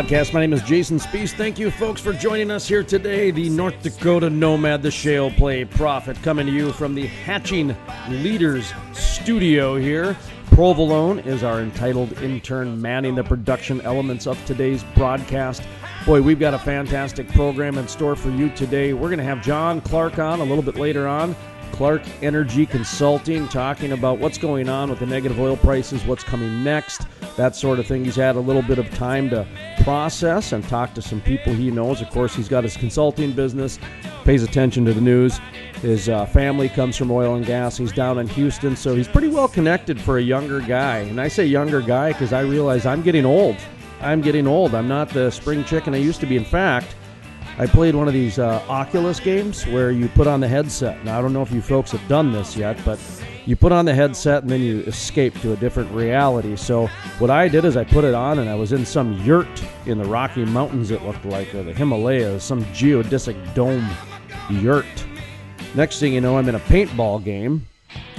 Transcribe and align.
Podcast. 0.00 0.32
My 0.32 0.40
name 0.40 0.54
is 0.54 0.62
Jason 0.62 0.98
Spiess. 0.98 1.34
Thank 1.34 1.58
you, 1.58 1.70
folks, 1.70 2.00
for 2.00 2.14
joining 2.14 2.50
us 2.50 2.66
here 2.66 2.82
today. 2.82 3.30
The 3.30 3.50
North 3.50 3.82
Dakota 3.82 4.30
Nomad, 4.30 4.82
the 4.82 4.90
Shale 4.90 5.30
Play 5.30 5.66
Prophet, 5.66 6.16
coming 6.22 6.46
to 6.46 6.52
you 6.52 6.72
from 6.72 6.94
the 6.94 7.06
Hatching 7.06 7.76
Leaders 8.08 8.72
studio 8.94 9.76
here. 9.76 10.16
Provolone 10.46 11.18
is 11.18 11.42
our 11.42 11.60
entitled 11.60 12.14
intern 12.22 12.80
manning 12.80 13.14
the 13.14 13.22
production 13.22 13.82
elements 13.82 14.26
of 14.26 14.42
today's 14.46 14.82
broadcast. 14.94 15.62
Boy, 16.06 16.22
we've 16.22 16.40
got 16.40 16.54
a 16.54 16.58
fantastic 16.58 17.28
program 17.28 17.76
in 17.76 17.86
store 17.86 18.16
for 18.16 18.30
you 18.30 18.48
today. 18.50 18.94
We're 18.94 19.08
going 19.08 19.18
to 19.18 19.24
have 19.24 19.42
Jon 19.42 19.82
Clark 19.82 20.18
on 20.18 20.40
a 20.40 20.44
little 20.44 20.64
bit 20.64 20.76
later 20.76 21.06
on. 21.06 21.36
Clark 21.72 22.02
Energy 22.22 22.66
Consulting 22.66 23.48
talking 23.48 23.92
about 23.92 24.18
what's 24.18 24.38
going 24.38 24.68
on 24.68 24.90
with 24.90 24.98
the 24.98 25.06
negative 25.06 25.40
oil 25.40 25.56
prices, 25.56 26.04
what's 26.04 26.22
coming 26.22 26.62
next, 26.62 27.06
that 27.36 27.56
sort 27.56 27.78
of 27.78 27.86
thing. 27.86 28.04
He's 28.04 28.16
had 28.16 28.36
a 28.36 28.40
little 28.40 28.62
bit 28.62 28.78
of 28.78 28.88
time 28.94 29.30
to 29.30 29.46
process 29.82 30.52
and 30.52 30.66
talk 30.68 30.94
to 30.94 31.02
some 31.02 31.20
people 31.20 31.52
he 31.52 31.70
knows. 31.70 32.00
Of 32.00 32.10
course, 32.10 32.34
he's 32.34 32.48
got 32.48 32.64
his 32.64 32.76
consulting 32.76 33.32
business, 33.32 33.78
pays 34.24 34.42
attention 34.42 34.84
to 34.84 34.92
the 34.92 35.00
news. 35.00 35.40
His 35.82 36.08
uh, 36.08 36.26
family 36.26 36.68
comes 36.68 36.96
from 36.96 37.10
oil 37.10 37.36
and 37.36 37.46
gas. 37.46 37.76
He's 37.76 37.92
down 37.92 38.18
in 38.18 38.28
Houston, 38.28 38.76
so 38.76 38.94
he's 38.94 39.08
pretty 39.08 39.28
well 39.28 39.48
connected 39.48 40.00
for 40.00 40.18
a 40.18 40.22
younger 40.22 40.60
guy. 40.60 40.98
And 40.98 41.20
I 41.20 41.28
say 41.28 41.46
younger 41.46 41.80
guy 41.80 42.12
because 42.12 42.32
I 42.32 42.40
realize 42.40 42.84
I'm 42.84 43.02
getting 43.02 43.24
old. 43.24 43.56
I'm 44.00 44.20
getting 44.20 44.46
old. 44.46 44.74
I'm 44.74 44.88
not 44.88 45.08
the 45.10 45.30
spring 45.30 45.64
chicken 45.64 45.94
I 45.94 45.98
used 45.98 46.20
to 46.20 46.26
be. 46.26 46.36
In 46.36 46.44
fact, 46.44 46.94
I 47.60 47.66
played 47.66 47.94
one 47.94 48.08
of 48.08 48.14
these 48.14 48.38
uh, 48.38 48.64
Oculus 48.70 49.20
games 49.20 49.66
where 49.66 49.90
you 49.90 50.08
put 50.08 50.26
on 50.26 50.40
the 50.40 50.48
headset. 50.48 51.04
Now, 51.04 51.18
I 51.18 51.20
don't 51.20 51.34
know 51.34 51.42
if 51.42 51.52
you 51.52 51.60
folks 51.60 51.90
have 51.90 52.08
done 52.08 52.32
this 52.32 52.56
yet, 52.56 52.82
but 52.86 52.98
you 53.44 53.54
put 53.54 53.70
on 53.70 53.84
the 53.84 53.94
headset 53.94 54.40
and 54.44 54.50
then 54.50 54.62
you 54.62 54.80
escape 54.84 55.38
to 55.42 55.52
a 55.52 55.56
different 55.56 55.90
reality. 55.92 56.56
So, 56.56 56.86
what 57.18 57.28
I 57.28 57.48
did 57.48 57.66
is 57.66 57.76
I 57.76 57.84
put 57.84 58.04
it 58.04 58.14
on 58.14 58.38
and 58.38 58.48
I 58.48 58.54
was 58.54 58.72
in 58.72 58.86
some 58.86 59.12
yurt 59.24 59.62
in 59.84 59.98
the 59.98 60.06
Rocky 60.06 60.46
Mountains, 60.46 60.90
it 60.90 61.02
looked 61.02 61.26
like, 61.26 61.54
or 61.54 61.62
the 61.62 61.74
Himalayas, 61.74 62.42
some 62.42 62.64
geodesic 62.72 63.36
dome 63.52 63.86
yurt. 64.48 64.86
Next 65.74 66.00
thing 66.00 66.14
you 66.14 66.22
know, 66.22 66.38
I'm 66.38 66.48
in 66.48 66.54
a 66.54 66.60
paintball 66.60 67.22
game. 67.24 67.66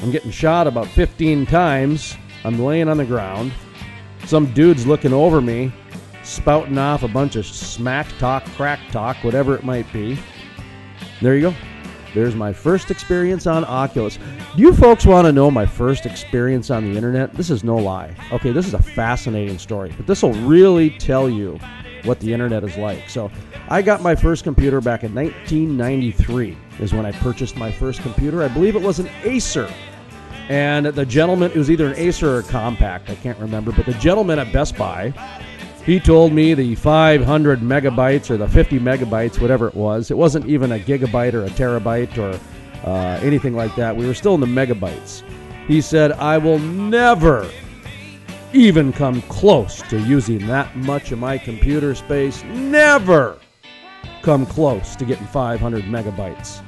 I'm 0.03 0.11
getting 0.11 0.29
shot 0.29 0.67
about 0.67 0.85
15 0.85 1.47
times. 1.47 2.15
I'm 2.45 2.63
laying 2.63 2.87
on 2.87 2.97
the 2.97 3.05
ground. 3.05 3.51
Some 4.27 4.53
dude's 4.53 4.85
looking 4.85 5.13
over 5.13 5.41
me, 5.41 5.73
spouting 6.23 6.77
off 6.77 7.03
a 7.03 7.07
bunch 7.07 7.35
of 7.35 7.45
smack 7.45 8.07
talk, 8.17 8.45
crack 8.55 8.79
talk, 8.91 9.17
whatever 9.23 9.55
it 9.55 9.63
might 9.63 9.91
be. 9.91 10.17
There 11.21 11.35
you 11.35 11.51
go. 11.51 11.55
There's 12.13 12.35
my 12.35 12.51
first 12.51 12.91
experience 12.91 13.47
on 13.47 13.63
Oculus. 13.63 14.17
Do 14.55 14.61
you 14.61 14.73
folks 14.73 15.05
want 15.05 15.25
to 15.27 15.31
know 15.31 15.49
my 15.49 15.65
first 15.65 16.05
experience 16.05 16.69
on 16.69 16.83
the 16.83 16.97
internet? 16.97 17.33
This 17.33 17.49
is 17.49 17.63
no 17.63 17.77
lie. 17.77 18.13
Okay, 18.33 18.51
this 18.51 18.67
is 18.67 18.73
a 18.73 18.81
fascinating 18.81 19.57
story, 19.57 19.93
but 19.95 20.07
this 20.07 20.21
will 20.21 20.33
really 20.33 20.89
tell 20.89 21.29
you 21.29 21.57
what 22.03 22.19
the 22.19 22.33
internet 22.33 22.63
is 22.63 22.75
like. 22.77 23.09
So, 23.09 23.31
I 23.69 23.81
got 23.81 24.01
my 24.01 24.15
first 24.15 24.43
computer 24.43 24.81
back 24.81 25.03
in 25.03 25.15
1993 25.15 26.57
is 26.79 26.93
when 26.93 27.05
I 27.05 27.13
purchased 27.13 27.55
my 27.55 27.71
first 27.71 28.01
computer. 28.01 28.43
I 28.43 28.49
believe 28.49 28.75
it 28.75 28.81
was 28.81 28.99
an 28.99 29.09
Acer. 29.23 29.71
And 30.49 30.87
the 30.87 31.05
gentleman, 31.05 31.51
it 31.51 31.57
was 31.57 31.71
either 31.71 31.87
an 31.87 31.95
Acer 31.95 32.35
or 32.35 32.39
a 32.39 32.43
Compaq, 32.43 33.09
I 33.09 33.15
can't 33.15 33.39
remember, 33.39 33.71
but 33.71 33.85
the 33.85 33.93
gentleman 33.93 34.39
at 34.39 34.51
Best 34.51 34.75
Buy, 34.75 35.13
he 35.85 35.99
told 35.99 36.31
me 36.31 36.53
the 36.53 36.75
500 36.75 37.59
megabytes 37.59 38.29
or 38.29 38.37
the 38.37 38.47
50 38.47 38.79
megabytes, 38.79 39.41
whatever 39.41 39.67
it 39.67 39.75
was, 39.75 40.11
it 40.11 40.17
wasn't 40.17 40.45
even 40.47 40.73
a 40.73 40.79
gigabyte 40.79 41.33
or 41.33 41.45
a 41.45 41.49
terabyte 41.49 42.17
or 42.17 42.39
uh, 42.87 43.19
anything 43.21 43.55
like 43.55 43.75
that. 43.75 43.95
We 43.95 44.05
were 44.05 44.13
still 44.13 44.35
in 44.35 44.41
the 44.41 44.47
megabytes. 44.47 45.23
He 45.67 45.81
said, 45.81 46.11
I 46.13 46.37
will 46.37 46.59
never 46.59 47.49
even 48.53 48.91
come 48.91 49.21
close 49.23 49.81
to 49.83 49.99
using 49.99 50.45
that 50.47 50.75
much 50.75 51.11
of 51.11 51.19
my 51.19 51.37
computer 51.37 51.95
space. 51.95 52.43
Never 52.43 53.39
come 54.21 54.45
close 54.45 54.95
to 54.97 55.05
getting 55.05 55.25
500 55.27 55.83
megabytes. 55.85 56.61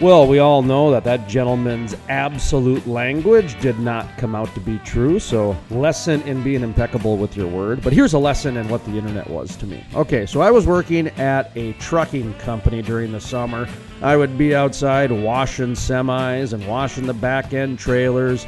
Well, 0.00 0.28
we 0.28 0.38
all 0.38 0.62
know 0.62 0.92
that 0.92 1.02
that 1.04 1.26
gentleman's 1.28 1.96
absolute 2.08 2.86
language 2.86 3.60
did 3.60 3.80
not 3.80 4.16
come 4.16 4.36
out 4.36 4.54
to 4.54 4.60
be 4.60 4.78
true, 4.84 5.18
so 5.18 5.56
lesson 5.70 6.22
in 6.22 6.44
being 6.44 6.62
impeccable 6.62 7.16
with 7.16 7.36
your 7.36 7.48
word. 7.48 7.82
But 7.82 7.92
here's 7.92 8.12
a 8.12 8.18
lesson 8.18 8.56
in 8.56 8.68
what 8.68 8.84
the 8.84 8.92
internet 8.92 9.28
was 9.28 9.56
to 9.56 9.66
me. 9.66 9.84
Okay, 9.96 10.24
so 10.24 10.40
I 10.40 10.52
was 10.52 10.68
working 10.68 11.08
at 11.18 11.50
a 11.56 11.72
trucking 11.74 12.34
company 12.34 12.80
during 12.80 13.10
the 13.10 13.20
summer. 13.20 13.68
I 14.00 14.16
would 14.16 14.38
be 14.38 14.54
outside 14.54 15.10
washing 15.10 15.72
semis 15.72 16.52
and 16.52 16.64
washing 16.68 17.08
the 17.08 17.14
back 17.14 17.52
end 17.52 17.80
trailers, 17.80 18.44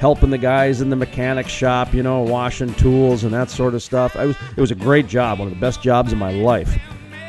helping 0.00 0.28
the 0.28 0.36
guys 0.36 0.82
in 0.82 0.90
the 0.90 0.96
mechanic 0.96 1.48
shop, 1.48 1.94
you 1.94 2.02
know, 2.02 2.20
washing 2.20 2.74
tools 2.74 3.24
and 3.24 3.32
that 3.32 3.48
sort 3.48 3.72
of 3.74 3.82
stuff. 3.82 4.16
I 4.16 4.26
was 4.26 4.36
it 4.54 4.60
was 4.60 4.70
a 4.70 4.74
great 4.74 5.06
job, 5.06 5.38
one 5.38 5.48
of 5.48 5.54
the 5.54 5.60
best 5.60 5.80
jobs 5.80 6.12
in 6.12 6.18
my 6.18 6.32
life. 6.32 6.78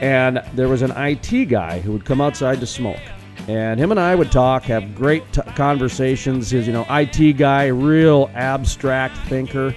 And 0.02 0.44
there 0.56 0.68
was 0.68 0.82
an 0.82 0.92
IT 0.92 1.46
guy 1.46 1.80
who 1.80 1.94
would 1.94 2.04
come 2.04 2.20
outside 2.20 2.60
to 2.60 2.68
smoke 2.68 3.00
and 3.48 3.80
him 3.80 3.92
and 3.92 4.00
I 4.00 4.16
would 4.16 4.32
talk, 4.32 4.64
have 4.64 4.96
great 4.96 5.24
t- 5.34 5.42
conversations. 5.56 6.52
He's, 6.52 6.68
you 6.68 6.74
know, 6.74 6.86
IT 6.90 7.38
guy, 7.38 7.68
real 7.68 8.30
abstract 8.34 9.18
thinker. 9.28 9.76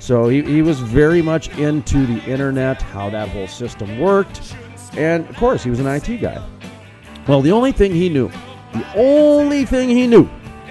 So 0.00 0.28
he, 0.28 0.42
he 0.42 0.62
was 0.62 0.80
very 0.80 1.22
much 1.22 1.48
into 1.56 2.06
the 2.06 2.22
internet, 2.24 2.82
how 2.82 3.10
that 3.10 3.28
whole 3.28 3.46
system 3.46 3.98
worked. 3.98 4.54
And 4.96 5.28
of 5.28 5.36
course, 5.36 5.64
he 5.64 5.70
was 5.70 5.80
an 5.80 5.86
IT 5.86 6.18
guy. 6.18 6.44
Well, 7.26 7.40
the 7.40 7.52
only 7.52 7.72
thing 7.72 7.92
he 7.92 8.08
knew, 8.08 8.30
the 8.72 8.86
only 8.96 9.64
thing 9.64 9.88
he 9.88 10.06
knew 10.06 10.28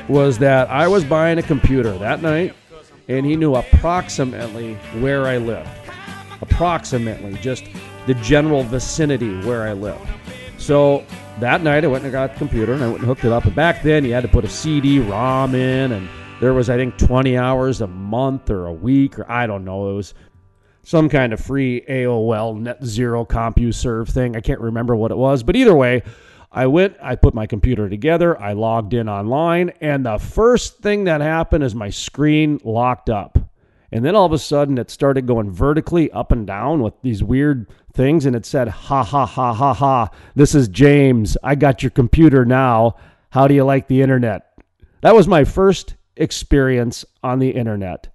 was 0.07 0.37
that 0.39 0.69
I 0.69 0.87
was 0.87 1.03
buying 1.03 1.39
a 1.39 1.43
computer 1.43 1.97
that 1.97 2.21
night, 2.21 2.53
and 3.07 3.25
he 3.25 3.35
knew 3.35 3.55
approximately 3.55 4.75
where 4.99 5.25
I 5.25 5.37
lived. 5.37 5.69
Approximately, 6.41 7.33
just 7.35 7.65
the 8.05 8.13
general 8.15 8.63
vicinity 8.63 9.39
where 9.41 9.63
I 9.63 9.73
lived. 9.73 10.05
So 10.57 11.05
that 11.39 11.61
night 11.61 11.83
I 11.83 11.87
went 11.87 12.03
and 12.03 12.11
got 12.11 12.33
the 12.33 12.37
computer 12.37 12.73
and 12.73 12.83
I 12.83 12.87
went 12.87 12.99
and 12.99 13.07
hooked 13.07 13.25
it 13.25 13.31
up. 13.31 13.45
And 13.45 13.55
back 13.55 13.81
then 13.83 14.05
you 14.05 14.13
had 14.13 14.21
to 14.21 14.27
put 14.27 14.45
a 14.45 14.49
CD 14.49 14.99
ROM 14.99 15.55
in, 15.55 15.91
and 15.91 16.07
there 16.39 16.53
was 16.53 16.69
I 16.69 16.77
think 16.77 16.97
20 16.97 17.37
hours 17.37 17.81
a 17.81 17.87
month 17.87 18.49
or 18.49 18.67
a 18.67 18.73
week 18.73 19.19
or 19.19 19.29
I 19.29 19.47
don't 19.47 19.65
know. 19.65 19.89
It 19.91 19.93
was 19.95 20.13
some 20.83 21.09
kind 21.09 21.33
of 21.33 21.39
free 21.39 21.81
AOL 21.89 22.59
Net 22.59 22.83
Zero 22.83 23.25
CompuServe 23.25 24.09
thing. 24.09 24.35
I 24.35 24.41
can't 24.41 24.59
remember 24.59 24.95
what 24.95 25.11
it 25.11 25.17
was, 25.17 25.43
but 25.43 25.55
either 25.55 25.73
way, 25.73 26.03
I 26.51 26.67
went. 26.67 26.97
I 27.01 27.15
put 27.15 27.33
my 27.33 27.47
computer 27.47 27.89
together. 27.89 28.39
I 28.39 28.53
logged 28.53 28.93
in 28.93 29.09
online, 29.09 29.71
and 29.81 30.05
the 30.05 30.19
first 30.19 30.79
thing 30.79 31.05
that 31.05 31.21
happened 31.21 31.63
is 31.63 31.73
my 31.73 31.89
screen 31.89 32.59
locked 32.63 33.09
up. 33.09 33.39
And 33.93 34.03
then 34.03 34.15
all 34.15 34.25
of 34.25 34.33
a 34.33 34.39
sudden, 34.39 34.79
it 34.79 34.89
started 34.89 35.27
going 35.27 35.51
vertically 35.51 36.09
up 36.09 36.31
and 36.31 36.47
down 36.47 36.81
with 36.81 36.95
these 37.03 37.23
weird 37.23 37.69
things. 37.93 38.25
And 38.25 38.35
it 38.35 38.43
said, 38.43 38.67
Ha 38.67 39.03
ha 39.03 39.23
ha 39.23 39.53
ha 39.53 39.71
ha. 39.71 40.09
This 40.33 40.55
is 40.55 40.67
James. 40.67 41.37
I 41.43 41.53
got 41.53 41.83
your 41.83 41.91
computer 41.91 42.43
now. 42.43 42.95
How 43.29 43.47
do 43.47 43.53
you 43.53 43.63
like 43.63 43.87
the 43.87 44.01
internet? 44.01 44.57
That 45.01 45.13
was 45.13 45.27
my 45.27 45.43
first 45.43 45.93
experience 46.17 47.05
on 47.23 47.37
the 47.37 47.51
internet. 47.51 48.07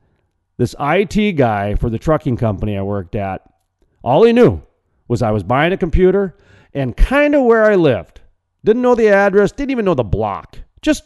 This 0.56 0.74
IT 0.80 1.36
guy 1.36 1.76
for 1.76 1.90
the 1.90 1.98
trucking 1.98 2.38
company 2.38 2.76
I 2.76 2.82
worked 2.82 3.14
at, 3.14 3.48
all 4.02 4.24
he 4.24 4.32
knew 4.32 4.60
was 5.06 5.22
I 5.22 5.30
was 5.30 5.44
buying 5.44 5.72
a 5.72 5.76
computer 5.76 6.36
and 6.74 6.96
kind 6.96 7.36
of 7.36 7.44
where 7.44 7.64
I 7.64 7.76
lived. 7.76 8.20
Didn't 8.64 8.82
know 8.82 8.96
the 8.96 9.10
address, 9.10 9.52
didn't 9.52 9.70
even 9.70 9.84
know 9.84 9.94
the 9.94 10.02
block. 10.02 10.58
Just 10.82 11.04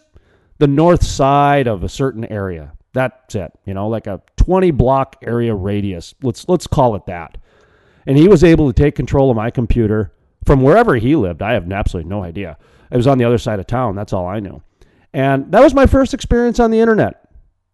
the 0.56 0.66
north 0.66 1.04
side 1.04 1.66
of 1.66 1.84
a 1.84 1.90
certain 1.90 2.25
area. 2.25 2.72
That's 2.92 3.34
it. 3.34 3.52
You 3.64 3.74
know, 3.74 3.88
like 3.88 4.06
a 4.06 4.22
20 4.36 4.70
block 4.72 5.16
area 5.22 5.54
radius. 5.54 6.14
Let's 6.22 6.48
let's 6.48 6.66
call 6.66 6.94
it 6.94 7.06
that. 7.06 7.38
And 8.06 8.18
he 8.18 8.28
was 8.28 8.44
able 8.44 8.72
to 8.72 8.82
take 8.82 8.94
control 8.94 9.30
of 9.30 9.36
my 9.36 9.50
computer 9.50 10.12
from 10.44 10.62
wherever 10.62 10.96
he 10.96 11.14
lived. 11.16 11.40
I 11.42 11.52
have 11.52 11.70
absolutely 11.70 12.10
no 12.10 12.22
idea. 12.22 12.58
It 12.90 12.96
was 12.96 13.06
on 13.06 13.18
the 13.18 13.24
other 13.24 13.38
side 13.38 13.60
of 13.60 13.66
town. 13.66 13.94
That's 13.94 14.12
all 14.12 14.26
I 14.26 14.40
knew. 14.40 14.62
And 15.12 15.52
that 15.52 15.62
was 15.62 15.74
my 15.74 15.86
first 15.86 16.14
experience 16.14 16.58
on 16.58 16.70
the 16.70 16.80
internet. 16.80 17.28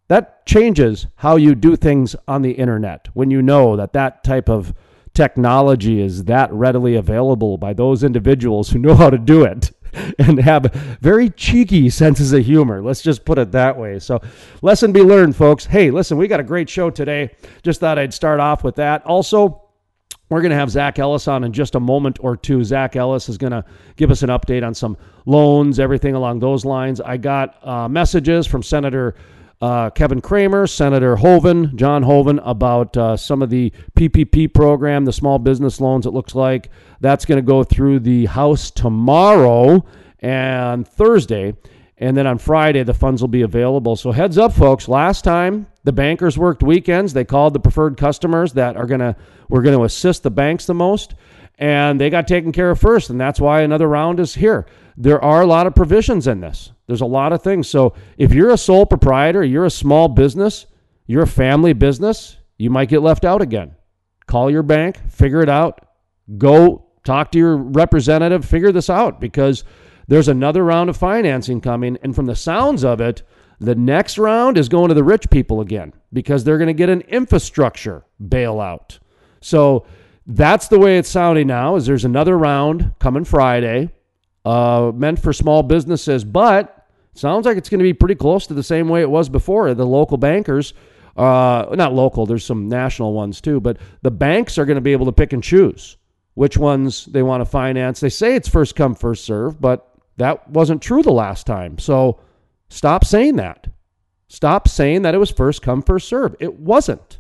That 0.09 0.47
changes 0.47 1.07
how 1.17 1.37
you 1.37 1.55
do 1.55 1.77
things 1.77 2.17
on 2.27 2.43
the 2.43 2.53
internet 2.53 3.09
when 3.15 3.31
you 3.31 3.43
know 3.43 3.77
that 3.77 3.93
that 3.93 4.25
type 4.25 4.49
of 4.49 4.75
technology 5.15 6.01
is 6.01 6.25
that 6.25 6.53
readily 6.53 6.95
available 6.95 7.59
by 7.59 7.73
those 7.73 8.05
individuals 8.05 8.71
who 8.71 8.79
know 8.79 8.95
how 8.95 9.11
to 9.11 9.19
do 9.19 9.45
it. 9.45 9.73
and 10.19 10.39
have 10.41 10.73
very 11.01 11.31
cheeky 11.31 11.91
senses 11.91 12.33
of 12.33 12.45
humor. 12.45 12.83
Let's 12.83 13.03
just 13.03 13.25
put 13.25 13.39
it 13.39 13.53
that 13.53 13.77
way. 13.77 13.99
So, 13.99 14.21
lesson 14.63 14.93
be 14.93 15.03
learned, 15.03 15.37
folks. 15.37 15.65
Hey, 15.65 15.91
listen, 15.91 16.19
we 16.19 16.29
got 16.29 16.41
a 16.41 16.45
great 16.45 16.69
show 16.69 16.91
today. 16.91 17.35
Just 17.63 17.81
thought 17.81 17.99
I'd 17.99 18.15
start 18.15 18.41
off 18.41 18.65
with 18.65 18.77
that. 18.77 19.05
Also, 19.07 19.63
we're 20.31 20.43
going 20.43 20.51
to 20.51 20.57
have 20.57 20.71
Zach 20.71 20.99
Ellis 20.99 21.27
on 21.27 21.45
in 21.45 21.53
just 21.53 21.75
a 21.75 21.81
moment 21.81 22.19
or 22.21 22.37
two. 22.37 22.63
Zach 22.63 22.97
Ellis 22.97 23.29
is 23.29 23.39
going 23.39 23.53
to 23.53 23.65
give 23.97 24.11
us 24.11 24.23
an 24.23 24.29
update 24.29 24.67
on 24.67 24.75
some 24.75 24.97
loans, 25.25 25.81
everything 25.81 26.15
along 26.15 26.41
those 26.41 26.65
lines. 26.65 27.01
I 27.01 27.17
got 27.17 27.67
uh, 27.67 27.89
messages 27.89 28.47
from 28.47 28.63
Senator 28.63 29.15
uh, 29.61 29.91
Kevin 29.91 30.21
Cramer, 30.21 30.67
Senator 30.67 31.17
Hoeven, 31.17 31.77
John 31.77 32.03
Hoeven, 32.03 32.39
about 32.41 32.97
uh, 32.97 33.17
some 33.17 33.43
of 33.43 33.51
the 33.51 33.73
PPP 33.97 34.53
program, 34.55 35.05
the 35.05 35.13
small 35.13 35.39
business 35.39 35.81
loans, 35.81 36.07
it 36.07 36.11
looks 36.11 36.35
like. 36.35 36.71
That's 37.01 37.25
going 37.25 37.37
to 37.37 37.43
go 37.43 37.65
through 37.65 38.01
the 38.01 38.27
House 38.27 38.71
tomorrow 38.71 39.85
and 40.21 40.87
Thursday. 40.87 41.55
And 42.01 42.17
then 42.17 42.29
on 42.29 42.39
Friday, 42.39 42.85
the 42.85 42.95
funds 42.95 43.21
will 43.21 43.29
be 43.29 43.43
available. 43.43 43.97
So 43.97 44.13
heads 44.13 44.39
up, 44.39 44.53
folks. 44.53 44.87
Last 44.87 45.25
time 45.25 45.67
the 45.83 45.93
bankers 45.93 46.39
worked 46.39 46.63
weekends, 46.63 47.13
they 47.13 47.25
called 47.25 47.55
the 47.55 47.61
preferred 47.61 47.97
customers 47.97 48.53
that 48.53 48.77
are 48.77 48.87
gonna 48.87 49.17
we're 49.49 49.63
gonna 49.63 49.83
assist 49.83 50.23
the 50.23 50.31
banks 50.31 50.67
the 50.67 50.75
most, 50.75 51.17
and 51.59 52.01
they 52.01 52.09
got 52.09 52.29
taken 52.29 52.53
care 52.53 52.71
of 52.71 52.79
first. 52.79 53.11
And 53.11 53.21
that's 53.21 53.41
why 53.41 53.63
another 53.63 53.89
round 53.89 54.21
is 54.21 54.37
here. 54.37 54.67
There 54.97 55.23
are 55.23 55.41
a 55.41 55.47
lot 55.47 55.67
of 55.67 55.75
provisions 55.75 56.29
in 56.29 56.41
this. 56.41 56.71
There's 56.89 57.03
a 57.03 57.07
lot 57.07 57.33
of 57.33 57.43
things. 57.43 57.69
So 57.69 57.95
if 58.17 58.33
you're 58.33 58.51
a 58.51 58.59
sole 58.59 58.87
proprietor, 58.87 59.45
you're 59.45 59.67
a 59.67 59.71
small 59.71 60.09
business, 60.09 60.67
you're 61.07 61.23
a 61.23 61.29
family 61.29 61.75
business, 61.75 62.39
you 62.57 62.71
might 62.71 62.89
get 62.89 63.03
left 63.03 63.25
out 63.25 63.43
again. 63.43 63.77
Call 64.27 64.51
your 64.51 64.63
bank, 64.63 64.99
figure 65.11 65.43
it 65.43 65.51
out. 65.51 65.87
Go 66.39 66.87
talk 67.05 67.31
to 67.33 67.39
your 67.39 67.57
representative, 67.57 68.45
figure 68.45 68.73
this 68.73 68.91
out 68.91 69.21
because 69.21 69.65
there's 70.09 70.29
another 70.29 70.65
round 70.65 70.89
of 70.89 70.97
financing 70.97 71.61
coming. 71.61 71.99
And 72.03 72.15
from 72.15 72.27
the 72.27 72.35
sounds 72.35 72.85
of 72.85 73.01
it, 73.03 73.23
the 73.61 73.75
next 73.75 74.17
round 74.17 74.57
is 74.57 74.69
going 74.69 74.89
to 74.89 74.95
the 74.95 75.05
rich 75.05 75.29
people 75.31 75.61
again 75.61 75.93
because 76.13 76.43
they're 76.43 76.59
going 76.59 76.69
to 76.69 76.75
get 76.75 76.89
an 76.89 77.03
infrastructure 77.03 78.05
bailout. 78.23 78.99
So 79.43 79.87
that's 80.27 80.69
the 80.69 80.79
way 80.79 80.97
it's 80.97 81.09
sounding 81.09 81.47
now 81.47 81.77
is 81.77 81.85
there's 81.85 82.05
another 82.07 82.39
round 82.39 82.93
coming 82.99 83.25
Friday 83.25 83.91
uh, 84.45 84.93
meant 84.95 85.19
for 85.19 85.33
small 85.33 85.63
businesses, 85.63 86.25
but 86.25 86.78
sounds 87.19 87.47
like 87.47 87.57
it's 87.57 87.69
going 87.69 87.81
to 87.81 87.85
be 87.85 87.93
pretty 87.93 88.15
close 88.15 88.47
to 88.47 88.55
the 88.55 88.63
same 88.63 88.89
way 88.89 89.03
it 89.03 89.11
was 89.11 89.29
before. 89.29 89.73
The 89.75 89.87
local 89.87 90.17
bankers, 90.17 90.75
uh, 91.17 91.67
not 91.73 91.95
local, 91.95 92.27
there's 92.27 92.45
some 92.45 92.69
national 92.69 93.13
ones 93.13 93.41
too, 93.41 93.61
but 93.61 93.79
the 94.03 94.11
banks 94.11 94.59
are 94.59 94.65
going 94.65 94.77
to 94.77 94.81
be 94.81 94.93
able 94.93 95.07
to 95.07 95.13
pick 95.13 95.33
and 95.33 95.43
choose 95.43 95.97
which 96.39 96.57
ones 96.57 97.07
they 97.07 97.23
want 97.23 97.41
to 97.41 97.45
finance. 97.45 97.99
They 97.99 98.09
say 98.09 98.37
it's 98.37 98.49
first 98.49 98.77
come, 98.77 98.95
first 98.95 99.25
serve, 99.25 99.61
but 99.61 99.93
that 100.19 100.49
wasn't 100.49 100.81
true 100.81 101.03
the 101.03 101.11
last 101.11 101.47
time. 101.47 101.79
So 101.79 102.21
stop 102.69 103.05
saying 103.05 103.37
that. 103.37 103.67
Stop 104.29 104.69
saying 104.69 105.03
that 105.03 105.15
it 105.15 105.19
was 105.19 105.33
first 105.33 105.63
come, 105.63 105.83
first 105.83 106.09
serve. 106.09 106.37
It 106.39 106.55
wasn't. 106.61 107.19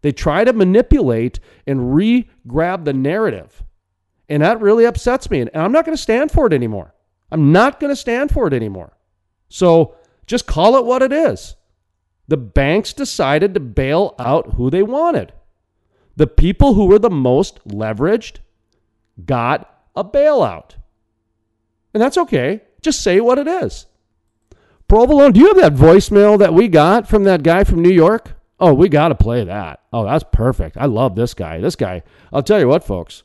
They 0.00 0.10
try 0.10 0.42
to 0.42 0.52
manipulate 0.52 1.38
and 1.66 1.94
re 1.94 2.28
grab 2.48 2.84
the 2.84 2.92
narrative. 2.92 3.62
And 4.28 4.42
that 4.42 4.60
really 4.60 4.84
upsets 4.84 5.30
me. 5.30 5.40
And 5.40 5.50
I'm 5.54 5.72
not 5.72 5.84
going 5.84 5.96
to 5.96 6.02
stand 6.02 6.32
for 6.32 6.46
it 6.46 6.52
anymore. 6.52 6.92
I'm 7.30 7.52
not 7.52 7.78
going 7.78 7.92
to 7.92 7.96
stand 7.96 8.32
for 8.32 8.46
it 8.48 8.52
anymore. 8.52 8.96
So 9.54 9.94
just 10.26 10.48
call 10.48 10.74
it 10.74 10.84
what 10.84 11.00
it 11.00 11.12
is. 11.12 11.54
The 12.26 12.36
banks 12.36 12.92
decided 12.92 13.54
to 13.54 13.60
bail 13.60 14.16
out 14.18 14.54
who 14.54 14.68
they 14.68 14.82
wanted. 14.82 15.32
The 16.16 16.26
people 16.26 16.74
who 16.74 16.86
were 16.86 16.98
the 16.98 17.08
most 17.08 17.64
leveraged 17.68 18.38
got 19.24 19.72
a 19.94 20.02
bailout. 20.02 20.72
And 21.92 22.02
that's 22.02 22.18
okay. 22.18 22.62
Just 22.82 23.00
say 23.00 23.20
what 23.20 23.38
it 23.38 23.46
is. 23.46 23.86
Provolone, 24.88 25.30
do 25.30 25.38
you 25.38 25.54
have 25.54 25.58
that 25.58 25.74
voicemail 25.74 26.36
that 26.40 26.52
we 26.52 26.66
got 26.66 27.08
from 27.08 27.22
that 27.22 27.44
guy 27.44 27.62
from 27.62 27.80
New 27.80 27.92
York? 27.92 28.32
Oh, 28.58 28.74
we 28.74 28.88
got 28.88 29.10
to 29.10 29.14
play 29.14 29.44
that. 29.44 29.82
Oh, 29.92 30.04
that's 30.04 30.24
perfect. 30.32 30.76
I 30.76 30.86
love 30.86 31.14
this 31.14 31.32
guy. 31.32 31.60
This 31.60 31.76
guy, 31.76 32.02
I'll 32.32 32.42
tell 32.42 32.58
you 32.58 32.66
what, 32.66 32.82
folks. 32.82 33.22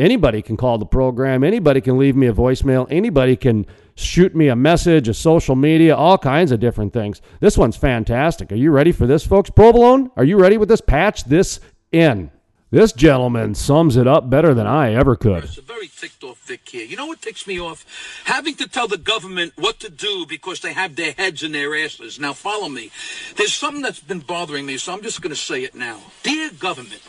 Anybody 0.00 0.40
can 0.40 0.56
call 0.56 0.78
the 0.78 0.86
program. 0.86 1.44
Anybody 1.44 1.80
can 1.80 1.98
leave 1.98 2.16
me 2.16 2.26
a 2.26 2.32
voicemail. 2.32 2.86
Anybody 2.90 3.36
can 3.36 3.66
shoot 3.94 4.34
me 4.34 4.48
a 4.48 4.56
message, 4.56 5.08
a 5.08 5.14
social 5.14 5.54
media, 5.54 5.94
all 5.94 6.16
kinds 6.16 6.52
of 6.52 6.60
different 6.60 6.92
things. 6.92 7.20
This 7.40 7.58
one's 7.58 7.76
fantastic. 7.76 8.50
Are 8.50 8.56
you 8.56 8.70
ready 8.70 8.92
for 8.92 9.06
this, 9.06 9.26
folks? 9.26 9.50
Provolone, 9.50 10.10
are 10.16 10.24
you 10.24 10.38
ready 10.38 10.56
with 10.56 10.70
this? 10.70 10.80
Patch 10.80 11.24
this 11.24 11.60
in. 11.92 12.30
This 12.72 12.92
gentleman 12.92 13.56
sums 13.56 13.96
it 13.96 14.06
up 14.06 14.30
better 14.30 14.54
than 14.54 14.68
I 14.68 14.94
ever 14.94 15.16
could. 15.16 15.42
It's 15.42 15.58
a 15.58 15.62
very 15.62 15.88
ticked 15.88 16.22
off 16.22 16.40
here. 16.70 16.84
You 16.84 16.96
know 16.96 17.06
what 17.06 17.20
ticks 17.20 17.46
me 17.46 17.60
off? 17.60 17.84
Having 18.24 18.56
to 18.56 18.68
tell 18.68 18.86
the 18.86 18.96
government 18.96 19.52
what 19.56 19.80
to 19.80 19.90
do 19.90 20.24
because 20.28 20.60
they 20.60 20.72
have 20.72 20.94
their 20.96 21.12
heads 21.12 21.42
in 21.42 21.52
their 21.52 21.76
asses. 21.76 22.20
Now 22.20 22.32
follow 22.32 22.68
me. 22.68 22.90
There's 23.36 23.54
something 23.54 23.82
that's 23.82 24.00
been 24.00 24.20
bothering 24.20 24.66
me, 24.66 24.76
so 24.76 24.92
I'm 24.92 25.02
just 25.02 25.20
going 25.20 25.34
to 25.34 25.40
say 25.40 25.64
it 25.64 25.74
now. 25.74 26.00
Dear 26.22 26.50
government, 26.58 27.02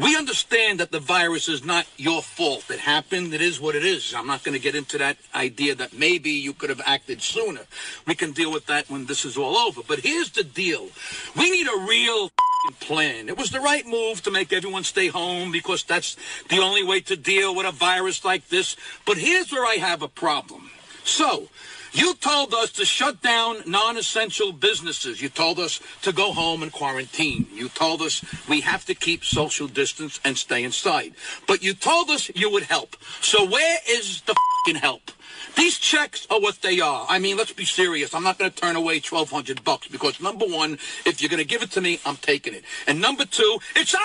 we 0.00 0.16
understand 0.16 0.80
that 0.80 0.90
the 0.90 1.00
virus 1.00 1.48
is 1.48 1.64
not 1.64 1.86
your 1.96 2.22
fault. 2.22 2.70
It 2.70 2.80
happened. 2.80 3.34
It 3.34 3.40
is 3.40 3.60
what 3.60 3.76
it 3.76 3.84
is. 3.84 4.14
I'm 4.14 4.26
not 4.26 4.42
going 4.42 4.56
to 4.56 4.62
get 4.62 4.74
into 4.74 4.98
that 4.98 5.16
idea 5.34 5.74
that 5.76 5.92
maybe 5.92 6.30
you 6.30 6.52
could 6.52 6.70
have 6.70 6.82
acted 6.84 7.22
sooner. 7.22 7.62
We 8.06 8.14
can 8.14 8.32
deal 8.32 8.52
with 8.52 8.66
that 8.66 8.90
when 8.90 9.06
this 9.06 9.24
is 9.24 9.36
all 9.36 9.56
over. 9.56 9.82
But 9.86 10.00
here's 10.00 10.30
the 10.30 10.44
deal. 10.44 10.88
We 11.36 11.50
need 11.50 11.68
a 11.68 11.86
real 11.88 12.30
plan. 12.72 13.28
It 13.28 13.36
was 13.36 13.50
the 13.50 13.60
right 13.60 13.86
move 13.86 14.22
to 14.22 14.30
make 14.30 14.52
everyone 14.52 14.84
stay 14.84 15.08
home 15.08 15.52
because 15.52 15.82
that's 15.82 16.16
the 16.48 16.58
only 16.58 16.82
way 16.84 17.00
to 17.02 17.16
deal 17.16 17.54
with 17.54 17.66
a 17.66 17.72
virus 17.72 18.24
like 18.24 18.48
this. 18.48 18.76
But 19.06 19.18
here's 19.18 19.52
where 19.52 19.66
I 19.66 19.74
have 19.76 20.02
a 20.02 20.08
problem. 20.08 20.70
So, 21.04 21.48
you 21.92 22.14
told 22.14 22.52
us 22.54 22.72
to 22.72 22.84
shut 22.84 23.22
down 23.22 23.58
non-essential 23.66 24.52
businesses. 24.52 25.22
You 25.22 25.28
told 25.28 25.60
us 25.60 25.80
to 26.02 26.12
go 26.12 26.32
home 26.32 26.62
and 26.62 26.72
quarantine. 26.72 27.46
You 27.52 27.68
told 27.68 28.02
us 28.02 28.24
we 28.48 28.62
have 28.62 28.84
to 28.86 28.94
keep 28.94 29.24
social 29.24 29.68
distance 29.68 30.18
and 30.24 30.36
stay 30.36 30.64
inside. 30.64 31.14
But 31.46 31.62
you 31.62 31.72
told 31.72 32.10
us 32.10 32.30
you 32.34 32.50
would 32.50 32.64
help. 32.64 32.96
So 33.20 33.44
where 33.48 33.78
is 33.88 34.22
the 34.22 34.34
help? 34.76 35.12
These 35.56 35.78
checks 35.78 36.26
are 36.30 36.40
what 36.40 36.60
they 36.62 36.80
are. 36.80 37.06
I 37.08 37.18
mean, 37.18 37.36
let's 37.36 37.52
be 37.52 37.64
serious. 37.64 38.14
I'm 38.14 38.24
not 38.24 38.38
going 38.38 38.50
to 38.50 38.56
turn 38.56 38.76
away 38.76 38.94
1200 39.00 39.62
bucks 39.62 39.86
because 39.88 40.20
number 40.20 40.46
one, 40.46 40.78
if 41.06 41.22
you're 41.22 41.28
going 41.28 41.42
to 41.42 41.46
give 41.46 41.62
it 41.62 41.70
to 41.72 41.80
me, 41.80 42.00
I'm 42.04 42.16
taking 42.16 42.54
it. 42.54 42.64
And 42.86 43.00
number 43.00 43.24
two, 43.24 43.58
it's 43.76 43.94
our 43.94 44.00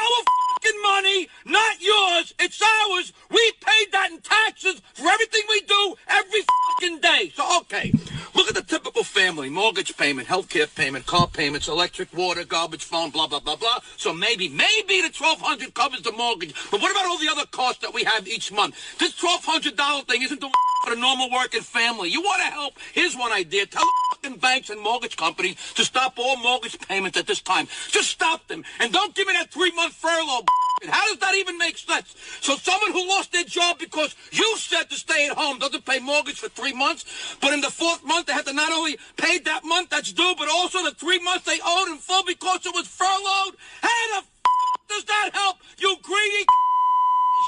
fucking 0.53 0.81
money, 0.83 1.27
not 1.45 1.81
yours. 1.81 2.33
It's 2.39 2.61
ours. 2.61 3.13
We 3.31 3.51
paid 3.61 3.91
that 3.91 4.11
in 4.11 4.19
taxes 4.19 4.81
for 4.93 5.07
everything 5.07 5.41
we 5.49 5.61
do 5.61 5.95
every 6.07 6.41
fucking 6.41 6.99
day. 6.99 7.31
So, 7.35 7.59
okay, 7.61 7.93
look 8.35 8.47
at 8.47 8.55
the 8.55 8.61
typical 8.61 9.03
family. 9.03 9.49
Mortgage 9.49 9.97
payment, 9.97 10.27
healthcare 10.27 10.73
payment, 10.73 11.07
car 11.07 11.27
payments, 11.27 11.67
electric, 11.67 12.13
water, 12.13 12.43
garbage, 12.43 12.83
phone, 12.83 13.09
blah, 13.09 13.27
blah, 13.27 13.39
blah, 13.39 13.55
blah. 13.55 13.79
So 13.97 14.13
maybe, 14.13 14.49
maybe 14.49 15.01
the 15.01 15.13
1200 15.17 15.73
covers 15.73 16.01
the 16.03 16.11
mortgage. 16.11 16.53
But 16.69 16.81
what 16.81 16.91
about 16.91 17.05
all 17.05 17.17
the 17.17 17.29
other 17.29 17.45
costs 17.47 17.81
that 17.81 17.93
we 17.93 18.03
have 18.03 18.27
each 18.27 18.51
month? 18.51 18.75
This 18.99 19.19
$1,200 19.19 20.07
thing 20.07 20.21
isn't 20.21 20.39
the 20.39 20.49
for 20.85 20.95
normal 20.95 21.29
working 21.39 21.61
family. 21.61 22.09
You 22.09 22.21
want 22.21 22.41
to 22.41 22.49
help? 22.49 22.73
Here's 22.93 23.15
one 23.15 23.31
idea. 23.31 23.65
Tell 23.65 23.85
the 23.85 23.91
fucking 24.11 24.39
banks 24.39 24.69
and 24.69 24.79
mortgage 24.81 25.15
companies 25.15 25.55
to 25.75 25.85
stop 25.85 26.19
all 26.19 26.35
mortgage 26.37 26.77
payments 26.79 27.17
at 27.17 27.27
this 27.27 27.41
time. 27.41 27.67
Just 27.87 28.09
stop 28.09 28.45
them. 28.49 28.63
And 28.79 28.91
don't 28.91 29.15
give 29.15 29.25
me 29.25 29.33
that 29.33 29.49
three-month 29.49 29.93
furlough. 29.93 30.43
How 30.87 31.07
does 31.07 31.19
that 31.19 31.35
even 31.35 31.57
make 31.57 31.77
sense? 31.77 32.13
So 32.41 32.55
someone 32.55 32.91
who 32.91 33.07
lost 33.07 33.31
their 33.31 33.45
job 33.45 33.79
because 33.79 34.15
you 34.31 34.57
said 34.57 34.89
to 34.89 34.95
stay 34.95 35.27
at 35.29 35.37
home 35.37 35.59
doesn't 35.59 35.85
pay 35.85 35.99
mortgage 35.99 36.39
for 36.39 36.49
three 36.49 36.73
months, 36.73 37.37
but 37.41 37.53
in 37.53 37.61
the 37.61 37.71
fourth 37.71 38.03
month 38.03 38.27
they 38.27 38.33
have 38.33 38.45
to 38.45 38.53
not 38.53 38.71
only 38.71 38.97
pay 39.15 39.39
that 39.39 39.63
month 39.63 39.89
that's 39.89 40.11
due, 40.11 40.33
but 40.37 40.49
also 40.49 40.83
the 40.83 40.91
three 40.91 41.19
months 41.19 41.45
they 41.45 41.59
owed 41.65 41.89
in 41.89 41.97
full 41.97 42.23
because 42.25 42.65
it 42.65 42.75
was 42.75 42.87
furloughed? 42.87 43.55
How 43.81 44.07
the 44.11 44.17
f- 44.17 44.29
does 44.89 45.05
that 45.05 45.29
help, 45.33 45.57
you 45.77 45.95
greedy 46.01 46.45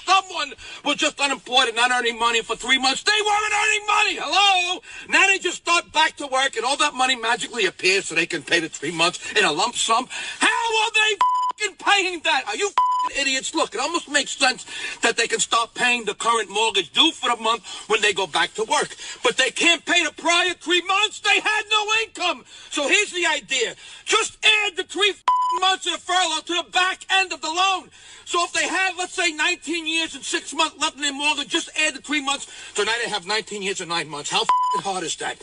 someone 0.06 0.54
was 0.86 0.98
just 0.98 1.20
unemployed 1.20 1.68
and 1.68 1.76
not 1.76 1.92
earning 1.92 2.18
money 2.18 2.42
for 2.42 2.56
three 2.56 2.80
months. 2.80 3.04
They 3.04 3.12
weren't 3.26 3.54
earning 3.54 3.88
money. 3.88 4.16
Hello? 4.20 4.82
Now 5.10 5.28
they 5.28 5.40
just 5.40 5.58
start 5.58 5.92
back 5.92 6.16
to 6.18 6.28
work 6.28 6.56
and 6.56 6.66
all 6.66 6.78
that 6.78 6.94
money 6.94 7.16
magically 7.16 7.66
appears 7.66 8.06
so 8.06 8.16
they 8.16 8.26
can 8.26 8.44
pay 8.44 8.60
the 8.60 8.70
three 8.70 8.92
months 8.92 9.20
in 9.34 9.46
a 9.46 9.52
lump 9.52 9.76
sum. 9.76 10.08
How 10.40 10.84
are 10.84 10.92
they 10.94 11.76
paying 11.78 12.22
that? 12.24 12.44
Are 12.48 12.56
you 12.56 12.72
idiots? 13.20 13.54
Look, 13.54 13.76
it 13.76 13.82
almost 13.82 14.10
makes 14.10 14.32
sense 14.32 14.66
that 15.02 15.18
they 15.18 15.28
can 15.28 15.40
start 15.40 15.74
paying 15.74 16.06
the 16.06 16.14
current 16.14 16.50
mortgage 16.50 16.92
due 16.92 17.12
for 17.12 17.30
the 17.30 17.42
month 17.42 17.66
when 17.88 18.02
they 18.02 18.14
go 18.14 18.28
back 18.28 18.54
to 18.56 18.64
work. 18.64 18.96
But 19.24 19.38
they 19.38 19.52
can't 19.52 19.86
pay 19.86 20.04
the 20.04 20.12
prior 20.12 20.54
three 20.54 20.82
months. 20.82 21.20
They 21.20 21.40
had 21.40 21.64
no 21.70 21.86
income. 22.04 22.46
So 22.70 22.88
here's 22.88 23.12
the 23.12 23.26
idea. 23.26 23.76
Just 24.06 24.38
add 24.44 24.78
the 24.78 24.84
three 24.84 25.14
months 25.60 25.88
of 25.88 26.00
furlough 26.00 26.42
to 26.46 26.64
the 26.64 26.70
back 26.72 27.06
end 27.10 27.34
of 27.34 27.42
the 27.42 27.50
loan. 27.50 27.90
So 28.26 28.44
if 28.46 28.54
they 28.54 28.68
have, 28.68 28.98
let's 28.98 29.14
say, 29.14 29.32
19 29.32 29.88
years 29.88 30.16
and 30.16 30.24
six 30.24 30.54
months 30.54 30.78
left 30.80 30.96
in 30.96 31.02
their 31.02 31.14
mortgage, 31.14 31.48
just 31.48 31.70
add 31.78 31.96
the 31.96 32.02
three 32.02 32.24
months. 32.24 32.48
So 32.74 32.84
now 32.84 32.94
they 33.04 33.10
have 33.10 33.26
19 33.26 33.62
years 33.62 33.82
and 33.82 33.90
nine 33.90 34.08
months. 34.08 34.30
How 34.30 34.44
hard 34.78 35.04
is 35.04 35.16
that? 35.18 35.38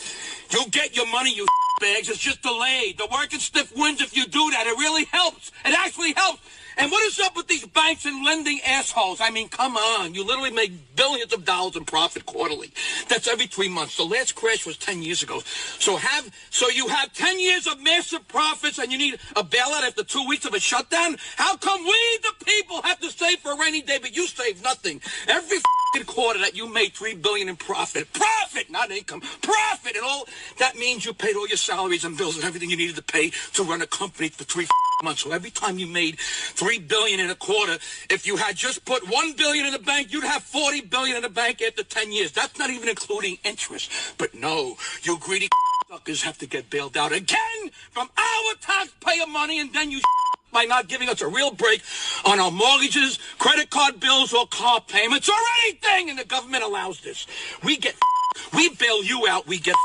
You 0.50 0.66
get 0.70 0.96
your 0.96 1.06
money, 1.06 1.34
you 1.34 1.46
bags. 1.80 2.08
It's 2.08 2.18
just 2.18 2.42
delayed. 2.42 2.98
The 2.98 3.08
working 3.10 3.38
stiff 3.38 3.74
wins 3.76 4.00
if 4.00 4.16
you 4.16 4.26
do 4.26 4.50
that. 4.50 4.66
It 4.66 4.78
really 4.78 5.04
helps. 5.04 5.52
It 5.64 5.78
actually 5.78 6.12
helps. 6.12 6.40
And 6.78 6.90
what 6.90 7.04
is 7.06 7.18
up 7.20 7.37
with 7.37 7.49
these 7.49 7.66
banks? 7.66 7.88
and 8.04 8.25
lending 8.25 8.61
assholes. 8.66 9.20
I 9.20 9.30
mean, 9.30 9.49
come 9.49 9.76
on. 9.76 10.14
You 10.14 10.25
literally 10.25 10.50
make 10.50 10.73
billions 10.94 11.32
of 11.32 11.44
dollars 11.44 11.76
in 11.76 11.85
profit 11.85 12.26
quarterly. 12.26 12.73
That's 13.08 13.26
every 13.26 13.47
three 13.47 13.68
months. 13.68 13.97
The 13.97 14.04
last 14.04 14.35
crash 14.35 14.66
was 14.66 14.76
10 14.76 15.02
years 15.02 15.23
ago. 15.23 15.40
So 15.78 15.97
have, 15.97 16.30
so 16.50 16.68
you 16.68 16.88
have 16.88 17.12
10 17.14 17.40
years 17.40 17.66
of 17.66 17.82
massive 17.82 18.26
profits 18.28 18.78
and 18.78 18.92
you 18.92 18.99
need 18.99 19.14
a 19.37 19.42
bailout 19.42 19.87
after 19.87 20.04
two 20.04 20.26
weeks 20.28 20.44
of 20.44 20.54
a 20.54 20.61
shutdown? 20.61 21.16
How 21.37 21.56
come 21.56 21.82
we, 21.82 22.18
the 22.23 22.44
people, 22.44 22.82
have 22.82 23.00
to 23.00 23.11
save 23.11 23.38
for 23.38 23.52
a 23.52 23.56
rainy 23.56 23.80
day, 23.80 23.99
but 24.00 24.14
you 24.14 24.26
save 24.26 24.62
nothing? 24.62 25.00
Every 25.28 25.58
quarter 26.06 26.40
that 26.40 26.54
you 26.56 26.73
made 26.73 26.92
three 26.92 27.14
billion 27.14 27.49
in 27.49 27.56
profit, 27.56 28.12
profit, 28.12 28.70
not 28.70 28.90
income, 28.90 29.20
profit, 29.42 29.97
and 29.97 30.04
all 30.04 30.26
that 30.58 30.76
means 30.76 31.04
you 31.04 31.14
paid 31.14 31.35
all 31.35 31.49
your 31.49 31.56
salaries 31.56 32.04
and 32.04 32.16
bills 32.16 32.37
and 32.37 32.44
everything 32.44 32.70
you 32.70 32.76
needed 32.76 32.97
to 32.97 33.02
pay 33.02 33.30
to 33.54 33.64
run 33.64 33.80
a 33.80 33.87
company 33.87 34.28
for 34.28 34.44
three 34.44 34.66
months. 35.02 35.23
So 35.23 35.32
every 35.32 35.50
time 35.50 35.78
you 35.78 35.87
made 35.87 36.18
three 36.18 36.67
billion 36.76 37.20
in 37.20 37.30
a 37.30 37.34
quarter, 37.34 37.78
if 38.10 38.26
you 38.26 38.37
had 38.37 38.54
just 38.54 38.84
put 38.84 39.08
one 39.08 39.32
billion 39.32 39.64
in 39.64 39.72
the 39.72 39.78
bank, 39.78 40.12
you'd 40.12 40.25
have 40.25 40.42
forty 40.42 40.82
billion 40.82 41.16
in 41.16 41.22
the 41.22 41.30
bank 41.30 41.62
after 41.62 41.82
ten 41.82 42.12
years. 42.12 42.32
That's 42.32 42.58
not 42.58 42.68
even 42.68 42.90
including 42.90 43.38
interest. 43.44 43.90
But 44.18 44.34
no, 44.34 44.76
you 45.02 45.18
greedy 45.18 45.48
suckers 45.90 46.22
have 46.22 46.37
to 46.38 46.46
get 46.46 46.68
bailed 46.68 46.98
out 46.98 47.12
again 47.12 47.70
from 47.90 48.10
our 48.18 48.54
taxpayer 48.60 49.26
money, 49.26 49.58
and 49.58 49.72
then 49.72 49.90
you 49.90 50.02
by 50.52 50.64
not 50.64 50.88
giving 50.88 51.08
us 51.08 51.22
a 51.22 51.28
real 51.28 51.50
break 51.50 51.82
on 52.25 52.38
our 52.38 52.50
mortgages, 52.50 53.18
credit 53.38 53.70
card 53.70 54.00
bills, 54.00 54.34
or 54.34 54.46
car 54.48 54.82
payments, 54.82 55.28
or 55.28 55.37
anything, 55.64 56.10
and 56.10 56.18
the 56.18 56.25
government 56.25 56.62
allows 56.62 57.00
this. 57.00 57.26
We 57.64 57.78
get 57.78 57.94
we 58.52 58.68
bail 58.75 59.02
you 59.02 59.26
out, 59.26 59.46
we 59.46 59.58
get 59.58 59.76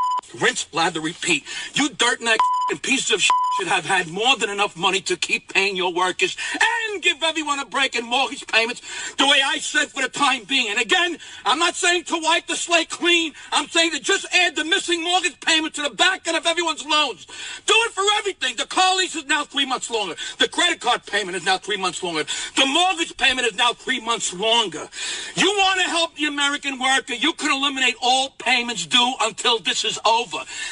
rinse, 0.42 0.68
lather, 0.74 1.02
repeat. 1.02 1.44
You 1.74 1.90
dirt 1.90 2.22
neck 2.22 2.40
piece 2.82 3.12
of 3.12 3.22
should 3.22 3.68
have 3.68 3.86
had 3.86 4.08
more 4.08 4.36
than 4.38 4.50
enough 4.50 4.76
money 4.76 5.00
to 5.00 5.16
keep 5.16 5.54
paying 5.54 5.76
your 5.76 5.94
workers 5.94 6.36
and 6.54 7.04
give 7.04 7.22
everyone 7.22 7.60
a 7.60 7.66
break 7.66 7.96
in 7.96 8.04
mortgage 8.04 8.48
payments 8.48 8.82
the 9.16 9.28
way 9.28 9.42
I 9.46 9.60
said 9.60 9.90
for 9.90 10.02
the 10.02 10.10
time 10.10 10.44
being. 10.46 10.70
And 10.72 10.80
again, 10.80 11.18
I'm 11.46 11.60
not 11.60 11.76
saying 11.76 12.06
to 12.06 12.20
wipe 12.20 12.48
the 12.48 12.56
slate 12.56 12.90
clean. 12.90 13.34
I'm 13.52 13.68
saying 13.68 13.92
to 13.92 14.00
just 14.00 14.26
add 14.34 14.56
the 14.56 14.66
missing 14.66 15.04
mortgage 15.04 15.40
payment 15.40 15.76
to 15.76 15.84
the 15.84 15.92
back 15.92 16.28
end 16.28 16.36
of 16.36 16.48
everyone's 16.48 16.84
loans. 16.84 17.28
Do 17.68 17.74
it 17.76 17.92
for 17.92 18.04
everything. 18.18 18.56
The 18.56 18.66
car 18.66 18.96
lease 18.98 19.16
is 19.16 19.26
now 19.26 19.44
three 19.44 19.68
months 19.68 19.92
longer. 19.92 20.16
The 20.40 20.48
credit 20.48 20.80
card 20.80 21.06
payment 21.06 21.38
is 21.38 21.46
now 21.46 21.60
three 21.60 21.78
months 21.78 22.02
longer. 22.02 22.24
The 22.56 22.66
mortgage 22.66 23.16
payment 23.18 23.46
is 23.46 23.56
now 23.56 23.74
three 23.74 24.00
months 24.00 24.34
longer. 24.34 24.88
You 25.36 25.48
want 25.60 25.80
to 25.80 25.88
help 25.90 26.16
the 26.16 26.26
American 26.26 26.80
worker, 26.80 27.14
you 27.14 27.34
can 27.34 27.52
eliminate 27.52 27.96
all 28.02 28.32
payments 28.40 28.88
due 28.88 29.14
until 29.22 29.60
this 29.60 29.86
is 29.86 30.00
over. 30.06 30.23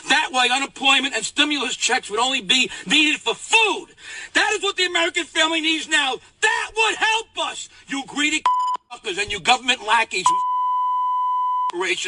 That 0.10 0.29
way, 0.31 0.50
unemployment 0.51 1.15
and 1.15 1.24
stimulus 1.24 1.75
checks 1.75 2.10
would 2.10 2.20
only 2.20 2.41
be 2.41 2.70
needed 2.86 3.20
for 3.20 3.36
food. 3.36 3.88
That 4.34 4.51
is 4.53 4.63
what 4.63 4.77
the 4.77 4.86
American 4.86 5.25
family 5.25 5.62
needs 5.62 5.88
now. 5.88 6.15
That 6.41 6.72
would 6.75 6.96
help 6.96 7.50
us, 7.50 7.70
you 7.88 8.03
greedy 8.08 8.41
fuckers 8.91 9.22
and 9.22 9.31
you 9.31 9.39
government 9.39 9.86
lackeys 9.86 10.25
who 11.74 11.84
is 11.84 12.08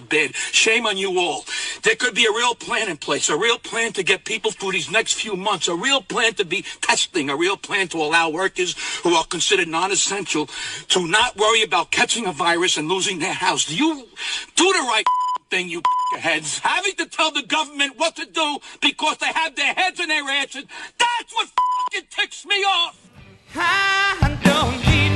bad. 0.00 0.34
Shame 0.34 0.86
on 0.86 0.96
you 0.96 1.18
all. 1.18 1.44
There 1.82 1.94
could 1.94 2.14
be 2.14 2.26
a 2.26 2.30
real 2.30 2.54
plan 2.54 2.88
in 2.88 2.96
place, 2.96 3.28
a 3.28 3.36
real 3.36 3.58
plan 3.58 3.92
to 3.92 4.02
get 4.02 4.24
people 4.24 4.50
through 4.50 4.72
these 4.72 4.90
next 4.90 5.14
few 5.14 5.36
months, 5.36 5.68
a 5.68 5.74
real 5.74 6.02
plan 6.02 6.34
to 6.34 6.44
be 6.44 6.62
testing, 6.80 7.30
a 7.30 7.36
real 7.36 7.56
plan 7.56 7.88
to 7.88 7.98
allow 7.98 8.28
workers 8.28 8.74
who 9.02 9.14
are 9.14 9.24
considered 9.24 9.68
non-essential 9.68 10.46
to 10.88 11.06
not 11.06 11.36
worry 11.36 11.62
about 11.62 11.92
catching 11.92 12.26
a 12.26 12.32
virus 12.32 12.76
and 12.76 12.88
losing 12.88 13.20
their 13.20 13.32
house. 13.32 13.66
Do 13.66 13.76
you 13.76 14.08
do 14.56 14.72
the 14.72 14.86
right 14.88 15.04
thing, 15.56 15.70
you 15.70 15.80
heads, 16.18 16.58
having 16.58 16.92
to 16.92 17.06
tell 17.06 17.30
the 17.30 17.42
government 17.42 17.94
what 17.96 18.14
to 18.16 18.26
do 18.26 18.58
because 18.82 19.16
they 19.18 19.32
have 19.32 19.56
their 19.56 19.72
heads 19.72 19.98
in 19.98 20.08
their 20.08 20.28
asses. 20.28 20.64
That's 20.98 21.32
what 21.32 21.48
fucking 21.48 22.08
ticks 22.10 22.44
me 22.44 22.56
off. 22.56 22.98
I 23.54 24.38
don't 24.44 24.78
need 24.86 25.15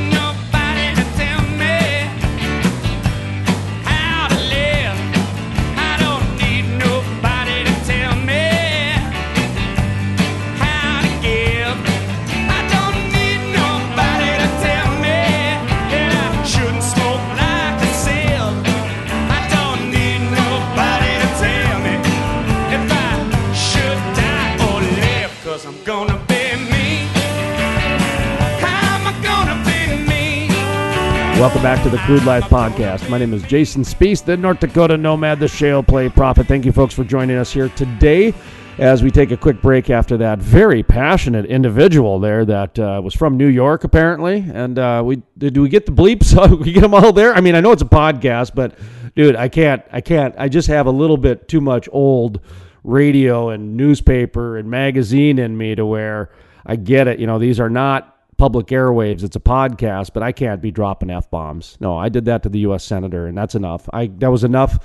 Welcome 31.41 31.63
back 31.63 31.83
to 31.85 31.89
the 31.89 31.97
Crude 31.97 32.25
Life 32.25 32.45
Podcast. 32.45 33.09
My 33.09 33.17
name 33.17 33.33
is 33.33 33.43
Jason 33.45 33.83
Spiess, 33.83 34.23
the 34.23 34.37
North 34.37 34.61
Dakota 34.61 34.99
Nomad, 34.99 35.41
the 35.41 35.49
Shale 35.49 35.83
Play 35.83 36.11
Prophet. 36.11 36.47
Thank 36.47 36.67
you, 36.67 36.71
folks, 36.71 36.93
for 36.93 37.03
joining 37.03 37.39
us 37.39 37.51
here 37.51 37.71
today 37.71 38.35
as 38.77 39.03
we 39.03 39.11
take 39.11 39.31
a 39.31 39.39
quick 39.39 39.63
break 39.63 39.89
after 39.89 40.19
that 40.19 40.39
very 40.39 40.83
passionate 40.83 41.47
individual 41.47 42.21
there 42.21 42.45
that 42.45 42.79
uh, 42.79 43.01
was 43.03 43.15
from 43.15 43.39
New 43.39 43.47
York, 43.47 43.85
apparently. 43.85 44.45
And 44.53 44.79
uh, 44.79 45.03
we 45.03 45.23
did 45.39 45.57
we 45.57 45.71
get 45.71 45.87
the 45.87 45.93
bleeps? 45.93 46.59
we 46.63 46.73
get 46.73 46.83
them 46.83 46.93
all 46.93 47.11
there. 47.11 47.33
I 47.33 47.41
mean, 47.41 47.55
I 47.55 47.61
know 47.61 47.73
it's 47.73 47.81
a 47.81 47.87
podcast, 47.87 48.55
but 48.55 48.79
dude, 49.17 49.35
I 49.35 49.49
can't. 49.49 49.83
I 49.91 50.03
can't. 50.03 50.35
I 50.37 50.51
just 50.51 50.69
have 50.69 50.87
a 50.87 50.93
little 50.93 51.17
bit 51.17 51.49
too 51.49 51.63
much 51.63 51.89
old 51.91 52.43
radio 52.85 53.49
and 53.49 53.79
newspaper 53.79 54.59
and 54.59 54.71
magazine 54.71 55.39
in 55.39 55.57
me 55.57 55.75
to 55.75 55.87
where 55.87 56.33
I 56.67 56.77
get 56.77 57.09
it. 57.09 57.19
You 57.19 57.27
know, 57.27 57.39
these 57.39 57.59
are 57.59 57.71
not 57.71 58.20
public 58.41 58.69
airwaves. 58.69 59.23
It's 59.23 59.37
a 59.37 59.41
podcast, 59.41 60.15
but 60.15 60.23
I 60.23 60.33
can't 60.33 60.63
be 60.63 60.71
dropping 60.71 61.11
f 61.11 61.31
bombs. 61.31 61.77
No, 61.79 61.97
I 61.97 62.09
did 62.09 62.25
that 62.25 62.43
to 62.45 62.49
the 62.49 62.61
U.S. 62.61 62.83
senator, 62.83 63.27
and 63.27 63.37
that's 63.37 63.55
enough. 63.55 63.87
I 63.93 64.07
that 64.19 64.31
was 64.31 64.45
enough 64.45 64.79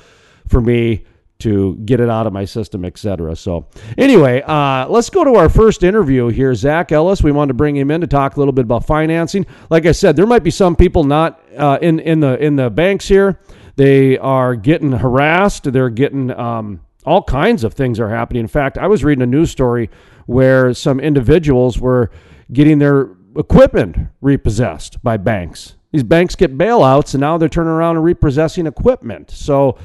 for 0.50 0.60
me 0.60 1.06
to 1.40 1.76
get 1.86 2.02
it 2.02 2.10
out 2.10 2.28
of 2.28 2.34
my 2.34 2.44
system, 2.44 2.84
etc. 2.84 3.36
So, 3.38 3.68
anyway, 3.98 4.42
uh, 4.42 4.88
let's 4.90 5.10
go 5.10 5.24
to 5.24 5.36
our 5.36 5.48
first 5.48 5.84
interview 5.84 6.28
here. 6.28 6.54
Zach 6.54 6.92
Ellis. 6.92 7.24
We 7.24 7.32
wanted 7.32 7.50
to 7.50 7.54
bring 7.54 7.78
him 7.78 7.92
in 7.92 8.02
to 8.02 8.08
talk 8.08 8.36
a 8.36 8.40
little 8.40 8.54
bit 8.54 8.64
about 8.64 8.86
financing. 8.86 9.46
Like 9.70 9.86
I 9.86 9.94
said, 9.94 10.18
there 10.18 10.28
might 10.28 10.44
be 10.44 10.52
some 10.52 10.76
people 10.76 11.06
not 11.06 11.42
uh, 11.58 11.80
in 11.82 12.00
in 12.00 12.20
the 12.20 12.38
in 12.44 12.58
the 12.58 12.70
banks 12.70 13.08
here. 13.08 13.40
They 13.78 14.18
are 14.18 14.56
getting 14.56 14.92
harassed. 14.92 15.72
They're 15.72 15.90
getting 15.90 16.30
um, 16.32 16.82
all 17.06 17.24
kinds 17.24 17.64
of 17.64 17.74
things 17.74 18.02
are 18.02 18.10
happening. 18.10 18.42
In 18.42 18.48
fact, 18.50 18.78
I 18.78 18.88
was 18.88 19.06
reading 19.06 19.22
a 19.22 19.28
news 19.28 19.50
story 19.50 19.90
where 20.26 20.74
some 20.74 21.00
individuals 21.00 21.80
were 21.80 22.12
getting 22.52 22.80
their 22.80 23.15
equipment 23.36 23.98
repossessed 24.22 25.04
by 25.04 25.18
banks. 25.18 25.76
These 25.92 26.04
banks 26.04 26.36
get 26.36 26.58
bailouts, 26.58 27.14
and 27.14 27.22
now 27.22 27.38
they're 27.38 27.50
turning 27.50 27.72
around 27.72 27.96
and 27.96 28.04
repossessing 28.04 28.68
equipment. 28.68 29.32
So 29.32 29.78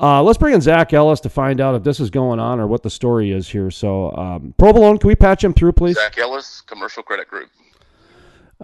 uh, 0.00 0.22
let's 0.22 0.38
bring 0.38 0.54
in 0.54 0.60
Zach 0.60 0.92
Ellis 0.92 1.20
to 1.20 1.28
find 1.28 1.60
out 1.60 1.74
if 1.74 1.82
this 1.82 1.98
is 1.98 2.08
going 2.08 2.38
on 2.38 2.60
or 2.60 2.66
what 2.66 2.82
the 2.82 2.90
story 2.90 3.32
is 3.32 3.48
here. 3.48 3.70
So, 3.70 4.12
um, 4.12 4.54
Provolone, 4.56 4.98
can 4.98 5.08
we 5.08 5.16
patch 5.16 5.42
him 5.42 5.52
through, 5.52 5.72
please? 5.72 5.96
Zach 5.96 6.16
Ellis, 6.18 6.60
Commercial 6.62 7.02
Credit 7.02 7.28
Group. 7.28 7.50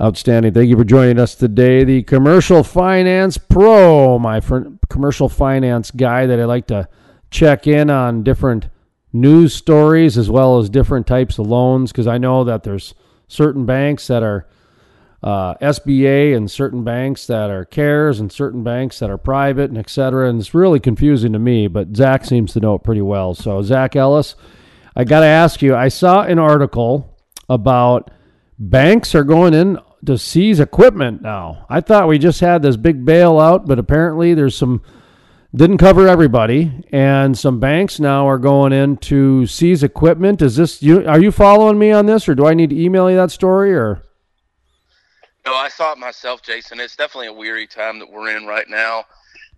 Outstanding. 0.01 0.53
Thank 0.53 0.69
you 0.69 0.77
for 0.77 0.85
joining 0.85 1.19
us 1.19 1.35
today. 1.35 1.85
The 1.85 2.03
Commercial 2.03 2.63
Finance 2.63 3.39
Pro, 3.39 4.19
my 4.19 4.41
friend, 4.41 4.79
commercial 4.89 5.29
finance 5.29 5.91
guy 5.91 6.27
that 6.27 6.41
I 6.41 6.45
like 6.45 6.67
to 6.69 6.89
check 7.31 7.67
in 7.67 7.91
on 7.91 8.23
different 8.23 8.69
news 9.13 9.55
stories 9.55 10.19
as 10.19 10.29
well 10.31 10.59
as 10.59 10.69
different 10.69 11.07
types 11.07 11.39
of 11.39 11.47
loans 11.47 11.93
because 11.93 12.09
I 12.09 12.19
know 12.19 12.43
that 12.45 12.65
there's 12.65 12.95
certain 13.29 13.67
banks 13.67 14.07
that 14.07 14.23
are 14.23 14.47
uh, 15.23 15.55
SBA 15.55 16.37
and 16.37 16.51
certain 16.51 16.85
banks 16.85 17.27
that 17.27 17.51
are 17.51 17.65
CARES 17.65 18.21
and 18.21 18.31
certain 18.31 18.63
banks 18.63 18.99
that 18.99 19.09
are 19.09 19.17
private 19.17 19.71
and 19.71 19.79
et 19.79 19.89
cetera. 19.89 20.29
And 20.29 20.39
it's 20.39 20.53
really 20.53 20.81
confusing 20.81 21.33
to 21.33 21.39
me, 21.39 21.67
but 21.67 21.97
Zach 21.97 22.27
seems 22.27 22.53
to 22.53 22.61
know 22.61 22.75
it 22.75 22.83
pretty 22.83 23.01
well. 23.01 23.35
So, 23.35 23.63
Zach 23.63 23.97
Ellis, 23.97 24.37
I 24.95 25.05
got 25.05 25.21
to 25.21 25.27
ask 25.27 25.63
you 25.63 25.75
I 25.75 25.89
saw 25.89 26.23
an 26.23 26.39
article 26.39 27.17
about 27.49 28.11
banks 28.59 29.15
are 29.15 29.25
going 29.25 29.55
in 29.55 29.79
to 30.05 30.19
seize 30.19 30.61
equipment 30.61 31.23
now. 31.23 31.65
I 31.71 31.81
thought 31.81 32.09
we 32.09 32.19
just 32.19 32.41
had 32.41 32.61
this 32.61 32.77
big 32.77 33.07
bailout, 33.07 33.67
but 33.67 33.79
apparently 33.79 34.35
there's 34.35 34.57
some 34.57 34.83
didn't 35.55 35.79
cover 35.79 36.09
everybody, 36.09 36.73
and 36.91 37.39
some 37.39 37.61
banks 37.61 38.01
now 38.01 38.29
are 38.29 38.39
going 38.39 38.73
in 38.73 38.97
to 38.97 39.47
seize 39.47 39.83
equipment. 39.83 40.43
Is 40.43 40.57
this 40.57 40.83
you? 40.83 41.07
Are 41.07 41.21
you 41.21 41.31
following 41.31 41.79
me 41.79 41.93
on 41.93 42.07
this, 42.07 42.29
or 42.29 42.35
do 42.35 42.47
I 42.47 42.55
need 42.55 42.71
to 42.71 42.81
email 42.81 43.09
you 43.09 43.17
that 43.17 43.31
story? 43.31 43.73
Or 43.73 44.03
No, 45.47 45.55
I 45.55 45.69
saw 45.69 45.93
it 45.93 45.99
myself, 45.99 46.43
Jason. 46.43 46.81
It's 46.81 46.97
definitely 46.97 47.29
a 47.29 47.33
weary 47.33 47.67
time 47.67 47.99
that 48.01 48.11
we're 48.11 48.37
in 48.37 48.47
right 48.47 48.69
now. 48.69 49.05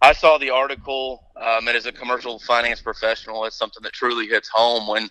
I 0.02 0.12
saw 0.12 0.36
the 0.36 0.50
article, 0.50 1.24
um, 1.36 1.66
and 1.68 1.76
as 1.76 1.86
a 1.86 1.92
commercial 1.92 2.38
finance 2.40 2.82
professional, 2.82 3.46
it's 3.46 3.56
something 3.56 3.82
that 3.82 3.94
truly 3.94 4.26
hits 4.26 4.48
home 4.48 4.86
when 4.86 5.08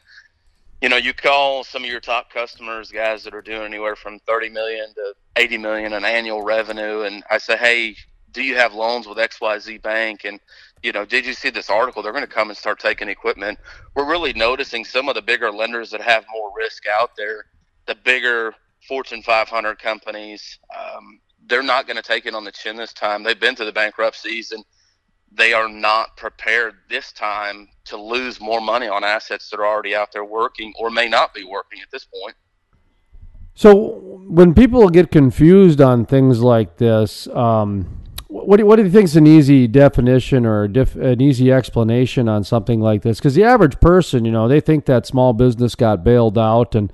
you 0.82 0.90
know 0.90 0.98
you 0.98 1.14
call 1.14 1.64
some 1.64 1.84
of 1.84 1.90
your 1.90 2.00
top 2.00 2.30
customers, 2.32 2.92
guys 2.92 3.24
that 3.24 3.34
are 3.34 3.42
doing 3.42 3.64
anywhere 3.64 3.96
from 3.96 4.20
thirty 4.20 4.50
million 4.50 4.94
to 4.94 5.14
eighty 5.38 5.58
million 5.58 5.94
in 5.94 6.06
annual 6.06 6.44
revenue, 6.44 7.02
and 7.02 7.24
I 7.32 7.40
say, 7.40 7.58
hey, 7.58 7.96
do 8.36 8.44
you 8.44 8.56
have 8.58 8.76
loans 8.76 9.08
with 9.08 9.18
X 9.18 9.42
Y 9.42 9.58
Z 9.58 9.78
Bank? 9.80 10.26
And 10.26 10.40
you 10.86 10.92
know, 10.92 11.04
did 11.04 11.26
you 11.26 11.34
see 11.34 11.50
this 11.50 11.72
article? 11.72 12.04
They're 12.04 12.12
going 12.12 12.24
to 12.24 12.32
come 12.32 12.50
and 12.50 12.58
start 12.58 12.80
taking 12.80 13.10
equipment. 13.10 13.58
We're 13.96 14.08
really 14.08 14.34
noticing 14.34 14.86
some 14.86 15.10
of 15.10 15.16
the 15.16 15.22
bigger 15.22 15.52
lenders 15.52 15.90
that 15.90 16.02
have 16.02 16.26
more 16.32 16.52
risk 16.56 16.84
out 16.88 17.18
there, 17.18 17.46
the 17.88 17.96
bigger 17.96 18.54
Fortune 18.88 19.24
500 19.24 19.80
companies. 19.80 20.60
Um, 20.78 21.20
they're 21.48 21.64
not 21.64 21.88
going 21.88 21.98
to 21.98 22.04
take 22.04 22.28
it 22.28 22.36
on 22.36 22.44
the 22.44 22.52
chin 22.52 22.76
this 22.76 22.94
time. 22.94 23.24
They've 23.24 23.40
been 23.40 23.56
through 23.56 23.66
the 23.66 23.72
bankruptcies 23.72 24.52
and 24.52 24.64
they 25.32 25.54
are 25.54 25.68
not 25.68 26.16
prepared 26.18 26.76
this 26.88 27.12
time 27.12 27.68
to 27.86 27.98
lose 27.98 28.40
more 28.40 28.62
money 28.62 28.88
on 28.88 29.04
assets 29.04 29.50
that 29.50 29.60
are 29.60 29.66
already 29.66 29.96
out 29.96 30.12
there 30.12 30.24
working 30.24 30.72
or 30.78 30.92
may 30.92 31.10
not 31.10 31.34
be 31.34 31.44
working 31.44 31.82
at 31.82 31.90
this 31.90 32.06
point. 32.06 32.36
So 33.56 34.22
when 34.28 34.54
people 34.54 34.88
get 34.90 35.10
confused 35.10 35.82
on 35.82 36.06
things 36.06 36.42
like 36.42 36.78
this, 36.78 37.28
um, 37.30 38.05
what 38.44 38.58
do, 38.58 38.66
what 38.66 38.76
do 38.76 38.84
you 38.84 38.92
think 38.92 39.06
is 39.06 39.16
an 39.16 39.26
easy 39.26 39.66
definition 39.66 40.46
or 40.46 40.68
diff, 40.68 40.96
an 40.96 41.22
easy 41.22 41.52
explanation 41.52 42.28
on 42.28 42.44
something 42.44 42.82
like 42.82 43.02
this? 43.02 43.18
Because 43.18 43.36
the 43.36 43.46
average 43.46 43.80
person, 43.80 44.26
you 44.26 44.32
know, 44.32 44.48
they 44.48 44.60
think 44.60 44.86
that 44.86 45.06
small 45.06 45.32
business 45.32 45.74
got 45.76 46.04
bailed 46.04 46.38
out, 46.38 46.76
and 46.76 46.92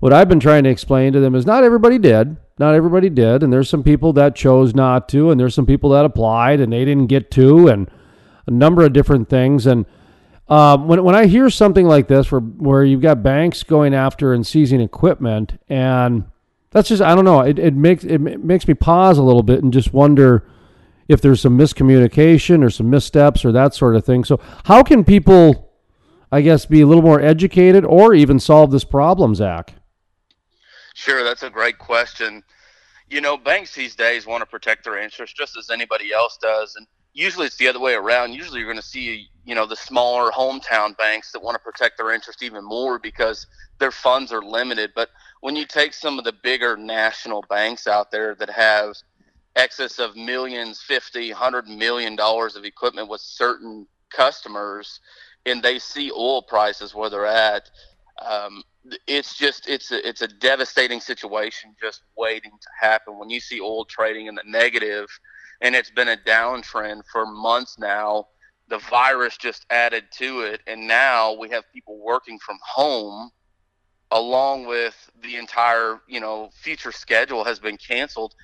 what 0.00 0.12
I've 0.12 0.28
been 0.28 0.40
trying 0.40 0.64
to 0.64 0.70
explain 0.70 1.14
to 1.14 1.20
them 1.20 1.34
is 1.34 1.46
not 1.46 1.64
everybody 1.64 1.98
did, 1.98 2.36
not 2.58 2.74
everybody 2.74 3.08
did, 3.08 3.42
and 3.42 3.52
there's 3.52 3.70
some 3.70 3.82
people 3.82 4.12
that 4.12 4.36
chose 4.36 4.74
not 4.74 5.08
to, 5.08 5.30
and 5.30 5.40
there's 5.40 5.54
some 5.54 5.66
people 5.66 5.90
that 5.90 6.04
applied 6.04 6.60
and 6.60 6.72
they 6.72 6.84
didn't 6.84 7.06
get 7.06 7.30
to, 7.32 7.68
and 7.68 7.90
a 8.46 8.50
number 8.50 8.84
of 8.84 8.92
different 8.92 9.30
things, 9.30 9.66
and 9.66 9.86
um, 10.48 10.86
when 10.86 11.02
when 11.02 11.14
I 11.14 11.24
hear 11.24 11.48
something 11.48 11.86
like 11.86 12.08
this, 12.08 12.30
where 12.30 12.42
where 12.42 12.84
you've 12.84 13.00
got 13.00 13.22
banks 13.22 13.62
going 13.62 13.94
after 13.94 14.34
and 14.34 14.46
seizing 14.46 14.82
equipment, 14.82 15.58
and 15.70 16.24
that's 16.70 16.88
just 16.88 17.00
I 17.00 17.14
don't 17.14 17.24
know, 17.24 17.40
it, 17.40 17.58
it 17.58 17.74
makes 17.74 18.04
it 18.04 18.18
makes 18.18 18.68
me 18.68 18.74
pause 18.74 19.16
a 19.16 19.22
little 19.22 19.42
bit 19.42 19.62
and 19.62 19.72
just 19.72 19.94
wonder 19.94 20.46
if 21.08 21.20
there's 21.20 21.40
some 21.40 21.58
miscommunication 21.58 22.64
or 22.64 22.70
some 22.70 22.90
missteps 22.90 23.44
or 23.44 23.52
that 23.52 23.74
sort 23.74 23.96
of 23.96 24.04
thing. 24.04 24.24
So 24.24 24.40
how 24.64 24.82
can 24.82 25.04
people, 25.04 25.72
I 26.32 26.40
guess, 26.40 26.66
be 26.66 26.80
a 26.80 26.86
little 26.86 27.02
more 27.02 27.20
educated 27.20 27.84
or 27.84 28.14
even 28.14 28.40
solve 28.40 28.70
this 28.70 28.84
problem, 28.84 29.34
Zach? 29.34 29.74
Sure, 30.94 31.24
that's 31.24 31.42
a 31.42 31.50
great 31.50 31.78
question. 31.78 32.42
You 33.10 33.20
know, 33.20 33.36
banks 33.36 33.74
these 33.74 33.94
days 33.94 34.26
want 34.26 34.42
to 34.42 34.46
protect 34.46 34.84
their 34.84 34.98
interests 34.98 35.36
just 35.36 35.56
as 35.56 35.70
anybody 35.70 36.12
else 36.12 36.38
does, 36.40 36.76
and 36.76 36.86
usually 37.12 37.46
it's 37.46 37.56
the 37.56 37.68
other 37.68 37.80
way 37.80 37.94
around. 37.94 38.32
Usually 38.32 38.60
you're 38.60 38.68
going 38.68 38.80
to 38.80 38.86
see, 38.86 39.28
you 39.44 39.54
know, 39.54 39.66
the 39.66 39.76
smaller 39.76 40.30
hometown 40.30 40.96
banks 40.96 41.32
that 41.32 41.42
want 41.42 41.54
to 41.54 41.58
protect 41.58 41.96
their 41.96 42.12
interest 42.12 42.42
even 42.42 42.64
more 42.64 42.98
because 42.98 43.46
their 43.78 43.90
funds 43.90 44.32
are 44.32 44.42
limited. 44.42 44.92
But 44.94 45.10
when 45.40 45.56
you 45.56 45.66
take 45.66 45.92
some 45.92 46.18
of 46.18 46.24
the 46.24 46.32
bigger 46.32 46.76
national 46.76 47.44
banks 47.48 47.86
out 47.86 48.10
there 48.10 48.34
that 48.36 48.50
have 48.50 48.94
excess 49.56 49.98
of 49.98 50.16
millions, 50.16 50.80
50, 50.82 51.30
100 51.30 51.68
million 51.68 52.16
dollars 52.16 52.56
of 52.56 52.64
equipment 52.64 53.08
with 53.08 53.20
certain 53.20 53.86
customers 54.10 55.00
and 55.46 55.62
they 55.62 55.78
see 55.78 56.10
oil 56.10 56.42
prices 56.42 56.94
where 56.94 57.10
they're 57.10 57.26
at, 57.26 57.70
um, 58.24 58.62
it's 59.06 59.36
just 59.36 59.68
it's 59.68 59.90
a, 59.92 60.06
it's 60.06 60.22
a 60.22 60.28
devastating 60.28 61.00
situation 61.00 61.74
just 61.80 62.02
waiting 62.16 62.50
to 62.50 62.68
happen. 62.86 63.18
When 63.18 63.30
you 63.30 63.40
see 63.40 63.60
oil 63.60 63.84
trading 63.84 64.26
in 64.26 64.34
the 64.34 64.44
negative 64.46 65.08
and 65.60 65.74
it's 65.74 65.90
been 65.90 66.08
a 66.08 66.16
downtrend 66.16 67.02
for 67.10 67.26
months 67.26 67.78
now 67.78 68.26
the 68.68 68.78
virus 68.78 69.36
just 69.36 69.66
added 69.70 70.04
to 70.12 70.40
it 70.40 70.60
and 70.66 70.86
now 70.86 71.34
we 71.34 71.48
have 71.50 71.64
people 71.72 71.98
working 72.02 72.38
from 72.38 72.58
home 72.62 73.30
along 74.10 74.66
with 74.66 75.10
the 75.22 75.36
entire 75.36 76.00
you 76.08 76.20
know 76.20 76.50
future 76.54 76.92
schedule 76.92 77.44
has 77.44 77.58
been 77.58 77.76
canceled 77.76 78.34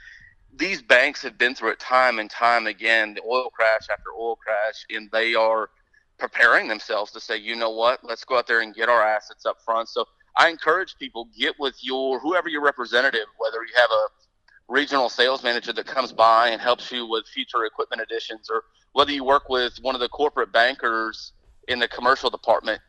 these 0.57 0.83
banks 0.83 1.23
have 1.23 1.39
been 1.39 1.55
through 1.55 1.71
it 1.71 1.81
time 1.81 2.19
and 2.19 2.31
time 2.31 2.67
again 2.67 3.15
the 3.15 3.23
oil 3.23 3.51
crash 3.51 3.89
after 3.91 4.11
oil 4.19 4.37
crash 4.37 4.85
and 4.91 5.11
they 5.13 5.35
are 5.35 5.71
preparing 6.19 6.69
themselves 6.69 7.13
to 7.13 7.21
say 7.21 7.37
you 7.37 7.57
know 7.57 7.71
what 7.71 8.01
let's 8.03 8.25
go 8.25 8.39
out 8.39 8.47
there 8.47 8.61
and 8.61 8.75
get 8.75 8.89
our 8.89 9.03
assets 9.03 9.47
up 9.47 9.57
front 9.65 9.89
so 9.89 10.05
I 10.37 10.49
encourage 10.49 10.97
people 10.99 11.29
get 11.39 11.55
with 11.59 11.77
your 11.83 12.21
whoever 12.21 12.49
your 12.49 12.63
representative, 12.63 13.27
whether 13.39 13.63
you 13.63 13.73
have 13.77 13.91
a 13.91 14.07
regional 14.69 15.09
sales 15.09 15.43
manager 15.43 15.73
that 15.73 15.87
comes 15.87 16.13
by 16.13 16.49
and 16.49 16.61
helps 16.61 16.91
you 16.93 17.07
with 17.07 17.27
future 17.27 17.65
equipment 17.65 18.03
additions, 18.03 18.49
or 18.51 18.65
whether 18.93 19.13
you 19.13 19.25
work 19.25 19.49
with 19.49 19.77
one 19.83 19.95
of 19.95 20.01
the 20.01 20.09
corporate 20.09 20.53
bankers 20.53 21.33
in 21.69 21.79
the 21.79 21.89
commercial 21.89 22.31
department. 22.31 22.81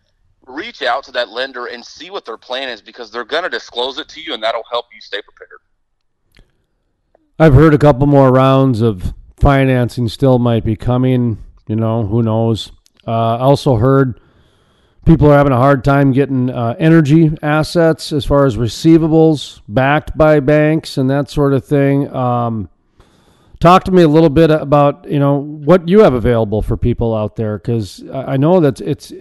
Reach 0.47 0.81
out 0.81 1.03
to 1.05 1.11
that 1.11 1.29
lender 1.29 1.67
and 1.67 1.85
see 1.85 2.09
what 2.09 2.25
their 2.25 2.37
plan 2.37 2.69
is 2.69 2.81
because 2.81 3.11
they're 3.11 3.25
going 3.25 3.43
to 3.43 3.49
disclose 3.49 3.97
it 3.99 4.07
to 4.09 4.21
you, 4.21 4.33
and 4.33 4.41
that'll 4.41 4.63
help 4.71 4.85
you 4.93 5.01
stay 5.01 5.21
prepared. 5.21 5.59
I've 7.41 7.55
heard 7.55 7.73
a 7.73 7.79
couple 7.79 8.05
more 8.05 8.31
rounds 8.31 8.81
of 8.81 9.15
financing 9.37 10.07
still 10.09 10.37
might 10.37 10.63
be 10.63 10.75
coming. 10.75 11.43
You 11.67 11.75
know, 11.75 12.05
who 12.05 12.21
knows? 12.21 12.71
Uh, 13.07 13.37
I 13.37 13.39
also 13.39 13.77
heard 13.77 14.21
people 15.07 15.31
are 15.31 15.35
having 15.35 15.51
a 15.51 15.57
hard 15.57 15.83
time 15.83 16.11
getting 16.11 16.51
uh, 16.51 16.75
energy 16.77 17.35
assets 17.41 18.13
as 18.13 18.25
far 18.25 18.45
as 18.45 18.57
receivables 18.57 19.61
backed 19.67 20.15
by 20.15 20.39
banks 20.39 20.99
and 20.99 21.09
that 21.09 21.31
sort 21.31 21.53
of 21.53 21.65
thing. 21.65 22.13
Um, 22.13 22.69
talk 23.59 23.85
to 23.85 23.91
me 23.91 24.03
a 24.03 24.07
little 24.07 24.29
bit 24.29 24.51
about 24.51 25.09
you 25.09 25.17
know 25.17 25.37
what 25.37 25.89
you 25.89 26.01
have 26.01 26.13
available 26.13 26.61
for 26.61 26.77
people 26.77 27.15
out 27.15 27.37
there 27.37 27.57
because 27.57 28.03
I 28.13 28.37
know 28.37 28.59
that 28.59 28.79
it's 28.81 29.11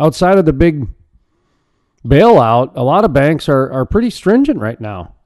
outside 0.00 0.38
of 0.38 0.46
the 0.46 0.54
big 0.54 0.88
bailout. 2.02 2.72
A 2.76 2.82
lot 2.82 3.04
of 3.04 3.12
banks 3.12 3.46
are 3.46 3.70
are 3.70 3.84
pretty 3.84 4.08
stringent 4.08 4.58
right 4.58 4.80
now. 4.80 5.16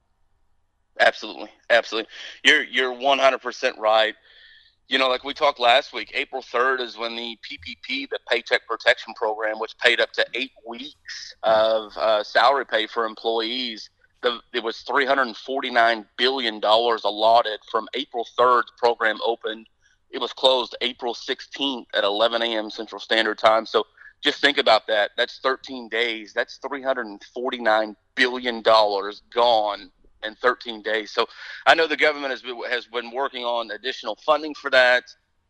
Absolutely, 1.02 1.50
absolutely. 1.68 2.08
You're 2.44 2.62
you're 2.62 2.94
100% 2.94 3.78
right 3.78 4.14
you 4.92 4.98
know, 4.98 5.08
like 5.08 5.24
we 5.24 5.32
talked 5.32 5.58
last 5.58 5.94
week, 5.94 6.12
April 6.14 6.42
3rd 6.42 6.80
is 6.80 6.98
when 6.98 7.16
the 7.16 7.38
PPP, 7.50 8.10
the 8.10 8.18
Paycheck 8.28 8.66
Protection 8.68 9.14
Program, 9.14 9.58
which 9.58 9.76
paid 9.78 10.00
up 10.00 10.12
to 10.12 10.26
eight 10.34 10.52
weeks 10.66 11.34
of 11.42 11.96
uh, 11.96 12.22
salary 12.22 12.66
pay 12.66 12.86
for 12.86 13.06
employees, 13.06 13.88
the, 14.20 14.40
it 14.52 14.62
was 14.62 14.84
$349 14.86 16.04
billion 16.18 16.60
allotted 16.62 17.60
from 17.70 17.88
April 17.94 18.26
3rd. 18.38 18.64
The 18.66 18.72
program 18.78 19.18
opened. 19.24 19.66
It 20.10 20.20
was 20.20 20.34
closed 20.34 20.76
April 20.82 21.14
16th 21.14 21.86
at 21.94 22.04
11 22.04 22.42
a.m. 22.42 22.68
Central 22.68 23.00
Standard 23.00 23.38
Time. 23.38 23.64
So 23.64 23.84
just 24.22 24.42
think 24.42 24.58
about 24.58 24.86
that. 24.88 25.12
That's 25.16 25.40
13 25.42 25.88
days. 25.88 26.34
That's 26.34 26.58
$349 26.62 27.96
billion 28.14 28.62
gone 28.62 29.90
in 30.24 30.34
13 30.36 30.82
days. 30.82 31.10
So 31.10 31.26
I 31.66 31.74
know 31.74 31.86
the 31.86 31.96
government 31.96 32.30
has 32.30 32.42
been, 32.42 32.60
has 32.68 32.86
been 32.86 33.10
working 33.10 33.44
on 33.44 33.70
additional 33.70 34.16
funding 34.24 34.54
for 34.54 34.70
that. 34.70 35.04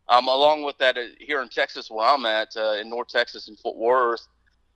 Um, 0.09 0.27
along 0.27 0.63
with 0.63 0.77
that, 0.79 0.97
uh, 0.97 1.03
here 1.19 1.41
in 1.41 1.49
Texas, 1.49 1.89
where 1.89 2.05
I'm 2.05 2.25
at, 2.25 2.49
uh, 2.57 2.73
in 2.73 2.89
North 2.89 3.07
Texas 3.07 3.47
and 3.47 3.57
Fort 3.59 3.77
Worth, 3.77 4.27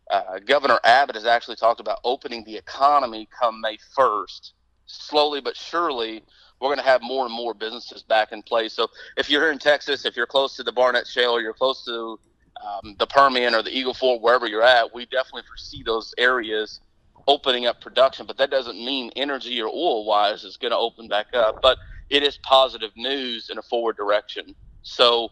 uh, 0.10 0.40
Governor 0.46 0.80
Abbott 0.84 1.16
has 1.16 1.26
actually 1.26 1.58
talked 1.58 1.82
about 1.82 2.00
opening 2.04 2.44
the 2.46 2.56
economy 2.56 3.28
come 3.38 3.60
May 3.60 3.78
1st. 3.98 4.52
Slowly 4.86 5.42
but 5.42 5.58
surely, 5.58 6.24
we're 6.62 6.70
going 6.70 6.78
to 6.78 6.84
have 6.84 7.02
more 7.02 7.26
and 7.26 7.34
more 7.34 7.54
businesses 7.54 8.04
back 8.04 8.32
in 8.32 8.42
place. 8.42 8.74
So 8.74 8.88
if 9.18 9.30
you're 9.30 9.42
here 9.42 9.52
in 9.52 9.60
Texas, 9.60 10.06
if 10.06 10.16
you're 10.16 10.26
close 10.26 10.56
to 10.56 10.64
the 10.64 10.72
Barnett 10.72 11.08
Shale, 11.08 11.32
or 11.32 11.42
you're 11.42 11.54
close 11.54 11.84
to 11.86 12.18
um, 12.66 12.96
the 12.98 13.06
Permian 13.06 13.54
or 13.54 13.62
the 13.62 13.78
Eagle 13.78 13.94
Ford, 13.94 14.22
wherever 14.22 14.48
you're 14.48 14.64
at, 14.64 14.94
we 14.94 15.06
definitely 15.06 15.44
foresee 15.44 15.84
those 15.84 16.14
areas 16.18 16.80
opening 17.28 17.66
up 17.66 17.82
production, 17.82 18.26
but 18.26 18.38
that 18.38 18.52
doesn't 18.52 18.78
mean 18.78 19.12
energy 19.16 19.62
or 19.62 19.68
oil 19.68 20.06
wise 20.06 20.44
is 20.44 20.58
going 20.58 20.72
to 20.72 20.78
open 20.78 21.08
back 21.08 21.28
up. 21.34 21.58
But 21.62 21.78
it 22.10 22.24
is 22.24 22.40
positive 22.44 22.92
news 22.96 23.50
in 23.52 23.58
a 23.58 23.62
forward 23.62 23.98
direction. 23.98 24.56
So, 24.84 25.30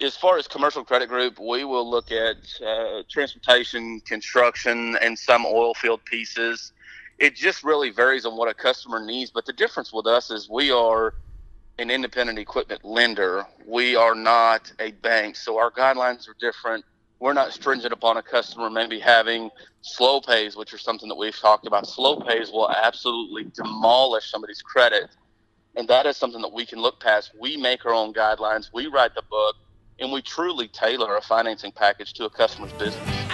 as 0.00 0.16
far 0.16 0.38
as 0.38 0.46
commercial 0.46 0.84
credit 0.84 1.08
group, 1.08 1.38
we 1.40 1.64
will 1.64 1.88
look 1.88 2.12
at 2.12 2.36
uh, 2.64 3.02
transportation, 3.10 4.00
construction, 4.06 4.96
and 5.02 5.18
some 5.18 5.44
oil 5.44 5.74
field 5.74 6.00
pieces. 6.04 6.72
It 7.18 7.34
just 7.34 7.64
really 7.64 7.90
varies 7.90 8.24
on 8.24 8.36
what 8.36 8.48
a 8.48 8.54
customer 8.54 9.04
needs. 9.04 9.32
But 9.32 9.44
the 9.46 9.52
difference 9.52 9.92
with 9.92 10.06
us 10.06 10.30
is 10.30 10.48
we 10.48 10.70
are 10.70 11.14
an 11.78 11.90
independent 11.90 12.38
equipment 12.38 12.84
lender. 12.84 13.46
We 13.66 13.96
are 13.96 14.14
not 14.14 14.72
a 14.80 14.92
bank, 14.92 15.36
so 15.36 15.58
our 15.58 15.70
guidelines 15.70 16.28
are 16.28 16.36
different 16.40 16.84
we're 17.20 17.32
not 17.32 17.52
stringent 17.52 17.92
upon 17.92 18.16
a 18.16 18.22
customer 18.22 18.70
maybe 18.70 18.98
having 18.98 19.50
slow 19.80 20.20
pays, 20.20 20.56
which 20.56 20.72
are 20.72 20.78
something 20.78 21.08
that 21.08 21.16
we've 21.16 21.38
talked 21.38 21.66
about. 21.66 21.86
Slow 21.86 22.20
pays 22.20 22.50
will 22.50 22.70
absolutely 22.70 23.50
demolish 23.54 24.30
somebody's 24.30 24.62
credit. 24.62 25.10
And 25.76 25.88
that 25.88 26.06
is 26.06 26.16
something 26.16 26.42
that 26.42 26.52
we 26.52 26.64
can 26.66 26.80
look 26.80 27.00
past. 27.00 27.32
We 27.38 27.56
make 27.56 27.84
our 27.86 27.92
own 27.92 28.12
guidelines, 28.12 28.70
we 28.72 28.86
write 28.86 29.14
the 29.14 29.22
book, 29.22 29.56
and 30.00 30.12
we 30.12 30.22
truly 30.22 30.68
tailor 30.68 31.16
a 31.16 31.20
financing 31.20 31.72
package 31.72 32.12
to 32.14 32.24
a 32.24 32.30
customer's 32.30 32.72
business. 32.72 33.27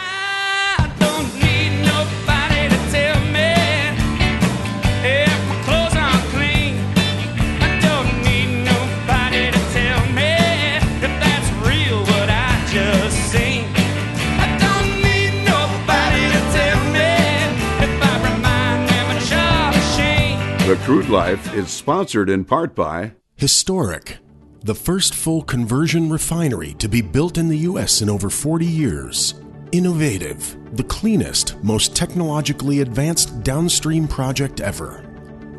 The 20.75 20.81
Crude 20.81 21.09
Life 21.09 21.55
is 21.55 21.71
sponsored 21.71 22.29
in 22.29 22.45
part 22.45 22.75
by 22.75 23.13
Historic, 23.37 24.19
the 24.65 24.75
first 24.75 25.15
full 25.15 25.41
conversion 25.41 26.11
refinery 26.11 26.75
to 26.81 26.89
be 26.89 27.01
built 27.01 27.39
in 27.39 27.47
the 27.47 27.59
U.S. 27.59 28.03
in 28.03 28.11
over 28.11 28.29
40 28.29 28.67
years. 28.67 29.35
Innovative, 29.71 30.57
the 30.73 30.83
cleanest, 30.83 31.63
most 31.63 31.95
technologically 31.95 32.81
advanced 32.81 33.45
downstream 33.45 34.09
project 34.09 34.61
ever. 34.61 35.09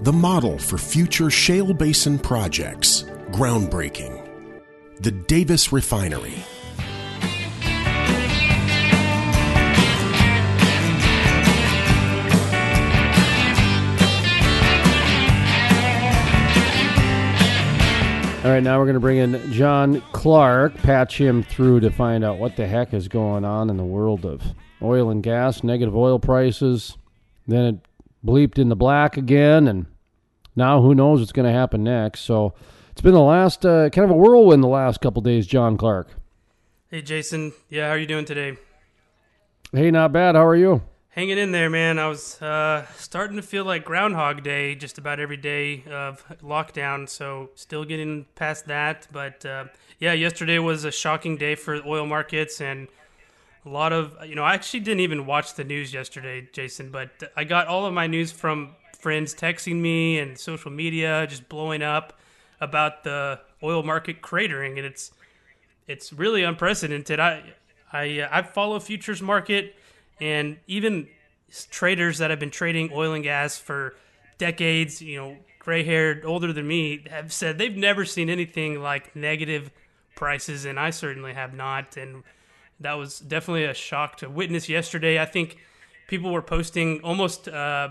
the 0.01 0.11
model 0.11 0.57
for 0.57 0.77
future 0.77 1.29
shale 1.29 1.73
basin 1.73 2.19
projects. 2.19 3.03
Groundbreaking. 3.31 4.21
The 4.99 5.11
Davis 5.11 5.71
Refinery. 5.71 6.43
All 18.45 18.51
right, 18.51 18.61
now 18.61 18.77
we're 18.77 18.85
going 18.85 18.93
to 18.93 18.99
bring 18.99 19.17
in 19.17 19.51
Jon 19.51 20.01
Clark, 20.11 20.75
patch 20.75 21.19
him 21.19 21.41
through 21.41 21.79
to 21.79 21.89
find 21.89 22.23
out 22.23 22.37
what 22.37 22.55
the 22.55 22.67
heck 22.67 22.93
is 22.93 23.07
going 23.07 23.43
on 23.43 23.71
in 23.71 23.77
the 23.77 23.83
world 23.83 24.23
of 24.23 24.43
oil 24.83 25.09
and 25.09 25.23
gas, 25.23 25.63
negative 25.63 25.95
oil 25.95 26.19
prices. 26.19 26.95
Then 27.47 27.65
it 27.65 27.75
bleeped 28.23 28.59
in 28.59 28.69
the 28.69 28.75
black 28.75 29.17
again, 29.17 29.67
and 29.67 29.87
now 30.55 30.79
who 30.79 30.93
knows 30.93 31.21
what's 31.21 31.31
going 31.31 31.51
to 31.51 31.51
happen 31.51 31.83
next. 31.83 32.19
So 32.19 32.53
it's 32.91 33.01
been 33.01 33.15
the 33.15 33.19
last 33.19 33.65
uh, 33.65 33.89
kind 33.89 34.05
of 34.05 34.11
a 34.11 34.15
whirlwind 34.15 34.61
the 34.63 34.67
last 34.67 35.01
couple 35.01 35.23
days, 35.23 35.47
Jon 35.47 35.75
Clark. 35.75 36.09
Hey 36.91 37.01
Jason, 37.01 37.51
yeah, 37.67 37.87
how 37.87 37.93
are 37.93 37.97
you 37.97 38.05
doing 38.05 38.25
today? 38.25 38.57
Hey, 39.71 39.89
not 39.89 40.13
bad. 40.13 40.35
How 40.35 40.45
are 40.45 40.55
you? 40.55 40.83
Hanging 41.15 41.37
in 41.37 41.53
there, 41.53 41.69
man. 41.69 41.97
I 41.97 42.09
was 42.09 42.41
uh, 42.41 42.85
starting 42.97 43.37
to 43.37 43.41
feel 43.41 43.63
like 43.63 43.85
Groundhog 43.85 44.43
Day 44.43 44.75
just 44.75 44.97
about 44.97 45.17
every 45.17 45.37
day 45.37 45.85
of 45.89 46.21
lockdown, 46.43 47.07
so 47.07 47.51
still 47.55 47.85
getting 47.85 48.25
past 48.35 48.67
that. 48.67 49.07
But 49.13 49.45
uh, 49.45 49.67
yeah, 49.97 50.11
yesterday 50.11 50.59
was 50.59 50.83
a 50.83 50.91
shocking 50.91 51.37
day 51.37 51.55
for 51.55 51.81
oil 51.87 52.05
markets 52.05 52.59
and 52.59 52.89
a 53.65 53.69
lot 53.69 53.93
of, 53.93 54.17
you 54.27 54.35
know, 54.35 54.43
I 54.43 54.55
actually 54.55 54.81
didn't 54.81 54.99
even 54.99 55.25
watch 55.25 55.53
the 55.53 55.63
news 55.63 55.93
yesterday, 55.93 56.49
Jason, 56.51 56.91
but 56.91 57.11
I 57.37 57.45
got 57.45 57.67
all 57.67 57.85
of 57.85 57.93
my 57.93 58.07
news 58.07 58.33
from 58.33 58.75
friends 58.99 59.33
texting 59.33 59.77
me 59.77 60.19
and 60.19 60.37
social 60.37 60.69
media 60.69 61.25
just 61.27 61.47
blowing 61.47 61.81
up 61.81 62.19
about 62.59 63.05
the 63.05 63.39
oil 63.63 63.83
market 63.83 64.21
cratering, 64.21 64.71
and 64.71 64.85
it's 64.85 65.13
it's 65.87 66.11
really 66.11 66.43
unprecedented. 66.43 67.21
I 67.21 67.53
I 67.93 68.27
I 68.29 68.41
follow 68.41 68.81
futures 68.81 69.21
market, 69.21 69.77
and 70.19 70.57
even 70.67 71.07
traders 71.69 72.17
that 72.17 72.29
have 72.29 72.39
been 72.39 72.51
trading 72.51 72.89
oil 72.93 73.13
and 73.13 73.23
gas 73.23 73.57
for 73.57 73.95
decades, 74.37 75.01
you 75.01 75.17
know, 75.17 75.37
gray 75.59 75.83
haired, 75.83 76.25
older 76.25 76.53
than 76.53 76.67
me, 76.67 77.05
have 77.09 77.33
said 77.33 77.57
they've 77.57 77.75
never 77.75 78.05
seen 78.05 78.29
anything 78.29 78.81
like 78.81 79.15
negative 79.15 79.71
prices, 80.15 80.65
and 80.65 80.79
I 80.79 80.89
certainly 80.91 81.33
have 81.33 81.53
not. 81.53 81.97
And 81.97 82.23
that 82.79 82.93
was 82.93 83.19
definitely 83.19 83.65
a 83.65 83.73
shock 83.73 84.17
to 84.17 84.29
witness 84.29 84.69
yesterday. 84.69 85.19
I 85.19 85.25
think 85.25 85.57
people 86.07 86.31
were 86.31 86.41
posting 86.41 87.01
almost. 87.01 87.47
Uh, 87.47 87.89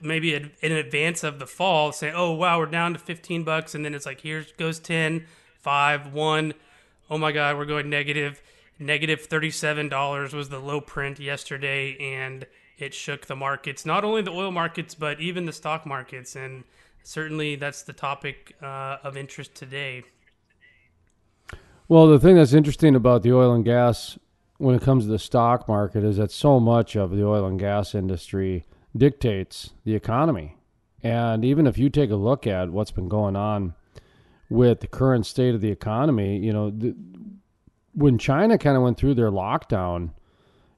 maybe 0.00 0.34
in 0.34 0.72
advance 0.72 1.24
of 1.24 1.40
the 1.40 1.46
fall 1.46 1.90
saying 1.90 2.14
oh 2.16 2.30
wow 2.30 2.56
we're 2.56 2.66
down 2.66 2.92
to 2.92 3.00
15 3.00 3.42
bucks 3.42 3.74
and 3.74 3.84
then 3.84 3.94
it's 3.94 4.06
like 4.06 4.20
here 4.20 4.46
goes 4.56 4.78
10 4.78 5.26
5 5.58 6.12
1 6.12 6.54
oh 7.10 7.18
my 7.18 7.32
god 7.32 7.56
we're 7.56 7.64
going 7.64 7.90
negative 7.90 8.40
negative 8.82 9.28
$37 9.28 10.34
was 10.34 10.48
the 10.48 10.58
low 10.58 10.80
print 10.80 11.18
yesterday 11.20 11.96
and 11.98 12.46
it 12.78 12.94
shook 12.94 13.26
the 13.26 13.36
markets 13.36 13.86
not 13.86 14.04
only 14.04 14.22
the 14.22 14.30
oil 14.30 14.50
markets 14.50 14.94
but 14.94 15.20
even 15.20 15.46
the 15.46 15.52
stock 15.52 15.86
markets 15.86 16.36
and 16.36 16.64
certainly 17.02 17.56
that's 17.56 17.82
the 17.82 17.92
topic 17.92 18.56
uh, 18.62 18.96
of 19.02 19.16
interest 19.16 19.54
today 19.54 20.02
Well, 21.88 22.06
the 22.06 22.18
thing 22.18 22.36
that's 22.36 22.52
interesting 22.54 22.94
about 22.94 23.22
the 23.22 23.32
oil 23.32 23.52
and 23.52 23.64
gas 23.64 24.18
when 24.58 24.74
it 24.74 24.82
comes 24.82 25.04
to 25.04 25.10
the 25.10 25.18
stock 25.18 25.66
market 25.66 26.04
is 26.04 26.16
that 26.18 26.30
so 26.30 26.60
much 26.60 26.96
of 26.96 27.10
the 27.10 27.26
oil 27.26 27.44
and 27.46 27.58
gas 27.58 27.94
industry 27.94 28.64
dictates 28.96 29.72
the 29.84 29.94
economy. 29.94 30.56
And 31.02 31.44
even 31.44 31.66
if 31.66 31.76
you 31.76 31.90
take 31.90 32.10
a 32.10 32.16
look 32.16 32.46
at 32.46 32.70
what's 32.70 32.92
been 32.92 33.08
going 33.08 33.34
on 33.34 33.74
with 34.48 34.80
the 34.80 34.86
current 34.86 35.26
state 35.26 35.54
of 35.54 35.60
the 35.60 35.70
economy, 35.70 36.38
you 36.38 36.52
know, 36.52 36.70
the, 36.70 36.94
when 37.94 38.18
China 38.18 38.58
kind 38.58 38.76
of 38.76 38.82
went 38.82 38.96
through 38.96 39.14
their 39.14 39.30
lockdown, 39.30 40.10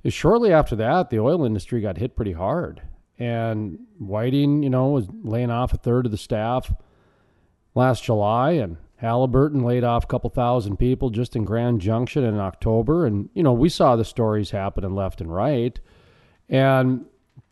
is 0.02 0.12
shortly 0.12 0.52
after 0.52 0.76
that 0.76 1.10
the 1.10 1.18
oil 1.18 1.44
industry 1.44 1.80
got 1.80 1.98
hit 1.98 2.16
pretty 2.16 2.32
hard. 2.32 2.82
And 3.18 3.78
Whiting, 3.98 4.62
you 4.62 4.70
know, 4.70 4.88
was 4.88 5.06
laying 5.22 5.50
off 5.50 5.72
a 5.72 5.78
third 5.78 6.06
of 6.06 6.12
the 6.12 6.18
staff 6.18 6.72
last 7.74 8.02
July, 8.02 8.52
and 8.52 8.76
Halliburton 8.96 9.62
laid 9.62 9.84
off 9.84 10.04
a 10.04 10.06
couple 10.08 10.30
thousand 10.30 10.78
people 10.78 11.10
just 11.10 11.36
in 11.36 11.44
Grand 11.44 11.80
Junction 11.80 12.24
in 12.24 12.38
October. 12.38 13.06
And, 13.06 13.28
you 13.34 13.42
know, 13.42 13.52
we 13.52 13.68
saw 13.68 13.96
the 13.96 14.04
stories 14.04 14.50
happening 14.50 14.94
left 14.94 15.20
and 15.20 15.32
right. 15.32 15.78
And 16.48 17.04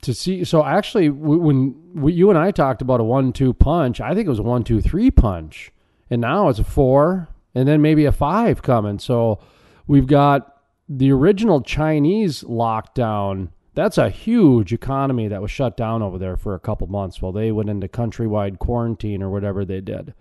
to 0.02 0.12
see, 0.12 0.44
so 0.44 0.64
actually, 0.64 1.10
when 1.10 1.74
we, 1.94 2.12
you 2.12 2.28
and 2.28 2.38
I 2.38 2.50
talked 2.50 2.82
about 2.82 3.00
a 3.00 3.04
one 3.04 3.32
two 3.32 3.52
punch, 3.52 4.00
I 4.00 4.14
think 4.14 4.26
it 4.26 4.30
was 4.30 4.38
a 4.40 4.44
one 4.44 4.64
two 4.64 4.80
three 4.80 5.10
punch. 5.10 5.72
And 6.10 6.20
now 6.20 6.48
it's 6.48 6.58
a 6.58 6.64
four, 6.64 7.28
and 7.54 7.68
then 7.68 7.82
maybe 7.82 8.04
a 8.04 8.12
five 8.12 8.62
coming. 8.62 8.98
So 8.98 9.40
we've 9.86 10.06
got 10.06 10.56
the 10.88 11.12
original 11.12 11.62
Chinese 11.62 12.42
lockdown. 12.42 13.48
That's 13.74 13.98
a 13.98 14.10
huge 14.10 14.72
economy 14.72 15.28
that 15.28 15.40
was 15.40 15.50
shut 15.50 15.76
down 15.76 16.02
over 16.02 16.18
there 16.18 16.36
for 16.36 16.54
a 16.54 16.60
couple 16.60 16.86
months 16.86 17.22
while 17.22 17.32
they 17.32 17.52
went 17.52 17.70
into 17.70 17.88
countrywide 17.88 18.58
quarantine 18.58 19.22
or 19.22 19.30
whatever 19.30 19.64
they 19.64 19.80
did. 19.80 20.14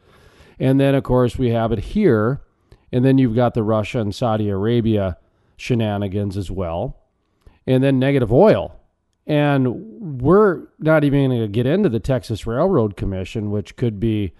And 0.59 0.79
then, 0.79 0.95
of 0.95 1.03
course, 1.03 1.37
we 1.37 1.49
have 1.49 1.71
it 1.71 1.79
here. 1.79 2.41
And 2.91 3.03
then 3.03 3.17
you've 3.17 3.35
got 3.35 3.53
the 3.53 3.63
Russia 3.63 3.99
and 3.99 4.13
Saudi 4.13 4.49
Arabia 4.49 5.17
shenanigans 5.57 6.37
as 6.37 6.51
well. 6.51 6.97
And 7.65 7.83
then 7.83 7.99
negative 7.99 8.31
oil. 8.31 8.77
And 9.27 10.21
we're 10.21 10.67
not 10.79 11.03
even 11.03 11.29
going 11.29 11.41
to 11.41 11.47
get 11.47 11.65
into 11.65 11.89
the 11.89 11.99
Texas 11.99 12.45
Railroad 12.47 12.97
Commission, 12.97 13.51
which 13.51 13.75
could 13.75 13.99
be 13.99 14.33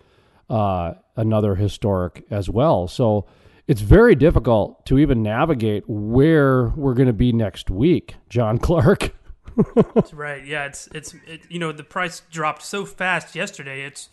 uh, 0.51 0.95
another 1.15 1.55
historic 1.55 2.25
as 2.29 2.49
well. 2.49 2.87
So 2.87 3.25
it's 3.67 3.81
very 3.81 4.15
difficult 4.15 4.85
to 4.87 4.99
even 4.99 5.23
navigate 5.23 5.85
where 5.87 6.67
we're 6.75 6.93
going 6.93 7.07
to 7.07 7.13
be 7.13 7.31
next 7.31 7.69
week, 7.69 8.15
Jon 8.27 8.57
Clark. 8.57 9.15
That's 9.95 10.13
right. 10.13 10.45
Yeah, 10.45 10.65
it's 10.65 10.87
it's 10.93 11.15
it, 11.25 11.41
you 11.49 11.57
know 11.57 11.71
the 11.71 11.83
price 11.83 12.21
dropped 12.31 12.63
so 12.63 12.85
fast 12.85 13.33
yesterday. 13.33 13.83
It's 13.83 14.09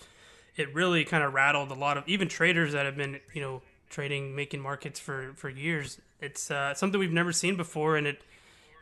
it 0.57 0.73
really 0.75 1.05
kind 1.05 1.25
of 1.25 1.35
rattled 1.35 1.71
a 1.71 1.75
lot 1.75 1.97
of 1.97 2.05
even 2.09 2.29
traders 2.29 2.73
that 2.73 2.87
have 2.87 2.97
been 2.97 3.21
you 3.35 3.41
know 3.41 3.63
trading 3.91 4.35
making 4.37 4.61
markets 4.61 5.01
for 5.01 5.33
for 5.35 5.49
years. 5.49 6.01
It's 6.21 6.51
uh, 6.51 6.75
something 6.75 6.99
we've 7.01 7.13
never 7.13 7.33
seen 7.33 7.57
before, 7.57 7.97
and 7.97 8.07
it 8.07 8.23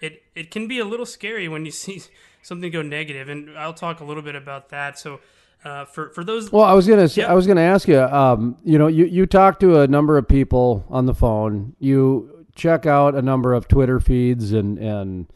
it 0.02 0.22
it 0.34 0.50
can 0.50 0.68
be 0.68 0.78
a 0.78 0.84
little 0.84 1.06
scary 1.06 1.48
when 1.48 1.64
you 1.64 1.70
see 1.84 2.02
something 2.42 2.70
go 2.70 2.82
negative. 2.82 3.30
And 3.30 3.56
I'll 3.58 3.74
talk 3.74 4.00
a 4.00 4.04
little 4.04 4.22
bit 4.22 4.34
about 4.34 4.68
that. 4.70 4.98
So 4.98 5.20
uh, 5.66 5.84
for 5.84 6.10
for 6.10 6.24
those 6.24 6.50
Well, 6.52 6.64
I 6.64 6.72
was 6.72 6.86
gonna 6.86 7.08
say, 7.08 7.22
Yeah. 7.22 7.30
I 7.30 7.34
was 7.34 7.46
gonna 7.46 7.60
ask 7.60 7.88
you. 7.88 8.00
Um, 8.00 8.56
you 8.64 8.78
know, 8.78 8.86
you 8.86 9.04
you 9.06 9.26
talk 9.26 9.58
to 9.60 9.80
a 9.80 9.86
number 9.86 10.16
of 10.16 10.28
people 10.28 10.84
on 10.88 11.06
the 11.06 11.14
phone. 11.14 11.74
You 11.78 12.44
check 12.54 12.86
out 12.86 13.14
a 13.14 13.22
number 13.22 13.52
of 13.52 13.68
Twitter 13.68 14.00
feeds 14.00 14.52
and 14.52 14.78
and 14.78 15.26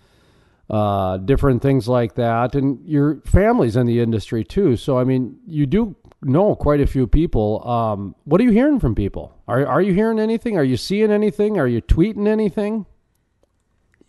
uh, 0.71 1.17
different 1.19 1.63
things 1.63 1.89
like 1.89 2.15
that, 2.15 2.55
and 2.55 2.79
your 2.87 3.21
family's 3.25 3.77
in 3.77 3.87
the 3.87 3.99
industry 4.01 4.45
too. 4.45 4.77
So, 4.77 4.99
I 4.99 5.05
mean, 5.05 5.37
you 5.47 5.67
do 5.67 5.97
know 6.23 6.55
quite 6.55 6.81
a 6.81 6.87
few 6.87 7.07
people. 7.09 7.67
Um, 7.69 8.15
what 8.25 8.41
are 8.41 8.45
you 8.45 8.53
hearing 8.53 8.79
from 8.79 8.95
people? 8.95 9.35
Are 9.49 9.67
are 9.67 9.83
you 9.83 9.95
hearing 9.95 10.21
anything? 10.21 10.57
Are 10.57 10.65
you 10.65 10.77
seeing 10.77 11.11
anything? 11.11 11.59
Are 11.59 11.67
you 11.67 11.83
tweeting 11.83 12.29
anything? 12.29 12.87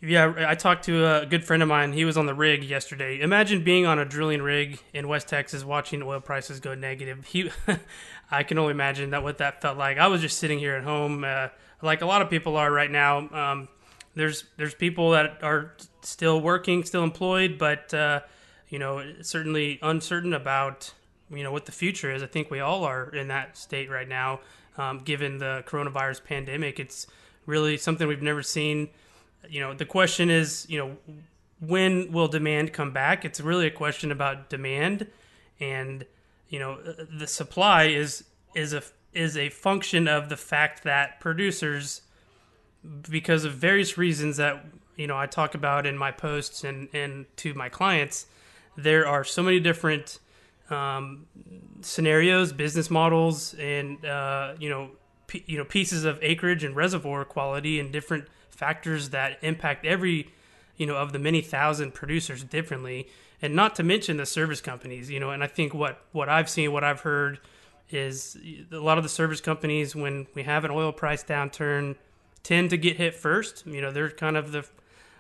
Yeah, 0.04 0.34
I 0.48 0.56
talked 0.56 0.86
to 0.86 1.06
a 1.06 1.28
good 1.28 1.46
friend 1.46 1.62
of 1.62 1.70
mine. 1.70 1.94
He 1.94 2.06
was 2.06 2.18
on 2.18 2.26
the 2.26 2.34
rig 2.34 2.64
yesterday. 2.64 3.22
Imagine 3.22 3.64
being 3.64 3.86
on 3.86 4.00
a 4.00 4.06
drilling 4.06 4.42
rig 4.42 4.80
in 4.96 5.08
West 5.08 5.28
Texas 5.28 5.64
watching 5.64 6.02
oil 6.02 6.20
prices 6.20 6.60
go 6.60 6.74
negative. 6.74 7.24
He, 7.28 7.52
I 8.32 8.42
can 8.42 8.58
only 8.58 8.72
imagine 8.72 9.12
that 9.12 9.22
what 9.22 9.38
that 9.38 9.62
felt 9.62 9.78
like. 9.78 10.00
I 10.00 10.08
was 10.08 10.22
just 10.22 10.40
sitting 10.40 10.58
here 10.58 10.76
at 10.76 10.84
home, 10.84 11.24
uh, 11.24 11.50
like 11.84 12.02
a 12.02 12.08
lot 12.08 12.24
of 12.24 12.32
people 12.32 12.58
are 12.58 12.72
right 12.72 12.90
now. 12.90 13.30
Um, 13.30 13.70
there's 14.16 14.46
there's 14.58 14.74
people 14.74 15.12
that 15.12 15.44
are 15.44 15.76
still 16.02 16.42
working, 16.42 16.84
still 16.84 17.04
employed, 17.04 17.60
but 17.60 17.94
uh, 17.94 18.22
you 18.70 18.80
know 18.80 19.04
certainly 19.22 19.78
uncertain 19.84 20.34
about 20.34 20.96
you 21.30 21.44
know 21.44 21.52
what 21.52 21.68
the 21.68 21.72
future 21.72 22.12
is. 22.12 22.24
I 22.24 22.28
think 22.28 22.50
we 22.50 22.60
all 22.60 22.86
are 22.86 23.10
in 23.10 23.28
that 23.28 23.56
state 23.56 23.90
right 23.90 24.08
now, 24.08 24.40
um, 24.80 25.00
given 25.00 25.38
the 25.38 25.64
coronavirus 25.68 26.24
pandemic. 26.24 26.80
It's 26.80 27.06
really 27.46 27.78
something 27.78 28.08
we've 28.08 28.22
never 28.24 28.42
seen 28.42 28.90
you 29.50 29.60
know 29.60 29.74
the 29.74 29.86
question 29.86 30.30
is 30.30 30.66
you 30.70 30.78
know 30.78 30.98
when 31.60 32.12
will 32.12 32.28
demand 32.28 32.74
come 32.74 32.92
back? 32.92 33.24
It's 33.24 33.40
really 33.40 33.68
a 33.68 33.72
question 33.72 34.12
about 34.12 34.50
demand 34.50 35.08
and 35.60 36.06
you 36.50 36.60
know 36.60 36.80
the 36.82 37.28
supply 37.28 37.86
is 37.86 38.26
is 38.56 38.74
a 38.74 38.84
is 39.14 39.38
a 39.38 39.50
function 39.50 40.08
of 40.08 40.30
the 40.30 40.38
fact 40.38 40.84
that 40.84 41.20
producers 41.20 42.02
because 43.10 43.46
of 43.46 43.54
various 43.54 43.98
reasons 43.98 44.38
that 44.38 44.66
you 44.96 45.08
know 45.08 45.18
I 45.18 45.28
talk 45.28 45.56
about 45.56 45.86
in 45.86 45.98
my 45.98 46.12
posts 46.12 46.64
and 46.64 46.90
and 46.94 47.26
to 47.38 47.54
my 47.54 47.70
clients 47.70 48.26
there 48.76 49.08
are 49.08 49.24
so 49.24 49.44
many 49.44 49.60
different 49.60 50.20
um, 50.70 51.26
scenarios 51.82 52.54
business 52.54 52.90
models 52.90 53.54
and 53.56 54.04
uh, 54.06 54.54
you 54.60 54.70
know 54.70 54.92
p- 55.28 55.44
you 55.46 55.58
know 55.58 55.66
pieces 55.66 56.06
of 56.06 56.18
acreage 56.22 56.64
and 56.64 56.76
reservoir 56.76 57.24
quality 57.24 57.80
and 57.80 57.92
different 57.92 58.26
factors 58.62 59.10
that 59.10 59.40
impact 59.42 59.88
every 59.88 60.30
you 60.78 60.86
know 60.86 60.96
of 60.96 61.14
the 61.14 61.20
many 61.20 61.42
thousand 61.42 61.96
producers 61.96 62.44
differently 62.44 63.08
and 63.42 63.56
not 63.56 63.76
to 63.76 63.84
mention 63.84 64.18
the 64.18 64.26
service 64.26 64.62
companies. 64.62 65.10
You 65.10 65.20
know, 65.20 65.32
and 65.32 65.44
I 65.44 65.48
think 65.48 65.74
what 65.74 66.06
what 66.12 66.30
I've 66.30 66.50
seen, 66.50 66.72
what 66.72 66.84
I've 66.84 67.02
heard, 67.02 67.40
is 67.90 68.38
a 68.72 68.78
lot 68.78 68.98
of 69.00 69.04
the 69.04 69.10
service 69.10 69.42
companies 69.42 69.96
when 69.96 70.28
we 70.36 70.44
have 70.44 70.64
an 70.64 70.72
oil 70.72 70.92
price 70.92 71.24
downturn 71.24 71.96
tend 72.44 72.70
to 72.70 72.78
get 72.78 72.98
hit 72.98 73.16
first. 73.16 73.66
You 73.66 73.82
know, 73.82 73.92
they're 73.92 74.12
kind 74.12 74.38
of 74.38 74.52
the 74.52 74.64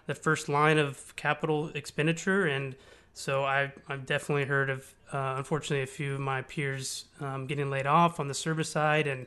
the 0.06 0.14
first 0.16 0.48
line 0.48 0.78
of 0.78 1.16
capital 1.16 1.70
expenditure, 1.74 2.46
and 2.46 2.76
so 3.16 3.44
I've 3.44 3.74
I've 3.90 4.06
definitely 4.06 4.46
heard 4.46 4.70
of 4.70 4.94
uh, 5.12 5.34
unfortunately 5.38 5.84
a 5.84 5.88
few 5.88 6.14
of 6.14 6.20
my 6.20 6.44
peers 6.44 7.06
um, 7.20 7.48
getting 7.48 7.72
laid 7.72 7.88
off 7.88 8.20
on 8.20 8.28
the 8.28 8.36
service 8.36 8.70
side, 8.70 9.08
and 9.08 9.26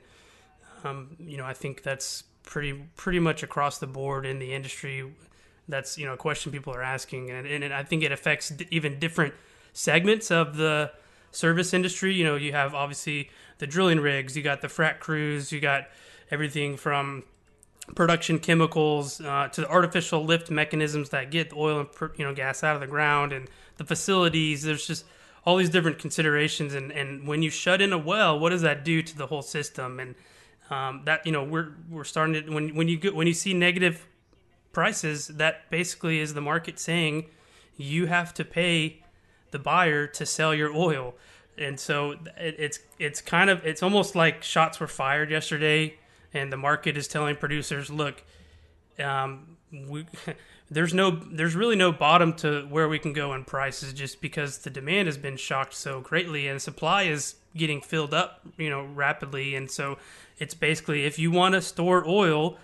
um, 0.84 1.16
you 1.18 1.36
know 1.36 1.44
I 1.44 1.52
think 1.52 1.82
that's 1.82 2.22
pretty 2.44 2.72
pretty 2.96 3.18
much 3.18 3.42
across 3.42 3.78
the 3.78 3.86
board 3.86 4.24
in 4.26 4.38
the 4.38 4.54
industry. 4.54 5.12
That's 5.68 5.98
you 5.98 6.06
know 6.06 6.14
a 6.14 6.16
question 6.16 6.52
people 6.52 6.74
are 6.74 6.82
asking, 6.82 7.30
and, 7.30 7.46
and 7.46 7.72
I 7.72 7.82
think 7.82 8.02
it 8.02 8.12
affects 8.12 8.52
even 8.70 8.98
different 8.98 9.34
segments 9.72 10.30
of 10.30 10.56
the 10.56 10.92
service 11.32 11.74
industry. 11.74 12.14
You 12.14 12.24
know, 12.24 12.36
you 12.36 12.52
have 12.52 12.74
obviously 12.74 13.30
the 13.58 13.66
drilling 13.66 14.00
rigs, 14.00 14.36
you 14.36 14.42
got 14.42 14.60
the 14.60 14.68
frac 14.68 15.00
crews, 15.00 15.52
you 15.52 15.60
got 15.60 15.88
everything 16.30 16.76
from 16.76 17.24
production 17.94 18.38
chemicals 18.38 19.20
uh, 19.20 19.48
to 19.48 19.60
the 19.62 19.68
artificial 19.68 20.24
lift 20.24 20.50
mechanisms 20.50 21.10
that 21.10 21.30
get 21.30 21.50
the 21.50 21.56
oil 21.56 21.80
and 21.80 22.10
you 22.16 22.24
know 22.24 22.34
gas 22.34 22.64
out 22.64 22.74
of 22.74 22.80
the 22.80 22.86
ground 22.86 23.30
and 23.30 23.46
the 23.76 23.84
facilities 23.84 24.62
there's 24.62 24.86
just 24.86 25.04
all 25.44 25.58
these 25.58 25.68
different 25.68 25.98
considerations 25.98 26.72
and 26.72 26.90
and 26.92 27.28
when 27.28 27.42
you 27.42 27.50
shut 27.50 27.82
in 27.82 27.92
a 27.92 27.98
well 27.98 28.38
what 28.38 28.50
does 28.50 28.62
that 28.62 28.84
do 28.84 29.02
to 29.02 29.16
the 29.18 29.26
whole 29.26 29.42
system 29.42 30.00
and 30.00 30.14
um, 30.70 31.02
that 31.04 31.26
you 31.26 31.32
know 31.32 31.44
we're 31.44 31.72
we're 31.90 32.04
starting 32.04 32.34
to 32.34 32.54
when 32.54 32.74
when 32.74 32.88
you 32.88 32.96
get 32.96 33.14
when 33.14 33.26
you 33.26 33.34
see 33.34 33.54
negative 33.54 34.06
prices 34.72 35.28
that 35.28 35.70
basically 35.70 36.20
is 36.20 36.34
the 36.34 36.40
market 36.40 36.78
saying 36.78 37.26
you 37.76 38.06
have 38.06 38.34
to 38.34 38.44
pay 38.44 39.02
the 39.50 39.58
buyer 39.58 40.06
to 40.06 40.26
sell 40.26 40.54
your 40.54 40.74
oil. 40.74 41.14
And 41.56 41.78
so 41.78 42.12
it, 42.36 42.56
it's 42.58 42.80
it's 42.98 43.20
kind 43.20 43.50
of 43.50 43.64
it's 43.64 43.82
almost 43.82 44.14
like 44.14 44.42
shots 44.42 44.80
were 44.80 44.88
fired 44.88 45.30
yesterday 45.30 45.96
and 46.34 46.52
the 46.52 46.56
market 46.56 46.96
is 46.96 47.06
telling 47.06 47.36
producers, 47.36 47.90
look, 47.90 48.24
um, 48.98 49.53
we, 49.88 50.06
there's 50.70 50.94
no, 50.94 51.10
there's 51.10 51.54
really 51.54 51.76
no 51.76 51.92
bottom 51.92 52.32
to 52.34 52.62
where 52.62 52.88
we 52.88 52.98
can 52.98 53.12
go 53.12 53.34
in 53.34 53.44
prices, 53.44 53.92
just 53.92 54.20
because 54.20 54.58
the 54.58 54.70
demand 54.70 55.06
has 55.06 55.18
been 55.18 55.36
shocked 55.36 55.74
so 55.74 56.00
greatly, 56.00 56.48
and 56.48 56.60
supply 56.60 57.04
is 57.04 57.36
getting 57.56 57.80
filled 57.80 58.12
up, 58.12 58.40
you 58.56 58.70
know, 58.70 58.84
rapidly, 58.84 59.54
and 59.54 59.70
so 59.70 59.98
it's 60.38 60.54
basically 60.54 61.04
if 61.04 61.18
you 61.18 61.30
want 61.30 61.54
to 61.54 61.62
store 61.62 62.06
oil. 62.06 62.58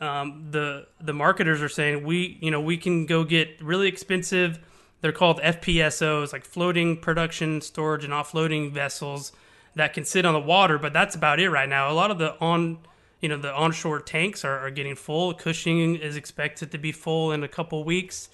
Um, 0.00 0.48
the 0.50 0.88
the 1.00 1.12
marketers 1.12 1.62
are 1.62 1.68
saying 1.68 2.04
we 2.04 2.36
you 2.40 2.50
know 2.50 2.60
we 2.60 2.76
can 2.76 3.06
go 3.06 3.22
get 3.22 3.62
really 3.62 3.86
expensive 3.86 4.58
they're 5.00 5.12
called 5.12 5.40
FPSOs 5.40 6.32
like 6.32 6.44
floating 6.44 6.96
production 6.96 7.60
storage 7.60 8.02
and 8.02 8.12
offloading 8.12 8.72
vessels 8.72 9.30
that 9.76 9.94
can 9.94 10.04
sit 10.04 10.24
on 10.24 10.34
the 10.34 10.40
water 10.40 10.76
but 10.76 10.92
that's 10.92 11.14
about 11.14 11.38
it 11.38 11.50
right 11.50 11.68
now 11.68 11.88
a 11.88 11.94
lot 11.94 12.10
of 12.10 12.18
the 12.18 12.36
on 12.40 12.78
you 13.22 13.28
know 13.28 13.38
the 13.38 13.54
onshore 13.54 14.00
tanks 14.00 14.44
are, 14.44 14.58
are 14.58 14.70
getting 14.70 14.96
full. 14.96 15.32
Cushing 15.32 15.94
is 15.94 16.16
expected 16.16 16.72
to 16.72 16.78
be 16.78 16.92
full 16.92 17.32
in 17.32 17.42
a 17.44 17.48
couple 17.48 17.82
weeks, 17.84 18.28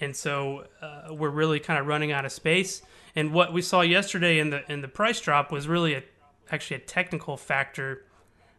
and 0.00 0.14
so 0.14 0.66
uh, 0.82 1.14
we're 1.14 1.30
really 1.30 1.60
kind 1.60 1.78
of 1.78 1.86
running 1.86 2.12
out 2.12 2.26
of 2.26 2.32
space. 2.32 2.82
And 3.16 3.32
what 3.32 3.52
we 3.52 3.62
saw 3.62 3.80
yesterday 3.80 4.40
in 4.40 4.50
the 4.50 4.70
in 4.70 4.82
the 4.82 4.88
price 4.88 5.20
drop 5.20 5.52
was 5.52 5.68
really 5.68 5.94
a 5.94 6.02
actually 6.50 6.76
a 6.76 6.80
technical 6.80 7.36
factor 7.36 8.04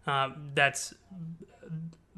uh, 0.07 0.29
that's 0.55 0.93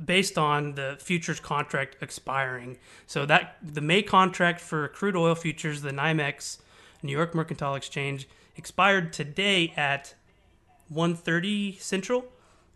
based 0.06 0.38
on 0.38 0.76
the 0.76 0.96
futures 1.00 1.40
contract 1.40 1.98
expiring. 2.00 2.78
So 3.08 3.26
that 3.26 3.58
the 3.64 3.82
May 3.82 4.04
contract 4.04 4.62
for 4.62 4.88
crude 4.90 5.16
oil 5.16 5.34
futures, 5.34 5.82
the 5.82 5.90
NYMEX, 5.90 6.60
New 7.02 7.12
York 7.12 7.34
Mercantile 7.34 7.74
Exchange, 7.74 8.28
expired 8.56 9.12
today 9.14 9.74
at 9.76 10.14
1:30 10.94 11.82
Central 11.82 12.26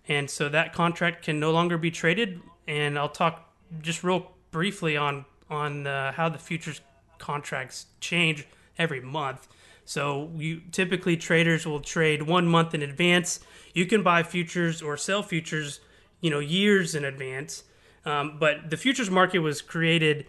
and 0.07 0.29
so 0.29 0.49
that 0.49 0.73
contract 0.73 1.23
can 1.23 1.39
no 1.39 1.51
longer 1.51 1.77
be 1.77 1.91
traded. 1.91 2.41
And 2.67 2.97
I'll 2.97 3.09
talk 3.09 3.53
just 3.81 4.03
real 4.03 4.31
briefly 4.51 4.97
on 4.97 5.25
on 5.49 5.85
uh, 5.85 6.13
how 6.13 6.29
the 6.29 6.37
futures 6.37 6.81
contracts 7.17 7.87
change 7.99 8.47
every 8.77 9.01
month. 9.01 9.47
So 9.85 10.31
you 10.35 10.61
typically 10.71 11.17
traders 11.17 11.65
will 11.65 11.81
trade 11.81 12.23
one 12.23 12.47
month 12.47 12.73
in 12.73 12.81
advance. 12.81 13.41
You 13.73 13.85
can 13.85 14.03
buy 14.03 14.23
futures 14.23 14.81
or 14.81 14.95
sell 14.95 15.21
futures, 15.21 15.81
you 16.21 16.29
know, 16.29 16.39
years 16.39 16.95
in 16.95 17.03
advance. 17.03 17.63
Um, 18.05 18.37
but 18.39 18.69
the 18.69 18.77
futures 18.77 19.11
market 19.11 19.39
was 19.39 19.61
created 19.61 20.25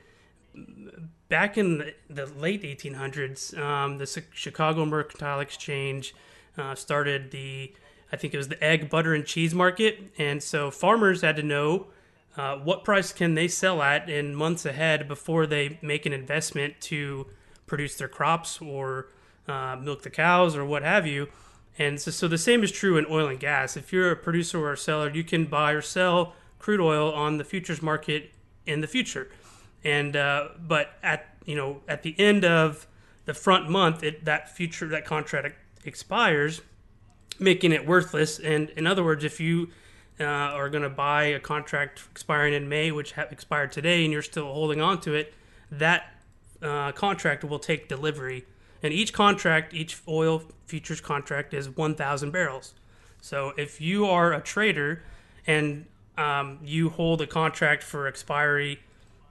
back 1.28 1.56
in 1.56 1.78
the, 1.78 1.94
the 2.10 2.26
late 2.26 2.62
1800s. 2.62 3.56
Um, 3.58 3.98
the 3.98 4.22
Chicago 4.32 4.84
Mercantile 4.84 5.40
Exchange 5.40 6.14
uh, 6.58 6.74
started 6.74 7.30
the 7.30 7.72
I 8.12 8.16
think 8.16 8.34
it 8.34 8.36
was 8.36 8.48
the 8.48 8.62
egg, 8.62 8.90
butter, 8.90 9.14
and 9.14 9.24
cheese 9.24 9.54
market. 9.54 10.12
And 10.18 10.42
so 10.42 10.70
farmers 10.70 11.22
had 11.22 11.36
to 11.36 11.42
know 11.42 11.86
uh, 12.36 12.56
what 12.56 12.84
price 12.84 13.12
can 13.12 13.34
they 13.34 13.48
sell 13.48 13.82
at 13.82 14.08
in 14.08 14.34
months 14.34 14.66
ahead 14.66 15.08
before 15.08 15.46
they 15.46 15.78
make 15.82 16.06
an 16.06 16.12
investment 16.12 16.80
to 16.82 17.26
produce 17.66 17.96
their 17.96 18.08
crops 18.08 18.60
or 18.60 19.08
uh, 19.48 19.76
milk 19.80 20.02
the 20.02 20.10
cows 20.10 20.54
or 20.54 20.64
what 20.64 20.82
have 20.82 21.06
you. 21.06 21.28
And 21.78 22.00
so, 22.00 22.10
so 22.10 22.28
the 22.28 22.38
same 22.38 22.62
is 22.62 22.70
true 22.70 22.98
in 22.98 23.06
oil 23.08 23.28
and 23.28 23.40
gas. 23.40 23.76
If 23.76 23.92
you're 23.92 24.10
a 24.10 24.16
producer 24.16 24.58
or 24.58 24.74
a 24.74 24.76
seller, 24.76 25.10
you 25.10 25.24
can 25.24 25.46
buy 25.46 25.72
or 25.72 25.80
sell 25.80 26.34
crude 26.58 26.80
oil 26.80 27.12
on 27.12 27.38
the 27.38 27.44
futures 27.44 27.80
market 27.80 28.30
in 28.66 28.82
the 28.82 28.86
future. 28.86 29.30
And 29.84 30.14
uh, 30.14 30.48
but 30.60 30.92
at 31.02 31.34
you 31.44 31.56
know 31.56 31.80
at 31.88 32.02
the 32.02 32.14
end 32.20 32.44
of 32.44 32.86
the 33.24 33.34
front 33.34 33.68
month, 33.68 34.02
it, 34.02 34.24
that 34.26 34.54
future 34.54 34.86
that 34.88 35.04
contract 35.04 35.56
expires 35.84 36.60
making 37.40 37.72
it 37.72 37.86
worthless. 37.86 38.38
And 38.38 38.70
in 38.70 38.86
other 38.86 39.04
words, 39.04 39.24
if 39.24 39.40
you 39.40 39.70
uh, 40.20 40.24
are 40.24 40.68
going 40.68 40.82
to 40.82 40.90
buy 40.90 41.24
a 41.24 41.40
contract 41.40 42.02
expiring 42.10 42.54
in 42.54 42.68
May, 42.68 42.90
which 42.92 43.12
ha- 43.12 43.26
expired 43.30 43.72
today, 43.72 44.04
and 44.04 44.12
you're 44.12 44.22
still 44.22 44.52
holding 44.52 44.80
on 44.80 45.00
to 45.02 45.14
it, 45.14 45.34
that 45.70 46.14
uh, 46.60 46.92
contract 46.92 47.44
will 47.44 47.58
take 47.58 47.88
delivery. 47.88 48.44
And 48.82 48.92
each 48.92 49.12
contract, 49.12 49.74
each 49.74 50.00
oil 50.08 50.42
futures 50.66 51.00
contract 51.00 51.54
is 51.54 51.68
1,000 51.68 52.30
barrels. 52.30 52.74
So 53.20 53.52
if 53.56 53.80
you 53.80 54.06
are 54.06 54.32
a 54.32 54.40
trader 54.40 55.02
and 55.46 55.86
um, 56.18 56.58
you 56.62 56.90
hold 56.90 57.20
a 57.22 57.26
contract 57.26 57.82
for 57.82 58.06
expiry, 58.06 58.80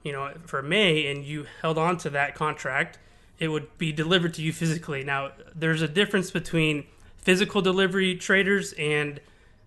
you 0.02 0.12
know, 0.12 0.32
for 0.46 0.62
May, 0.62 1.06
and 1.10 1.24
you 1.24 1.46
held 1.60 1.78
on 1.78 1.96
to 1.98 2.10
that 2.10 2.34
contract, 2.34 2.98
it 3.38 3.48
would 3.48 3.76
be 3.78 3.92
delivered 3.92 4.34
to 4.34 4.42
you 4.42 4.52
physically. 4.52 5.04
Now, 5.04 5.32
there's 5.54 5.82
a 5.82 5.88
difference 5.88 6.30
between 6.30 6.86
physical 7.22 7.62
delivery 7.62 8.14
traders 8.16 8.74
and 8.74 9.20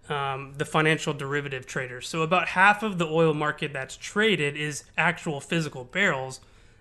um, 0.09 0.53
the 0.57 0.65
financial 0.65 1.13
derivative 1.13 1.65
traders. 1.65 2.07
So 2.07 2.21
about 2.21 2.49
half 2.49 2.83
of 2.83 2.97
the 2.99 3.07
oil 3.07 3.33
market 3.33 3.73
that's 3.73 3.97
traded 3.97 4.55
is 4.55 4.83
actual 4.97 5.41
physical 5.41 5.83
barrels. 5.83 6.39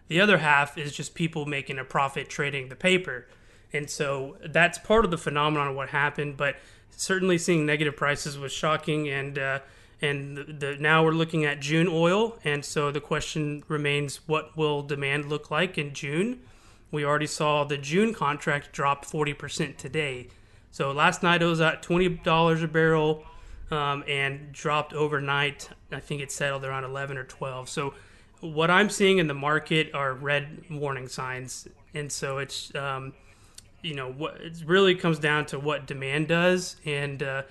The 0.09 0.21
other 0.21 0.39
half 0.39 0.77
is 0.77 0.93
just 0.93 1.15
people 1.15 1.47
making 1.47 1.79
a 1.79 1.85
profit 1.85 2.29
trading 2.29 2.69
the 2.69 2.77
paper. 2.77 3.27
And 3.73 3.89
so 3.89 4.37
that's 4.45 4.79
part 4.79 5.05
of 5.05 5.11
the 5.11 5.19
phenomenon 5.19 5.69
of 5.69 5.77
what 5.77 5.89
happened. 5.89 6.37
But 6.37 6.57
certainly 6.91 7.39
seeing 7.39 7.65
negative 7.65 7.97
prices 7.97 8.39
was 8.39 8.53
shocking. 8.53 9.09
And 9.09 9.39
uh, 9.39 9.61
and 10.03 10.37
the, 10.37 10.45
the, 10.45 10.77
now 10.79 11.03
we're 11.03 11.13
looking 11.13 11.45
at 11.45 11.61
June 11.61 11.89
oil. 11.89 12.39
And 12.45 12.65
so 12.65 12.91
the 12.91 13.01
question 13.01 13.65
remains: 13.69 14.21
What 14.29 14.57
will 14.57 14.83
demand 14.83 15.27
look 15.27 15.51
like 15.51 15.79
in 15.79 15.95
June? 15.95 16.41
We 16.91 17.05
already 17.05 17.27
saw 17.27 17.65
the 17.65 17.79
June 17.79 18.15
contract 18.15 18.71
drop 18.73 19.05
40% 19.05 19.77
today. 19.77 20.29
So 20.75 20.91
last 20.91 21.23
night 21.23 21.41
it 21.41 21.47
was 21.47 21.61
at 21.61 21.85
twenty 21.85 22.09
dollars 22.09 22.65
a 22.65 22.67
barrel, 22.67 23.23
um, 23.71 24.03
and 24.09 24.51
dropped 24.51 24.93
overnight. 24.93 25.69
I 25.93 26.01
think 26.01 26.21
it 26.21 26.33
settled 26.33 26.65
around 26.65 26.83
eleven 26.83 27.17
or 27.17 27.23
twelve. 27.23 27.69
So 27.69 27.95
what 28.41 28.73
I'm 28.73 28.91
seeing 28.91 29.19
in 29.19 29.29
the 29.29 29.35
market 29.35 29.95
are 29.95 30.15
red 30.15 30.65
warning 30.69 31.07
signs, 31.07 31.69
and 31.95 32.11
so 32.11 32.39
it's 32.39 32.75
um, 32.75 33.13
you 33.83 33.95
know 33.95 34.11
what 34.11 34.41
it 34.41 34.65
really 34.67 34.97
comes 34.97 35.21
down 35.21 35.47
to 35.47 35.61
what 35.61 35.87
demand 35.87 36.27
does, 36.27 36.75
and 36.85 37.23
uh, 37.23 37.43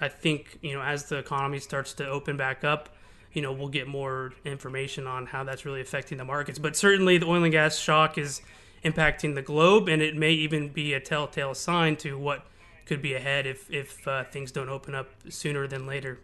I 0.00 0.08
think 0.08 0.58
you 0.62 0.72
know 0.72 0.80
as 0.80 1.04
the 1.04 1.18
economy 1.18 1.58
starts 1.58 1.92
to 1.94 2.08
open 2.08 2.38
back 2.38 2.64
up, 2.64 2.88
you 3.34 3.42
know 3.42 3.52
we'll 3.52 3.68
get 3.68 3.88
more 3.88 4.32
information 4.46 5.06
on 5.06 5.26
how 5.26 5.44
that's 5.44 5.66
really 5.66 5.82
affecting 5.82 6.16
the 6.16 6.24
markets. 6.24 6.58
But 6.58 6.76
certainly 6.76 7.18
the 7.18 7.26
oil 7.26 7.42
and 7.42 7.52
gas 7.52 7.76
shock 7.76 8.16
is 8.16 8.40
impacting 8.82 9.34
the 9.34 9.42
globe, 9.42 9.86
and 9.86 10.00
it 10.00 10.16
may 10.16 10.32
even 10.32 10.70
be 10.70 10.94
a 10.94 11.00
telltale 11.00 11.52
sign 11.52 11.96
to 11.96 12.16
what 12.16 12.46
could 12.90 13.00
be 13.00 13.14
ahead 13.14 13.46
if 13.46 13.70
if 13.70 14.08
uh, 14.08 14.24
things 14.24 14.50
don't 14.50 14.68
open 14.68 14.96
up 14.96 15.08
sooner 15.28 15.68
than 15.68 15.86
later. 15.86 16.18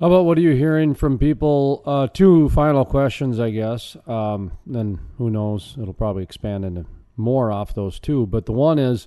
How 0.00 0.08
about 0.08 0.24
what 0.24 0.36
are 0.36 0.40
you 0.40 0.50
hearing 0.50 0.94
from 0.94 1.16
people? 1.16 1.84
Uh, 1.86 2.08
two 2.08 2.48
final 2.48 2.84
questions, 2.84 3.38
I 3.38 3.50
guess. 3.50 3.96
Um, 4.08 4.58
then 4.66 4.98
who 5.16 5.30
knows? 5.30 5.76
It'll 5.80 5.94
probably 5.94 6.24
expand 6.24 6.64
into 6.64 6.86
more 7.16 7.52
off 7.52 7.72
those 7.72 8.00
two. 8.00 8.26
But 8.26 8.46
the 8.46 8.52
one 8.52 8.80
is 8.80 9.06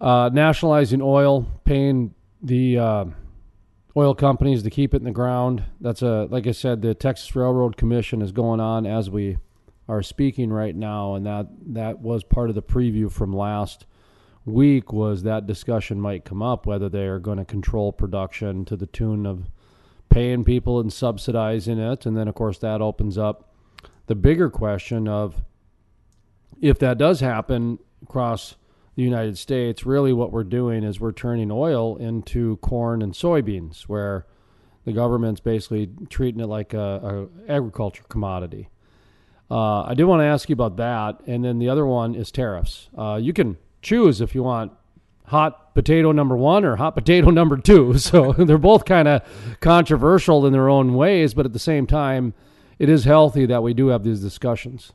uh, 0.00 0.30
nationalizing 0.32 1.02
oil, 1.02 1.48
paying 1.64 2.14
the 2.40 2.78
uh, 2.78 3.04
oil 3.96 4.14
companies 4.14 4.62
to 4.62 4.70
keep 4.70 4.94
it 4.94 4.98
in 4.98 5.04
the 5.04 5.10
ground. 5.10 5.64
That's 5.80 6.02
a 6.02 6.28
like 6.30 6.46
I 6.46 6.52
said, 6.52 6.80
the 6.80 6.94
Texas 6.94 7.34
Railroad 7.34 7.76
Commission 7.76 8.22
is 8.22 8.30
going 8.30 8.60
on 8.60 8.86
as 8.86 9.10
we 9.10 9.38
are 9.88 10.00
speaking 10.00 10.52
right 10.52 10.76
now, 10.76 11.16
and 11.16 11.26
that 11.26 11.48
that 11.74 11.98
was 11.98 12.22
part 12.22 12.50
of 12.50 12.54
the 12.54 12.62
preview 12.62 13.10
from 13.10 13.32
last 13.32 13.84
week. 14.44 14.92
Was 14.92 15.22
that 15.22 15.46
discussion 15.46 16.00
might 16.00 16.24
come 16.24 16.42
up 16.42 16.66
whether 16.66 16.88
they 16.88 17.06
are 17.06 17.18
going 17.18 17.38
to 17.38 17.44
control 17.44 17.92
production 17.92 18.64
to 18.66 18.76
the 18.76 18.86
tune 18.86 19.26
of 19.26 19.50
paying 20.08 20.44
people 20.44 20.78
and 20.80 20.92
subsidizing 20.92 21.78
it, 21.78 22.06
and 22.06 22.16
then 22.16 22.28
of 22.28 22.34
course 22.34 22.58
that 22.58 22.80
opens 22.82 23.16
up 23.16 23.54
the 24.06 24.14
bigger 24.14 24.50
question 24.50 25.08
of 25.08 25.42
if 26.60 26.78
that 26.78 26.98
does 26.98 27.20
happen 27.20 27.78
across 28.02 28.56
the 28.94 29.02
United 29.02 29.38
States, 29.38 29.86
really 29.86 30.12
what 30.12 30.32
we're 30.32 30.44
doing 30.44 30.84
is 30.84 31.00
we're 31.00 31.12
turning 31.12 31.50
oil 31.50 31.96
into 31.96 32.56
corn 32.58 33.00
and 33.00 33.14
soybeans, 33.14 33.82
where 33.82 34.26
the 34.84 34.92
government's 34.92 35.40
basically 35.40 35.88
treating 36.10 36.40
it 36.40 36.46
like 36.46 36.74
a, 36.74 37.28
a 37.48 37.50
agriculture 37.50 38.04
commodity. 38.08 38.68
Uh, 39.50 39.82
I 39.82 39.94
do 39.94 40.06
want 40.06 40.20
to 40.20 40.24
ask 40.24 40.48
you 40.48 40.52
about 40.52 40.76
that, 40.76 41.20
and 41.26 41.44
then 41.44 41.58
the 41.58 41.68
other 41.68 41.86
one 41.86 42.14
is 42.14 42.30
tariffs. 42.30 42.90
Uh, 42.96 43.18
you 43.20 43.32
can 43.32 43.56
choose 43.82 44.20
if 44.20 44.34
you 44.34 44.42
want 44.42 44.72
hot 45.26 45.74
potato 45.74 46.12
number 46.12 46.36
one 46.36 46.64
or 46.64 46.76
hot 46.76 46.94
potato 46.94 47.30
number 47.40 47.56
two. 47.56 47.98
So 47.98 48.32
they're 48.38 48.58
both 48.58 48.84
kind 48.84 49.08
of 49.08 49.22
controversial 49.60 50.46
in 50.46 50.52
their 50.52 50.68
own 50.68 50.94
ways, 50.94 51.34
but 51.34 51.46
at 51.46 51.52
the 51.52 51.58
same 51.58 51.86
time, 51.86 52.34
it 52.78 52.88
is 52.88 53.04
healthy 53.04 53.46
that 53.46 53.62
we 53.62 53.74
do 53.74 53.88
have 53.88 54.02
these 54.02 54.20
discussions. 54.20 54.92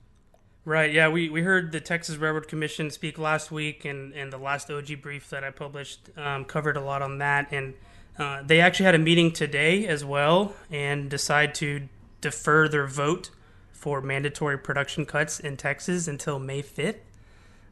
Right. 0.65 0.91
Yeah, 0.91 1.08
we, 1.08 1.30
we 1.30 1.43
heard 1.43 1.71
the 1.71 1.80
Texas 1.80 2.17
Railroad 2.17 2.50
Commission 2.50 2.91
speak 2.91 3.17
last 3.17 3.52
week, 3.52 3.86
and, 3.86 4.13
and 4.13 4.34
the 4.34 4.38
last 4.38 4.69
OG 4.69 5.02
brief 5.02 5.30
that 5.30 5.41
I 5.41 5.50
published 5.50 6.10
um, 6.17 6.43
covered 6.43 6.76
a 6.76 6.82
lot 6.82 7.02
on 7.02 7.19
that. 7.19 7.47
And 7.52 7.76
uh, 8.19 8.43
they 8.43 8.60
actually 8.60 8.88
had 8.88 8.95
a 8.95 9.00
meeting 9.00 9.32
today 9.32 9.88
as 9.88 10.04
well 10.04 10.54
and 10.69 11.10
decide 11.10 11.56
to 11.56 11.88
defer 12.19 12.67
their 12.67 12.86
vote 12.86 13.30
for 13.71 14.02
mandatory 14.02 14.58
production 14.58 15.06
cuts 15.06 15.39
in 15.39 15.56
Texas 15.56 16.06
until 16.06 16.38
May 16.38 16.62
5th. 16.62 16.97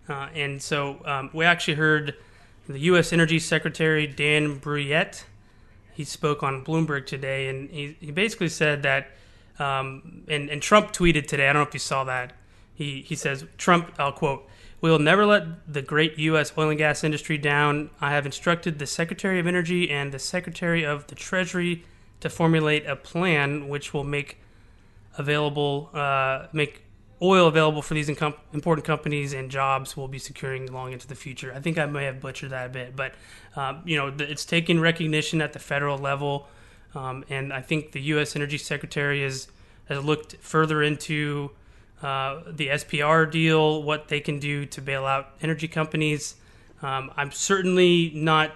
Uh, 0.08 0.28
and 0.34 0.62
so 0.62 1.02
um, 1.06 1.30
we 1.34 1.46
actually 1.46 1.76
heard 1.76 2.16
the 2.68 2.80
U.S. 2.80 3.14
Energy 3.14 3.40
Secretary 3.40 4.08
Dan 4.08 4.60
Brouillette. 4.60 5.24
He 5.94 6.04
spoke 6.04 6.44
on 6.44 6.64
Bloomberg 6.64 7.06
today, 7.06 7.48
and 7.48 7.70
he, 7.70 7.96
he 8.00 8.12
basically 8.12 8.50
said 8.50 8.84
that, 8.84 9.12
um, 9.60 10.24
and, 10.28 10.50
and 10.50 10.62
Trump 10.62 10.92
tweeted 10.92 11.28
today, 11.28 11.48
I 11.50 11.54
don't 11.54 11.64
know 11.64 11.68
if 11.68 11.74
you 11.74 11.80
saw 11.80 12.04
that. 12.04 12.34
He, 12.74 13.02
he 13.02 13.16
says, 13.16 13.46
Trump, 13.58 13.94
I'll 13.98 14.12
quote, 14.12 14.48
We 14.82 14.90
will 14.90 15.00
never 15.00 15.26
let 15.26 15.72
the 15.72 15.82
great 15.82 16.18
U.S. 16.20 16.52
oil 16.58 16.70
and 16.70 16.78
gas 16.78 17.04
industry 17.04 17.38
down. 17.38 17.90
I 18.02 18.12
have 18.12 18.26
instructed 18.26 18.80
the 18.80 18.88
Secretary 18.88 19.40
of 19.40 19.48
Energy 19.48 19.90
and 19.90 20.12
the 20.12 20.20
Secretary 20.20 20.84
of 20.84 21.08
the 21.08 21.16
Treasury 21.16 21.86
to 22.20 22.30
formulate 22.30 22.86
a 22.86 22.96
plan 22.96 23.70
which 23.70 23.94
will 23.94 24.04
make 24.04 24.40
available, 25.18 25.90
uh, 25.94 26.48
make 26.52 26.85
oil 27.22 27.48
available 27.48 27.82
for 27.82 27.94
these 27.94 28.10
incom- 28.10 28.36
important 28.54 28.86
companies 28.86 29.34
and 29.34 29.50
jobs 29.50 29.96
will 29.96 30.08
be 30.08 30.20
securing 30.20 30.72
long 30.72 30.92
into 30.92 31.08
the 31.08 31.16
future. 31.16 31.54
I 31.56 31.60
think 31.60 31.78
I 31.78 31.86
may 31.86 32.06
have 32.06 32.20
butchered 32.20 32.50
that 32.50 32.66
a 32.68 32.70
bit, 32.70 32.96
but 32.96 33.14
um, 33.56 33.82
you 33.86 33.98
know, 33.98 34.12
th- 34.12 34.30
it's 34.30 34.46
taking 34.46 34.80
recognition 34.80 35.42
at 35.42 35.54
the 35.54 35.60
federal 35.60 35.98
level, 35.98 36.48
um, 36.94 37.24
and 37.30 37.54
I 37.54 37.62
think 37.62 37.92
the 37.94 38.02
U.S. 38.02 38.36
Energy 38.36 38.58
Secretary 38.58 39.24
has 39.24 39.48
has 39.88 40.04
looked 40.04 40.36
further 40.38 40.82
into 40.82 41.52
uh, 42.02 42.42
the 42.48 42.68
SPR 42.70 43.30
deal, 43.30 43.84
what 43.84 44.08
they 44.08 44.20
can 44.20 44.40
do 44.40 44.66
to 44.66 44.82
bail 44.82 45.06
out 45.06 45.30
energy 45.42 45.68
companies. 45.68 46.36
Um, 46.82 47.12
I'm 47.16 47.32
certainly 47.32 48.12
not 48.14 48.52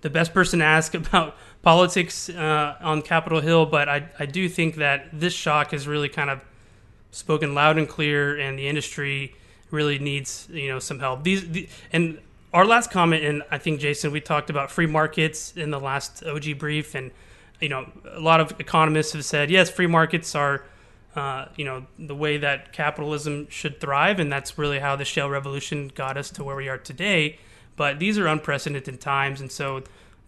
the 0.00 0.10
best 0.10 0.34
person 0.34 0.58
to 0.58 0.64
ask 0.64 0.94
about 0.94 1.36
politics 1.62 2.28
uh, 2.28 2.76
on 2.80 3.02
Capitol 3.02 3.40
Hill, 3.40 3.66
but 3.66 3.88
I, 3.88 4.08
I 4.18 4.26
do 4.26 4.48
think 4.48 4.76
that 4.76 5.08
this 5.12 5.32
shock 5.32 5.70
has 5.72 5.86
really 5.86 6.08
kind 6.08 6.30
of 6.30 6.40
spoken 7.10 7.54
loud 7.54 7.78
and 7.78 7.88
clear, 7.88 8.38
and 8.38 8.58
the 8.58 8.68
industry 8.68 9.34
really 9.70 9.98
needs 9.98 10.48
you 10.50 10.68
know 10.68 10.78
some 10.78 10.98
help. 10.98 11.24
These 11.24 11.50
the, 11.50 11.68
and 11.92 12.18
our 12.52 12.64
last 12.64 12.90
comment, 12.90 13.24
and 13.24 13.42
I 13.50 13.58
think 13.58 13.80
Jason, 13.80 14.10
we 14.10 14.20
talked 14.20 14.50
about 14.50 14.70
free 14.70 14.86
markets 14.86 15.56
in 15.56 15.70
the 15.70 15.80
last 15.80 16.24
OG 16.24 16.58
brief, 16.58 16.94
and 16.94 17.10
you 17.60 17.68
know 17.68 17.86
a 18.12 18.20
lot 18.20 18.40
of 18.40 18.58
economists 18.58 19.12
have 19.12 19.24
said 19.24 19.50
yes, 19.50 19.70
free 19.70 19.86
markets 19.86 20.34
are 20.34 20.64
uh, 21.16 21.46
you 21.56 21.64
know 21.64 21.86
the 21.98 22.14
way 22.14 22.38
that 22.38 22.72
capitalism 22.72 23.48
should 23.48 23.80
thrive, 23.80 24.18
and 24.18 24.32
that's 24.32 24.58
really 24.58 24.78
how 24.78 24.96
the 24.96 25.04
shale 25.04 25.30
revolution 25.30 25.90
got 25.94 26.16
us 26.16 26.30
to 26.30 26.44
where 26.44 26.56
we 26.56 26.68
are 26.68 26.78
today. 26.78 27.38
But 27.76 27.98
these 27.98 28.18
are 28.18 28.26
unprecedented 28.26 29.00
times, 29.00 29.40
and 29.40 29.50
so 29.50 29.82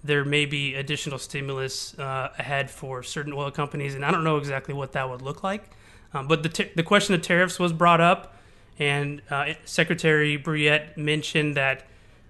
there 0.05 0.25
may 0.25 0.47
be 0.47 0.75
additional 0.75 1.19
stimulus 1.19 1.97
uh, 1.99 2.33
ahead 2.39 2.71
for 2.71 3.03
certain 3.03 3.33
oil 3.33 3.51
companies, 3.51 3.95
and 3.95 4.05
I 4.05 4.11
don't 4.11 4.25
know 4.25 4.37
exactly 4.37 4.75
what 4.75 4.93
that 4.93 5.09
would 5.09 5.23
look 5.23 5.43
like. 5.43 5.71
Um, 6.15 6.29
but 6.29 6.43
the 6.43 6.49
t- 6.49 6.71
the 6.75 6.83
question 6.83 7.15
of 7.15 7.23
tariffs 7.23 7.59
was 7.59 7.73
brought 7.73 8.01
up, 8.01 8.37
and 8.79 9.23
uh, 9.31 9.55
Secretary 9.65 10.39
Brouillette 10.39 10.97
mentioned 10.97 11.57
that 11.57 11.87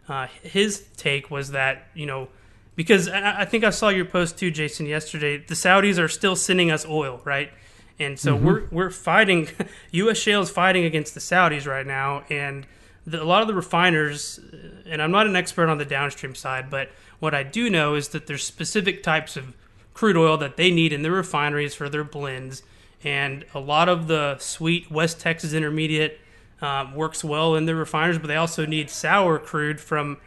uh, 0.09 0.27
his 0.43 0.87
take 0.97 1.31
was 1.31 1.51
that 1.51 1.87
you 1.95 2.07
know 2.07 2.29
because 2.77 3.09
I, 3.09 3.43
I 3.43 3.45
think 3.45 3.65
I 3.65 3.71
saw 3.71 3.89
your 3.89 4.05
post 4.05 4.39
too, 4.39 4.51
Jason, 4.51 4.87
yesterday. 4.87 5.39
The 5.39 5.55
Saudis 5.55 5.99
are 5.99 6.09
still 6.09 6.37
sending 6.37 6.71
us 6.71 6.87
oil, 6.87 7.21
right? 7.25 7.51
And 7.99 8.19
so 8.19 8.35
we're 8.35 8.67
we're 8.71 8.91
fighting. 8.91 9.49
U.S. 9.93 10.19
shale 10.19 10.43
is 10.43 10.51
fighting 10.51 10.85
against 10.85 11.15
the 11.15 11.21
Saudis 11.21 11.67
right 11.67 11.87
now, 11.87 12.25
and 12.31 12.67
the, 13.07 13.23
a 13.23 13.25
lot 13.25 13.43
of 13.43 13.49
the 13.49 13.55
refiners. 13.55 14.41
And 14.87 15.03
I'm 15.03 15.11
not 15.11 15.27
an 15.27 15.37
expert 15.37 15.69
on 15.69 15.79
the 15.79 15.85
downstream 15.85 16.35
side, 16.35 16.71
but 16.71 16.91
what 17.21 17.35
I 17.35 17.43
do 17.43 17.71
know 17.71 17.95
is 17.95 18.09
that 18.09 18.27
there's 18.27 18.45
specific 18.45 19.03
types 19.03 19.37
of 19.37 19.55
crude 19.95 20.17
oil 20.17 20.37
that 20.39 20.57
they 20.57 20.71
need 20.71 20.93
in 20.93 21.03
their 21.03 21.13
refineries 21.13 21.75
for 21.75 21.89
their 21.89 22.05
blends, 22.05 22.63
and 23.05 23.45
a 23.55 23.61
lot 23.61 23.89
of 23.89 24.07
the 24.07 24.39
sweet 24.39 24.91
West 24.91 25.21
Texas 25.21 25.53
Intermediate 25.53 26.21
um, 26.61 26.95
works 26.95 27.25
well 27.25 27.57
in 27.57 27.67
the 27.67 27.75
refiners, 27.75 28.19
but 28.19 28.29
they 28.29 28.37
also 28.37 28.65
need 28.65 28.89
sour 28.89 29.39
crude 29.39 29.81
from 29.81 30.19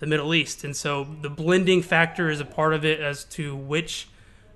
the 0.00 0.06
Middle 0.06 0.34
East, 0.34 0.64
and 0.64 0.76
so 0.76 1.06
the 1.22 1.30
blending 1.30 1.80
factor 1.80 2.28
is 2.28 2.40
a 2.40 2.44
part 2.44 2.74
of 2.74 2.84
it 2.84 3.00
as 3.00 3.24
to 3.24 3.54
which 3.54 4.08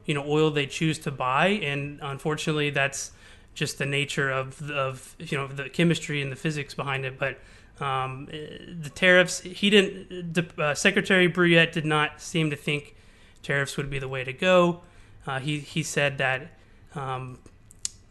you 0.05 0.15
know 0.15 0.25
oil 0.27 0.51
they 0.51 0.67
choose 0.67 0.99
to 0.99 1.11
buy, 1.11 1.49
and 1.49 2.01
unfortunately, 2.03 2.71
that's 2.71 3.13
just 3.55 3.79
the 3.79 3.87
nature 3.87 4.31
of 4.31 4.71
of 4.71 5.15
you 5.19 5.39
know 5.39 5.47
the 5.47 5.69
chemistry 5.69 6.21
and 6.21 6.33
the 6.33 6.37
physics 6.37 6.75
behind 6.75 7.05
it. 7.05 7.19
But 7.19 7.39
um, 7.81 8.27
the 8.27 8.91
tariffs, 8.95 9.41
he 9.41 9.71
didn't. 9.71 10.59
Uh, 10.59 10.75
Secretary 10.75 11.29
Brouillette 11.29 11.73
did 11.73 11.85
not 11.85 12.21
seem 12.21 12.51
to 12.51 12.57
think 12.57 12.97
tariffs 13.43 13.77
would 13.77 13.91
be 13.91 13.99
the 13.99 14.09
way 14.09 14.25
to 14.25 14.33
go. 14.33 14.81
Uh, 15.27 15.39
he 15.39 15.61
he 15.61 15.83
said 15.83 16.19
that 16.19 16.53
um, 16.95 17.39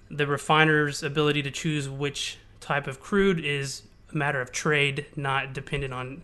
the 0.10 0.28
refiner's 0.28 1.04
ability 1.04 1.42
to 1.44 1.52
choose 1.52 1.90
which 1.90 2.38
type 2.60 2.88
of 2.88 3.00
crude 3.00 3.44
is 3.44 3.84
a 4.12 4.18
matter 4.18 4.42
of 4.42 4.52
trade, 4.52 5.06
not 5.16 5.54
dependent 5.54 5.94
on 5.94 6.24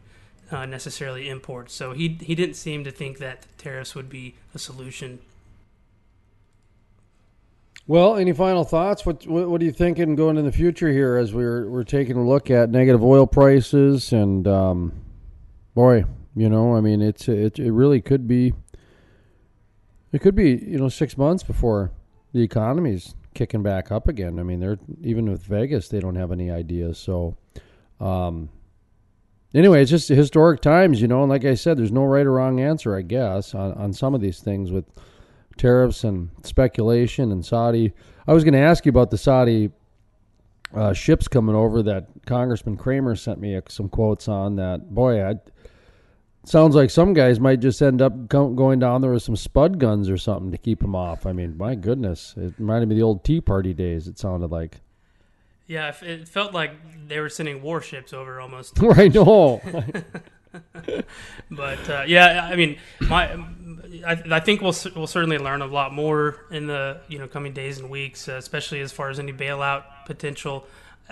uh, 0.51 0.65
necessarily 0.65 1.29
imports. 1.29 1.73
So 1.73 1.93
he 1.93 2.17
he 2.21 2.35
didn't 2.35 2.55
seem 2.55 2.83
to 2.83 2.91
think 2.91 3.17
that 3.19 3.45
tariffs 3.57 3.95
would 3.95 4.09
be 4.09 4.35
a 4.53 4.59
solution. 4.59 5.19
Well, 7.85 8.15
any 8.15 8.31
final 8.31 8.63
thoughts? 8.63 9.05
What, 9.05 9.27
what 9.27 9.49
what 9.49 9.61
are 9.61 9.65
you 9.65 9.71
thinking 9.71 10.15
going 10.15 10.37
in 10.37 10.45
the 10.45 10.51
future 10.51 10.89
here 10.89 11.17
as 11.17 11.33
we're 11.33 11.69
we're 11.69 11.83
taking 11.83 12.15
a 12.15 12.25
look 12.25 12.49
at 12.49 12.69
negative 12.69 13.03
oil 13.03 13.27
prices 13.27 14.13
and 14.13 14.47
um, 14.47 14.93
boy, 15.73 16.05
you 16.35 16.49
know, 16.49 16.75
I 16.75 16.81
mean, 16.81 17.01
it's 17.01 17.27
it 17.27 17.59
it 17.59 17.71
really 17.71 18.01
could 18.01 18.27
be 18.27 18.53
it 20.13 20.21
could 20.21 20.35
be 20.35 20.51
you 20.51 20.77
know 20.77 20.89
six 20.89 21.17
months 21.17 21.43
before 21.43 21.91
the 22.31 22.41
economy's 22.41 23.15
kicking 23.33 23.63
back 23.63 23.91
up 23.91 24.07
again. 24.07 24.39
I 24.39 24.43
mean, 24.43 24.59
they're 24.59 24.79
even 25.01 25.29
with 25.29 25.43
Vegas, 25.43 25.87
they 25.89 25.99
don't 25.99 26.15
have 26.15 26.31
any 26.31 26.51
ideas. 26.51 26.97
So, 26.97 27.35
um, 27.99 28.49
anyway, 29.53 29.81
it's 29.81 29.91
just 29.91 30.09
historic 30.09 30.61
times, 30.61 31.01
you 31.01 31.07
know. 31.07 31.21
And 31.21 31.29
like 31.29 31.45
I 31.45 31.55
said, 31.55 31.77
there's 31.77 31.91
no 31.91 32.05
right 32.05 32.25
or 32.25 32.33
wrong 32.33 32.59
answer, 32.59 32.95
I 32.95 33.01
guess, 33.01 33.53
on 33.53 33.73
on 33.73 33.93
some 33.93 34.15
of 34.15 34.21
these 34.21 34.39
things 34.39 34.71
with 34.71 34.85
tariffs 35.57 36.03
and 36.03 36.29
speculation 36.43 37.31
and 37.31 37.45
Saudi. 37.45 37.93
I 38.27 38.33
was 38.33 38.43
going 38.43 38.53
to 38.53 38.59
ask 38.59 38.85
you 38.85 38.89
about 38.89 39.11
the 39.11 39.17
Saudi 39.17 39.71
uh, 40.73 40.93
ships 40.93 41.27
coming 41.27 41.55
over 41.55 41.83
that 41.83 42.07
Congressman 42.25 42.77
Cramer 42.77 43.15
sent 43.15 43.39
me 43.39 43.59
some 43.69 43.89
quotes 43.89 44.27
on. 44.27 44.55
That 44.55 44.93
boy, 44.93 45.23
I 45.23 45.35
sounds 46.45 46.75
like 46.75 46.89
some 46.89 47.13
guys 47.13 47.39
might 47.39 47.60
just 47.60 47.82
end 47.82 48.01
up 48.01 48.27
going 48.27 48.79
down 48.79 49.01
there 49.01 49.12
with 49.12 49.23
some 49.23 49.36
spud 49.36 49.79
guns 49.79 50.10
or 50.10 50.17
something 50.17 50.51
to 50.51 50.58
keep 50.58 50.79
them 50.79 50.95
off. 50.95 51.26
I 51.26 51.34
mean, 51.34 51.57
my 51.57 51.76
goodness, 51.76 52.34
it 52.38 52.53
reminded 52.57 52.89
me 52.89 52.95
of 52.95 52.97
the 52.97 53.03
old 53.03 53.24
Tea 53.24 53.41
Party 53.41 53.74
days. 53.74 54.07
It 54.07 54.20
sounded 54.20 54.51
like. 54.51 54.82
Yeah, 55.67 55.93
it- 56.01 56.28
felt 56.28 56.53
like 56.53 56.72
they 57.07 57.20
were 57.20 57.30
sending 57.30 57.61
warships 57.61 58.13
over 58.13 58.39
almost. 58.39 58.82
I 58.97 59.07
know. 59.07 59.61
but 61.51 61.89
uh, 61.89 62.03
yeah, 62.07 62.47
I 62.51 62.55
mean, 62.55 62.78
my 63.01 63.34
I, 64.05 64.22
I 64.32 64.39
think 64.39 64.61
we'll 64.61 64.76
we'll 64.95 65.07
certainly 65.07 65.38
learn 65.38 65.61
a 65.61 65.65
lot 65.65 65.93
more 65.93 66.45
in 66.51 66.67
the 66.67 67.01
you 67.07 67.17
know 67.20 67.28
coming 67.28 67.53
days 67.53 67.80
and 67.80 67.89
weeks, 67.89 68.28
uh, 68.30 68.34
especially 68.34 68.82
as 68.82 68.91
far 68.91 69.09
as 69.09 69.20
any 69.20 69.34
bailout 69.34 69.84
potential. 70.05 70.67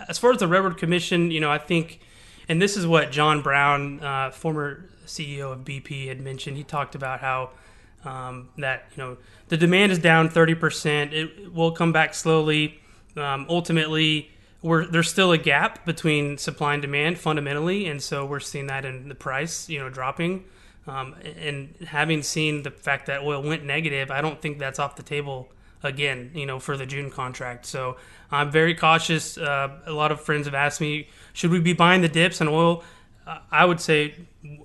As 0.08 0.18
far 0.18 0.32
as 0.32 0.39
the 0.39 0.47
Railroad 0.47 0.78
Commission, 0.78 1.32
you 1.32 1.39
know, 1.39 1.51
I 1.51 1.58
think, 1.58 1.99
and 2.48 2.62
this 2.62 2.78
is 2.78 2.86
what 2.88 3.12
John 3.12 3.42
Browne, 3.42 4.00
uh, 4.00 4.32
former 4.32 4.89
CEO 5.06 5.52
of 5.52 5.60
BP, 5.60 6.08
had 6.08 6.22
mentioned. 6.22 6.58
He 6.58 6.64
talked 6.64 6.96
about 6.96 7.20
how 7.20 7.52
um, 8.04 8.50
that 8.58 8.86
you 8.96 9.04
know 9.04 9.18
the 9.50 9.58
demand 9.58 9.92
is 9.92 10.00
down 10.00 10.30
thirty 10.30 10.56
percent. 10.56 11.14
It 11.14 11.54
will 11.54 11.72
come 11.72 11.92
back 11.92 12.14
slowly. 12.14 12.80
Um, 13.16 13.46
ultimately, 13.50 14.32
there's 14.64 15.10
still 15.10 15.32
a 15.32 15.38
gap 15.38 15.86
between 15.86 16.38
supply 16.38 16.74
and 16.74 16.82
demand 16.82 17.20
fundamentally, 17.20 17.88
and 17.88 18.02
so 18.02 18.26
we're 18.26 18.39
seeing 18.39 18.68
that 18.68 18.86
in 18.86 19.10
the 19.10 19.16
price, 19.16 19.70
you 19.70 19.80
know, 19.80 19.89
dropping. 19.89 20.46
Um, 20.88 21.16
and 21.38 21.76
having 21.88 22.24
seen 22.24 22.64
the 22.64 22.72
fact 22.72 23.06
that 23.06 23.22
oil 23.22 23.44
went 23.44 23.64
negative, 23.64 24.10
I 24.10 24.22
don't 24.22 24.42
think 24.42 24.58
that's 24.58 24.80
off 24.80 24.96
the 24.96 25.04
table 25.04 25.52
again, 25.84 26.32
you 26.34 26.45
know, 26.45 26.59
for 26.59 26.77
the 26.77 26.86
June 26.86 27.09
contract. 27.09 27.65
So 27.65 27.97
I'm 28.32 28.51
very 28.51 28.75
cautious. 28.75 29.38
Uh, 29.38 29.79
a 29.86 29.91
lot 29.91 30.11
of 30.11 30.21
friends 30.21 30.45
have 30.45 30.53
asked 30.53 30.82
me, 30.82 31.07
should 31.34 31.51
we 31.51 31.59
be 31.59 31.73
buying 31.73 32.01
the 32.01 32.09
dips 32.09 32.41
on 32.41 32.47
oil? 32.47 32.84
Uh, 33.25 33.39
I 33.51 33.65
would 33.65 33.79
say 33.79 34.15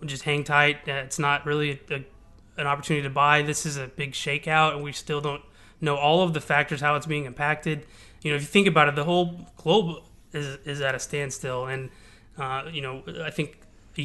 just 0.05 0.23
hang 0.23 0.45
tight. 0.45 0.89
Uh, 0.89 0.93
it's 0.93 1.19
not 1.19 1.47
really 1.47 1.81
a, 1.91 1.95
a, 1.95 2.05
an 2.59 2.67
opportunity 2.67 3.03
to 3.03 3.11
buy. 3.11 3.43
This 3.43 3.67
is 3.67 3.77
a 3.77 3.87
big 3.87 4.13
shakeout, 4.13 4.75
and 4.75 4.83
we 4.83 4.93
still 4.93 5.21
don't 5.21 5.43
know 5.81 5.97
all 5.97 6.23
of 6.23 6.33
the 6.33 6.41
factors 6.41 6.81
how 6.81 6.97
it's 6.97 7.07
being 7.07 7.25
impacted. 7.25 7.85
You 8.23 8.31
know, 8.31 8.37
if 8.37 8.43
you 8.43 8.49
think 8.49 8.67
about 8.67 8.89
it, 8.89 8.97
the 8.97 9.05
whole 9.05 9.47
globe 9.57 10.03
is 10.33 10.59
is 10.65 10.81
at 10.81 10.95
a 10.95 10.99
standstill, 10.99 11.67
and 11.67 11.91
uh, 12.39 12.65
you 12.73 12.81
know, 12.81 13.03
I 13.23 13.31
think 13.31 13.59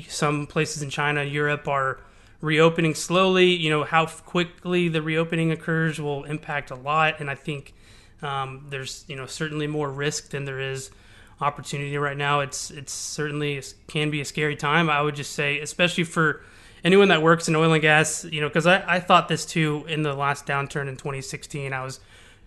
some 0.07 0.47
places 0.47 0.81
in 0.81 0.89
China, 0.89 1.23
Europe 1.23 1.67
are 1.67 2.01
reopening 2.41 2.95
slowly. 2.95 3.47
You 3.47 3.69
know, 3.69 3.83
how 3.83 4.05
quickly 4.05 4.89
the 4.89 5.01
reopening 5.01 5.51
occurs 5.51 5.99
will 5.99 6.23
impact 6.25 6.71
a 6.71 6.75
lot, 6.75 7.19
and 7.19 7.29
I 7.29 7.35
think 7.35 7.73
um, 8.21 8.67
there's 8.69 9.05
you 9.07 9.15
know 9.15 9.25
certainly 9.25 9.67
more 9.67 9.89
risk 9.89 10.29
than 10.29 10.45
there 10.45 10.59
is 10.59 10.91
opportunity 11.39 11.97
right 11.97 12.17
now. 12.17 12.41
It's 12.41 12.71
it's 12.71 12.93
certainly 12.93 13.61
can 13.87 14.11
be 14.11 14.21
a 14.21 14.25
scary 14.25 14.55
time. 14.55 14.89
I 14.89 15.01
would 15.01 15.15
just 15.15 15.33
say, 15.33 15.59
especially 15.59 16.03
for 16.03 16.43
anyone 16.83 17.09
that 17.09 17.21
works 17.21 17.47
in 17.47 17.55
oil 17.55 17.73
and 17.73 17.81
gas, 17.81 18.25
you 18.25 18.41
know, 18.41 18.47
because 18.47 18.67
I, 18.67 18.83
I 18.87 18.99
thought 18.99 19.27
this 19.27 19.45
too 19.45 19.85
in 19.87 20.01
the 20.01 20.13
last 20.13 20.45
downturn 20.45 20.87
in 20.87 20.97
2016. 20.97 21.73
I 21.73 21.83
was 21.83 21.99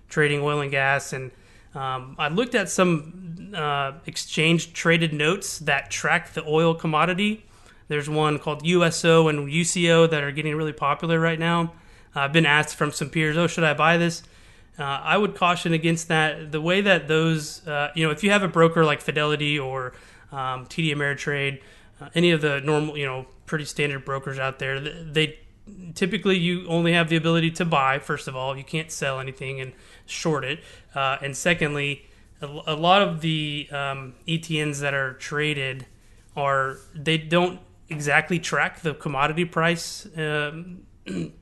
trading 0.08 0.40
oil 0.40 0.60
and 0.60 0.70
gas 0.70 1.12
and 1.12 1.30
um, 1.74 2.14
I 2.18 2.28
looked 2.28 2.54
at 2.54 2.68
some 2.68 3.52
uh, 3.54 3.92
exchange 4.06 4.72
traded 4.72 5.12
notes 5.12 5.58
that 5.60 5.90
track 5.90 6.32
the 6.32 6.44
oil 6.46 6.74
commodity. 6.74 7.44
There's 7.88 8.08
one 8.08 8.38
called 8.38 8.64
USO 8.64 9.28
and 9.28 9.48
UCO 9.48 10.10
that 10.10 10.22
are 10.22 10.32
getting 10.32 10.56
really 10.56 10.72
popular 10.72 11.20
right 11.20 11.38
now. 11.38 11.72
Uh, 12.14 12.20
I've 12.20 12.32
been 12.32 12.46
asked 12.46 12.76
from 12.76 12.92
some 12.92 13.10
peers, 13.10 13.36
oh, 13.36 13.46
should 13.46 13.64
I 13.64 13.74
buy 13.74 13.96
this? 13.96 14.22
Uh, 14.78 14.82
I 14.82 15.16
would 15.16 15.34
caution 15.34 15.72
against 15.72 16.08
that. 16.08 16.50
The 16.50 16.60
way 16.60 16.80
that 16.80 17.06
those, 17.06 17.66
uh, 17.66 17.90
you 17.94 18.04
know, 18.04 18.10
if 18.10 18.24
you 18.24 18.30
have 18.30 18.42
a 18.42 18.48
broker 18.48 18.84
like 18.84 19.00
Fidelity 19.00 19.58
or 19.58 19.92
um, 20.32 20.66
TD 20.66 20.94
Ameritrade, 20.94 21.60
uh, 22.00 22.08
any 22.14 22.30
of 22.30 22.40
the 22.40 22.60
normal, 22.60 22.96
you 22.98 23.06
know, 23.06 23.26
pretty 23.46 23.64
standard 23.64 24.04
brokers 24.04 24.38
out 24.38 24.58
there, 24.58 24.80
they 24.80 25.38
typically 25.94 26.36
you 26.36 26.66
only 26.66 26.92
have 26.92 27.08
the 27.08 27.16
ability 27.16 27.50
to 27.52 27.64
buy. 27.64 27.98
First 27.98 28.26
of 28.26 28.36
all, 28.36 28.56
you 28.56 28.64
can't 28.64 28.90
sell 28.90 29.20
anything 29.20 29.60
and 29.60 29.72
short 30.06 30.44
it. 30.44 30.60
Uh, 30.94 31.18
and 31.22 31.36
secondly, 31.36 32.06
a, 32.40 32.46
a, 32.46 32.76
lot 32.76 33.02
of 33.02 33.20
the 33.20 33.68
um, 33.70 34.14
ETNs 34.26 34.80
that 34.80 34.92
are 34.94 35.14
traded 35.14 35.86
are 36.36 36.78
they 36.94 37.16
don't 37.16 37.60
exactly 37.88 38.38
track 38.38 38.80
the 38.80 38.94
commodity 38.94 39.44
price. 39.44 40.06
Um, 40.16 40.82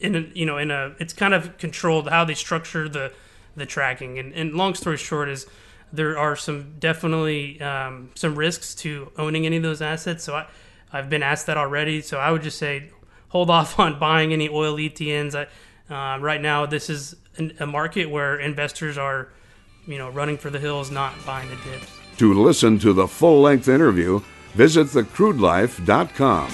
in 0.00 0.16
a, 0.16 0.20
you 0.34 0.46
know 0.46 0.56
in 0.56 0.70
a 0.70 0.94
it's 0.98 1.12
kind 1.12 1.34
of 1.34 1.58
controlled 1.58 2.08
how 2.08 2.24
they 2.24 2.34
structure 2.34 2.88
the 2.88 3.12
the 3.56 3.66
tracking. 3.66 4.18
And, 4.18 4.32
and 4.32 4.54
long 4.54 4.74
story 4.74 4.96
short 4.96 5.28
is 5.28 5.46
there 5.92 6.16
are 6.18 6.36
some 6.36 6.74
definitely 6.78 7.60
um, 7.60 8.10
some 8.14 8.34
risks 8.34 8.74
to 8.76 9.12
owning 9.16 9.46
any 9.46 9.56
of 9.56 9.62
those 9.62 9.82
assets. 9.82 10.24
So 10.24 10.34
I, 10.34 10.46
I've 10.92 11.10
been 11.10 11.22
asked 11.22 11.46
that 11.46 11.56
already. 11.56 12.00
So 12.00 12.18
I 12.18 12.30
would 12.30 12.42
just 12.42 12.58
say 12.58 12.90
hold 13.28 13.50
off 13.56 13.78
on 13.78 13.98
buying 13.98 14.32
any 14.32 14.48
oil 14.48 14.76
ETNs. 14.76 15.34
I, 15.34 15.46
uh, 15.92 16.18
right 16.18 16.40
now, 16.40 16.66
this 16.66 16.88
is 16.88 17.16
an, 17.36 17.52
a 17.58 17.66
market 17.66 18.08
where 18.08 18.38
investors 18.38 18.96
are, 18.96 19.32
you 19.86 19.98
know, 19.98 20.08
running 20.08 20.38
for 20.38 20.50
the 20.50 20.58
hills, 20.58 20.90
not 20.90 21.14
buying 21.26 21.48
the 21.48 21.56
dips. 21.56 21.90
To 22.18 22.32
listen 22.32 22.78
to 22.80 22.92
the 22.92 23.08
full 23.08 23.40
length 23.40 23.66
interview, 23.66 24.20
visit 24.54 24.88
thecrudelife.com. 24.88 26.50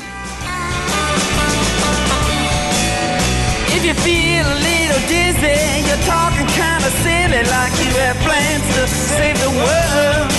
If 3.76 3.84
you 3.84 3.94
feel 3.94 4.47
a 4.47 4.59
little 4.64 5.03
dizzy, 5.09 5.59
you're 5.86 6.05
talking 6.07 6.47
kind 6.57 6.82
of 6.84 6.92
silly, 7.05 7.42
like 7.44 7.72
you 7.78 7.92
have 8.01 8.16
plans 8.24 8.66
to 8.76 8.86
save 8.88 9.38
the 9.40 9.51
world. 9.51 10.30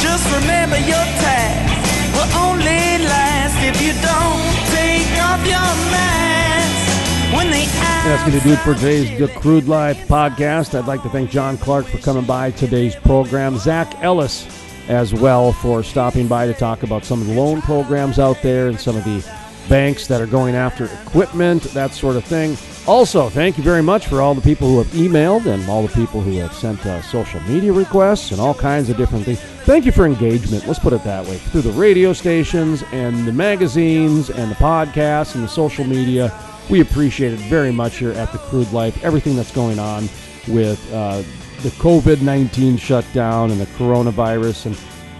Just 0.00 0.24
remember 0.32 0.78
your 0.78 1.06
task 1.20 2.14
will 2.14 2.42
only 2.42 3.04
last 3.04 3.56
if 3.62 3.80
you 3.82 3.92
don't 4.00 4.48
take 4.72 5.12
off 5.22 5.44
your 5.44 5.70
mask. 5.92 7.36
When 7.36 7.50
the 7.50 7.66
That's 8.04 8.22
going 8.22 8.38
to 8.38 8.44
do 8.46 8.52
it 8.54 8.58
for 8.60 8.74
today's 8.74 9.18
The 9.18 9.28
Crude 9.40 9.68
Life 9.68 10.08
podcast. 10.08 10.74
I'd 10.78 10.86
like 10.86 11.02
to 11.02 11.10
thank 11.10 11.30
Jon 11.30 11.58
Clark 11.58 11.86
for 11.86 11.98
coming 11.98 12.24
by 12.24 12.50
today's 12.52 12.94
program. 12.96 13.58
Zach 13.58 13.94
Ellis 14.02 14.46
as 14.88 15.14
well 15.14 15.52
for 15.52 15.82
stopping 15.82 16.26
by 16.26 16.46
to 16.46 16.54
talk 16.54 16.82
about 16.82 17.04
some 17.04 17.20
of 17.20 17.26
the 17.26 17.34
loan 17.34 17.62
programs 17.62 18.18
out 18.18 18.40
there 18.42 18.68
and 18.68 18.80
some 18.80 18.96
of 18.96 19.04
the 19.04 19.24
banks 19.68 20.06
that 20.06 20.20
are 20.20 20.26
going 20.26 20.54
after 20.54 20.86
equipment, 20.86 21.62
that 21.74 21.92
sort 21.92 22.16
of 22.16 22.24
thing. 22.24 22.56
Also, 22.86 23.28
thank 23.28 23.58
you 23.58 23.62
very 23.62 23.82
much 23.82 24.06
for 24.06 24.22
all 24.22 24.34
the 24.34 24.40
people 24.40 24.66
who 24.68 24.78
have 24.78 24.86
emailed 24.88 25.44
and 25.44 25.68
all 25.68 25.82
the 25.82 25.92
people 25.92 26.22
who 26.22 26.38
have 26.38 26.54
sent 26.54 26.84
uh, 26.86 27.02
social 27.02 27.38
media 27.40 27.70
requests 27.70 28.30
and 28.30 28.40
all 28.40 28.54
kinds 28.54 28.88
of 28.88 28.96
different 28.96 29.26
things. 29.26 29.40
Thank 29.64 29.84
you 29.84 29.92
for 29.92 30.06
engagement. 30.06 30.66
Let's 30.66 30.78
put 30.78 30.94
it 30.94 31.04
that 31.04 31.26
way. 31.26 31.36
Through 31.36 31.62
the 31.62 31.72
radio 31.72 32.14
stations 32.14 32.82
and 32.92 33.26
the 33.26 33.32
magazines 33.32 34.30
and 34.30 34.50
the 34.50 34.54
podcasts 34.54 35.34
and 35.34 35.44
the 35.44 35.48
social 35.48 35.84
media. 35.84 36.32
We 36.70 36.80
appreciate 36.80 37.34
it 37.34 37.40
very 37.40 37.72
much 37.72 37.96
here 37.96 38.12
at 38.12 38.32
the 38.32 38.38
Crude 38.38 38.72
Life. 38.72 39.04
Everything 39.04 39.36
that's 39.36 39.52
going 39.52 39.78
on 39.78 40.08
with 40.48 40.80
uh, 40.94 41.22
the 41.58 41.70
COVID 41.70 42.22
19 42.22 42.76
shutdown 42.76 43.50
and 43.50 43.60
the 43.60 43.66
coronavirus 43.66 44.66
and 44.66 44.76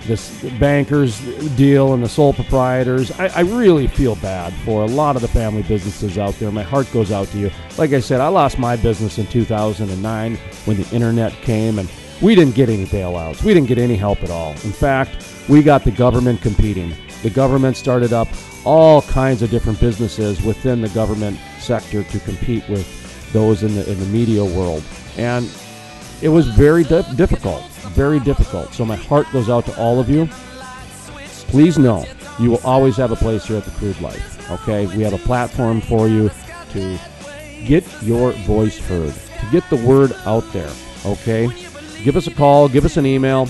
this 0.09 0.43
bankers 0.59 1.21
deal 1.57 1.93
and 1.93 2.03
the 2.03 2.09
sole 2.09 2.33
proprietors. 2.33 3.11
I, 3.19 3.27
I, 3.29 3.41
really 3.41 3.87
feel 3.87 4.17
bad 4.17 4.55
for 4.65 4.83
a 4.83 4.87
lot 4.87 5.17
of 5.17 5.23
the 5.23 5.29
family 5.29 5.63
businesses 5.63 6.17
out 6.17 6.35
there. 6.35 6.51
My 6.51 6.63
heart 6.63 6.91
goes 6.93 7.13
out 7.13 7.29
to 7.29 7.39
you. 7.39 7.51
Like 7.77 7.93
I 7.93 8.01
said, 8.01 8.21
I 8.21 8.29
lost 8.29 8.59
my 8.59 8.77
business 8.77 9.19
in 9.19 9.27
2009 9.27 10.37
when 10.65 10.77
the 10.77 10.89
internet 10.95 11.33
came, 11.43 11.79
and 11.79 11.91
we 12.23 12.35
didn't 12.35 12.55
get 12.55 12.69
any 12.69 12.87
bailouts. 12.87 13.43
We 13.43 13.53
didn't 13.53 13.69
get 13.69 13.79
any 13.79 13.97
help 13.97 14.23
at 14.23 14.31
all. 14.31 14.53
In 14.53 14.73
fact, 14.73 15.25
we 15.49 15.63
got 15.63 15.85
the 15.85 15.91
government 15.91 16.41
competing. 16.41 16.95
The 17.23 17.31
government 17.31 17.77
started 17.77 18.13
up 18.13 18.29
all 18.65 19.03
kinds 19.03 19.43
of 19.43 19.51
different 19.51 19.79
businesses 19.79 20.43
within 20.43 20.81
the 20.81 20.89
government 20.91 21.39
sector 21.59 22.03
to 22.03 22.21
compete 22.21 22.67
with 22.69 23.33
those 23.33 23.63
in 23.63 23.75
the 23.75 23.91
in 23.91 23.99
the 23.99 24.07
media 24.07 24.45
world, 24.45 24.83
and 25.17 25.51
it 26.23 26.29
was 26.29 26.49
very 26.49 26.85
di- 26.85 27.15
difficult 27.15 27.65
very 27.99 28.21
difficult. 28.21 28.73
So 28.75 28.85
my 28.85 28.95
heart 28.95 29.27
goes 29.33 29.51
out 29.51 29.67
to 29.67 29.77
all 29.77 29.99
of 29.99 30.09
you. 30.09 30.29
Please 31.51 31.79
know 31.79 32.07
you 32.39 32.51
will 32.53 32.61
always 32.63 32.97
have 32.97 33.11
a 33.11 33.17
place 33.17 33.45
here 33.45 33.57
at 33.57 33.65
the 33.65 33.73
Crude 33.73 34.01
Life. 34.01 34.51
Okay, 34.53 34.87
we 34.87 35.03
have 35.03 35.15
a 35.15 35.19
platform 35.19 35.81
for 35.81 36.07
you 36.07 36.31
to 36.71 36.99
get 37.65 37.85
your 38.03 38.31
voice 38.47 38.79
heard, 38.79 39.13
to 39.13 39.47
get 39.51 39.69
the 39.69 39.77
word 39.77 40.13
out 40.27 40.45
there. 40.53 40.71
Okay, 41.05 41.49
give 42.05 42.17
us 42.17 42.29
a 42.29 42.31
call, 42.31 42.69
give 42.69 42.85
us 42.85 42.97
an 42.97 43.05
email. 43.05 43.49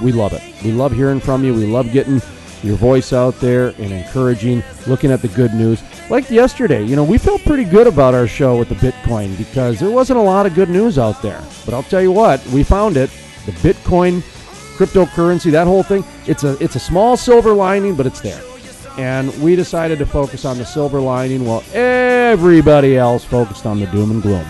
We 0.00 0.12
love 0.12 0.32
it. 0.32 0.42
We 0.62 0.70
love 0.70 0.92
hearing 0.92 1.18
from 1.18 1.44
you. 1.44 1.52
We 1.52 1.66
love 1.66 1.90
getting 1.90 2.20
your 2.62 2.76
voice 2.76 3.12
out 3.12 3.38
there 3.40 3.68
and 3.78 3.92
encouraging, 3.92 4.62
looking 4.86 5.10
at 5.10 5.22
the 5.22 5.28
good 5.28 5.54
news. 5.54 5.82
Like 6.10 6.30
yesterday, 6.30 6.84
you 6.84 6.96
know, 6.96 7.04
we 7.04 7.18
felt 7.18 7.42
pretty 7.42 7.64
good 7.64 7.86
about 7.86 8.14
our 8.14 8.26
show 8.26 8.58
with 8.58 8.68
the 8.68 8.74
Bitcoin 8.76 9.36
because 9.38 9.78
there 9.78 9.90
wasn't 9.90 10.18
a 10.18 10.22
lot 10.22 10.46
of 10.46 10.54
good 10.54 10.68
news 10.68 10.98
out 10.98 11.22
there. 11.22 11.42
But 11.64 11.74
I'll 11.74 11.82
tell 11.84 12.02
you 12.02 12.12
what, 12.12 12.44
we 12.48 12.62
found 12.62 12.96
it 12.96 13.10
the 13.46 13.52
Bitcoin 13.52 14.22
cryptocurrency, 14.76 15.50
that 15.52 15.66
whole 15.66 15.82
thing. 15.82 16.04
It's 16.26 16.44
a 16.44 16.62
it's 16.62 16.76
a 16.76 16.80
small 16.80 17.16
silver 17.16 17.52
lining, 17.52 17.94
but 17.94 18.06
it's 18.06 18.20
there. 18.20 18.42
And 18.98 19.30
we 19.42 19.56
decided 19.56 19.98
to 19.98 20.06
focus 20.06 20.44
on 20.44 20.58
the 20.58 20.64
silver 20.64 21.00
lining 21.00 21.44
while 21.44 21.62
everybody 21.72 22.96
else 22.96 23.24
focused 23.24 23.66
on 23.66 23.78
the 23.80 23.86
doom 23.86 24.10
and 24.10 24.22
gloom. 24.22 24.46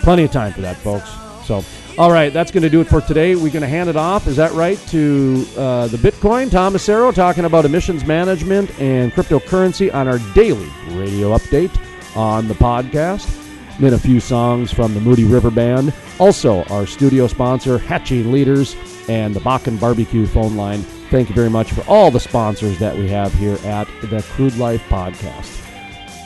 Plenty 0.00 0.24
of 0.24 0.32
time 0.32 0.52
for 0.52 0.60
that, 0.62 0.76
folks. 0.76 1.10
So, 1.46 1.64
all 2.00 2.10
right, 2.10 2.32
that's 2.32 2.50
going 2.50 2.62
to 2.62 2.70
do 2.70 2.80
it 2.80 2.88
for 2.88 3.00
today. 3.00 3.34
We're 3.34 3.52
going 3.52 3.60
to 3.60 3.68
hand 3.68 3.88
it 3.88 3.96
off, 3.96 4.26
is 4.26 4.36
that 4.36 4.52
right, 4.52 4.78
to 4.88 5.46
uh, 5.56 5.86
the 5.88 5.98
Bitcoin, 5.98 6.50
Tom 6.50 6.74
Macero, 6.74 7.14
talking 7.14 7.44
about 7.44 7.64
emissions 7.64 8.04
management 8.04 8.70
and 8.80 9.12
cryptocurrency 9.12 9.92
on 9.92 10.08
our 10.08 10.18
daily 10.34 10.68
radio 10.96 11.36
update 11.36 11.70
on 12.16 12.48
the 12.48 12.54
podcast 12.54 13.36
then 13.80 13.94
a 13.94 13.98
few 13.98 14.20
songs 14.20 14.70
from 14.70 14.92
the 14.94 15.00
Moody 15.00 15.24
River 15.24 15.50
Band. 15.50 15.92
Also, 16.18 16.64
our 16.64 16.86
studio 16.86 17.26
sponsor, 17.26 17.78
Hatching 17.78 18.30
Leaders, 18.30 18.76
and 19.08 19.34
the 19.34 19.40
Bakken 19.40 19.80
Barbecue 19.80 20.26
phone 20.26 20.56
line. 20.56 20.82
Thank 21.10 21.30
you 21.30 21.34
very 21.34 21.48
much 21.48 21.72
for 21.72 21.82
all 21.88 22.10
the 22.10 22.20
sponsors 22.20 22.78
that 22.78 22.94
we 22.94 23.08
have 23.08 23.32
here 23.34 23.58
at 23.64 23.88
the 24.02 24.22
Crude 24.32 24.56
Life 24.58 24.82
Podcast. 24.88 25.56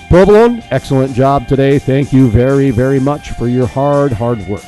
Provolone, 0.08 0.62
excellent 0.70 1.14
job 1.14 1.46
today. 1.46 1.78
Thank 1.78 2.12
you 2.12 2.28
very, 2.28 2.70
very 2.70 3.00
much 3.00 3.30
for 3.30 3.48
your 3.48 3.66
hard, 3.66 4.12
hard 4.12 4.46
work. 4.48 4.64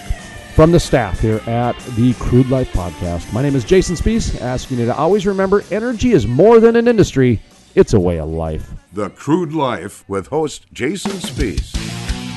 From 0.56 0.72
the 0.72 0.80
staff 0.80 1.20
here 1.20 1.42
at 1.46 1.78
the 1.96 2.14
Crude 2.14 2.48
Life 2.48 2.72
Podcast, 2.72 3.30
my 3.30 3.42
name 3.42 3.54
is 3.54 3.62
Jason 3.62 3.94
Spiess, 3.94 4.40
asking 4.40 4.78
you 4.78 4.86
to 4.86 4.96
always 4.96 5.26
remember 5.26 5.62
energy 5.70 6.12
is 6.12 6.26
more 6.26 6.60
than 6.60 6.76
an 6.76 6.88
industry, 6.88 7.42
it's 7.74 7.92
a 7.92 8.00
way 8.00 8.18
of 8.18 8.30
life. 8.30 8.72
The 8.94 9.10
Crude 9.10 9.52
Life 9.52 10.08
with 10.08 10.28
host 10.28 10.64
Jason 10.72 11.10
Spiess. 11.10 11.76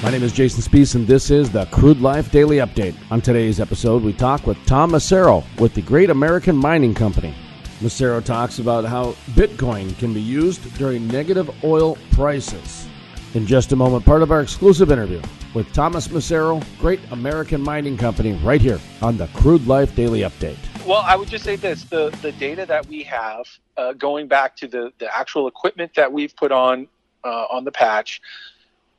My 0.03 0.11
name 0.11 0.21
is 0.21 0.33
Jason 0.33 0.61
Spiess, 0.61 0.95
and 0.95 1.07
this 1.07 1.31
is 1.31 1.49
the 1.49 1.65
Crude 1.67 2.01
Life 2.01 2.29
Daily 2.29 2.57
Update. 2.57 2.93
On 3.09 3.21
today's 3.21 3.61
episode, 3.61 4.03
we 4.03 4.11
talk 4.11 4.45
with 4.45 4.57
Tom 4.65 4.91
Macero 4.91 5.45
with 5.57 5.73
the 5.73 5.81
Great 5.81 6.09
American 6.09 6.57
Mining 6.57 6.93
Company. 6.93 7.33
Macero 7.79 8.21
talks 8.21 8.59
about 8.59 8.83
how 8.83 9.13
Bitcoin 9.31 9.97
can 9.97 10.13
be 10.13 10.19
used 10.19 10.77
during 10.77 11.07
negative 11.07 11.49
oil 11.63 11.97
prices. 12.11 12.88
In 13.35 13.45
just 13.45 13.71
a 13.71 13.75
moment, 13.75 14.03
part 14.05 14.23
of 14.23 14.31
our 14.31 14.41
exclusive 14.41 14.91
interview 14.91 15.21
with 15.53 15.71
Thomas 15.71 16.07
Macero, 16.07 16.65
Great 16.79 16.99
American 17.11 17.61
Mining 17.61 17.95
Company, 17.95 18.33
right 18.43 18.59
here 18.59 18.79
on 19.03 19.17
the 19.17 19.27
Crude 19.35 19.67
Life 19.67 19.95
Daily 19.95 20.21
Update. 20.21 20.57
Well, 20.83 21.03
I 21.05 21.15
would 21.15 21.29
just 21.29 21.43
say 21.43 21.55
this: 21.55 21.83
the 21.83 22.09
the 22.23 22.31
data 22.31 22.65
that 22.65 22.87
we 22.87 23.03
have, 23.03 23.45
uh, 23.77 23.93
going 23.93 24.27
back 24.27 24.55
to 24.57 24.67
the 24.67 24.91
the 24.97 25.15
actual 25.15 25.47
equipment 25.47 25.93
that 25.93 26.11
we've 26.11 26.35
put 26.35 26.51
on 26.51 26.87
uh, 27.23 27.45
on 27.51 27.65
the 27.65 27.71
patch, 27.71 28.19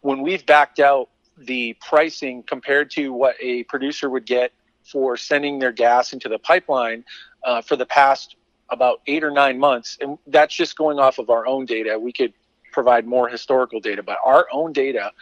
when 0.03 0.22
we've 0.22 0.47
backed 0.47 0.78
out 0.78 1.09
the 1.37 1.76
pricing 1.81 2.45
compared 2.45 2.89
to 2.93 3.12
what 3.12 3.35
a 3.41 3.64
producer 3.64 4.09
would 4.09 4.26
get 4.26 4.53
for 4.85 5.16
sending 5.16 5.59
their 5.59 5.72
gas 5.72 6.12
into 6.12 6.28
the 6.28 6.39
pipeline 6.39 7.05
uh, 7.43 7.62
for 7.62 7.74
the 7.74 7.87
past 7.87 8.37
about 8.68 9.01
eight 9.09 9.24
or 9.24 9.33
nine 9.33 9.59
months, 9.59 9.99
and 10.01 10.18
that's 10.28 10.55
just 10.55 10.76
going 10.76 11.01
off 11.01 11.18
of 11.18 11.31
our 11.31 11.49
own 11.49 11.66
data. 11.66 11.99
We 11.99 12.12
could 12.12 12.33
provide 12.72 13.06
more 13.06 13.28
historical 13.28 13.80
data, 13.80 14.02
but 14.02 14.18
our 14.24 14.46
own 14.52 14.72
data 14.72 15.12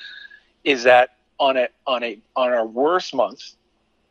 is 0.65 0.83
that 0.85 1.17
on 1.39 1.57
a 1.57 1.69
on 1.87 2.03
a 2.03 2.19
on 2.37 2.53
our 2.53 2.67
worst 2.67 3.15
month 3.15 3.55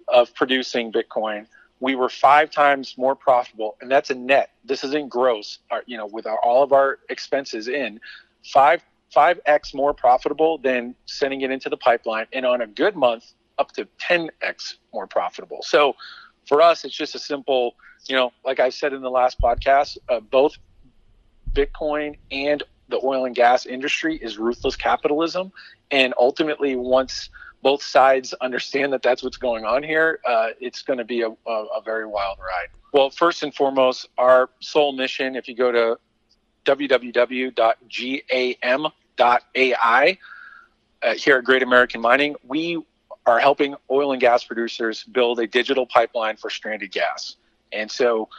of 0.07 0.33
producing 0.33 0.91
Bitcoin, 0.91 1.45
we 1.79 1.95
were 1.95 2.09
five 2.09 2.49
times 2.49 2.95
more 2.97 3.15
profitable, 3.15 3.77
and 3.81 3.91
that's 3.91 4.09
a 4.09 4.15
net. 4.15 4.51
This 4.65 4.83
isn't 4.83 5.09
gross. 5.09 5.59
Our, 5.69 5.83
you 5.85 5.97
know, 5.97 6.05
with 6.05 6.25
our, 6.25 6.39
all 6.39 6.63
of 6.63 6.71
our 6.71 6.99
expenses 7.09 7.67
in, 7.67 7.99
five 8.43 8.81
five 9.13 9.39
x 9.45 9.73
more 9.73 9.93
profitable 9.93 10.57
than 10.57 10.93
sending 11.05 11.41
it 11.41 11.51
into 11.51 11.69
the 11.69 11.77
pipeline, 11.77 12.25
and 12.33 12.45
on 12.45 12.61
a 12.61 12.67
good 12.67 12.95
month, 12.95 13.33
up 13.59 13.71
to 13.73 13.88
ten 13.99 14.29
x 14.41 14.77
more 14.93 15.07
profitable. 15.07 15.59
So, 15.61 15.95
for 16.47 16.61
us, 16.61 16.85
it's 16.85 16.95
just 16.95 17.15
a 17.15 17.19
simple, 17.19 17.75
you 18.07 18.15
know, 18.15 18.31
like 18.45 18.59
I 18.59 18.69
said 18.69 18.93
in 18.93 19.01
the 19.01 19.11
last 19.11 19.39
podcast, 19.39 19.97
uh, 20.09 20.19
both 20.19 20.57
Bitcoin 21.53 22.17
and 22.31 22.63
the 22.89 22.99
oil 23.03 23.25
and 23.25 23.35
gas 23.35 23.65
industry 23.65 24.17
is 24.17 24.38
ruthless 24.38 24.75
capitalism, 24.75 25.51
and 25.91 26.13
ultimately, 26.17 26.75
once 26.75 27.29
both 27.61 27.81
sides 27.81 28.33
understand 28.35 28.93
that 28.93 29.01
that's 29.01 29.23
what's 29.23 29.38
going 29.38 29.65
on 29.65 29.83
here, 29.83 30.19
uh, 30.25 30.49
it's 30.59 30.83
going 30.83 30.99
to 30.99 31.05
be 31.05 31.21
a, 31.21 31.29
a, 31.29 31.51
a 31.51 31.81
very 31.83 32.05
wild 32.05 32.38
ride. 32.39 32.67
Well, 32.93 33.09
first 33.09 33.43
and 33.43 33.53
foremost, 33.53 34.07
our 34.17 34.49
sole 34.59 34.93
mission, 34.93 35.35
if 35.35 35.47
you 35.47 35.55
go 35.55 35.71
to 35.71 35.97
www.gam.ai 36.65 37.57
uh, 41.03 41.13
here 41.13 41.38
at 41.38 41.43
Great 41.43 41.63
American 41.63 42.01
Mining, 42.01 42.35
we 42.43 42.81
are 43.25 43.39
helping 43.39 43.75
oil 43.91 44.13
and 44.13 44.21
gas 44.21 44.43
producers 44.43 45.03
build 45.03 45.39
a 45.39 45.47
digital 45.47 45.85
pipeline 45.85 46.38
for 46.38 46.49
stranded 46.49 46.91
gas. 46.91 47.35
And 47.71 47.91
so 47.91 48.29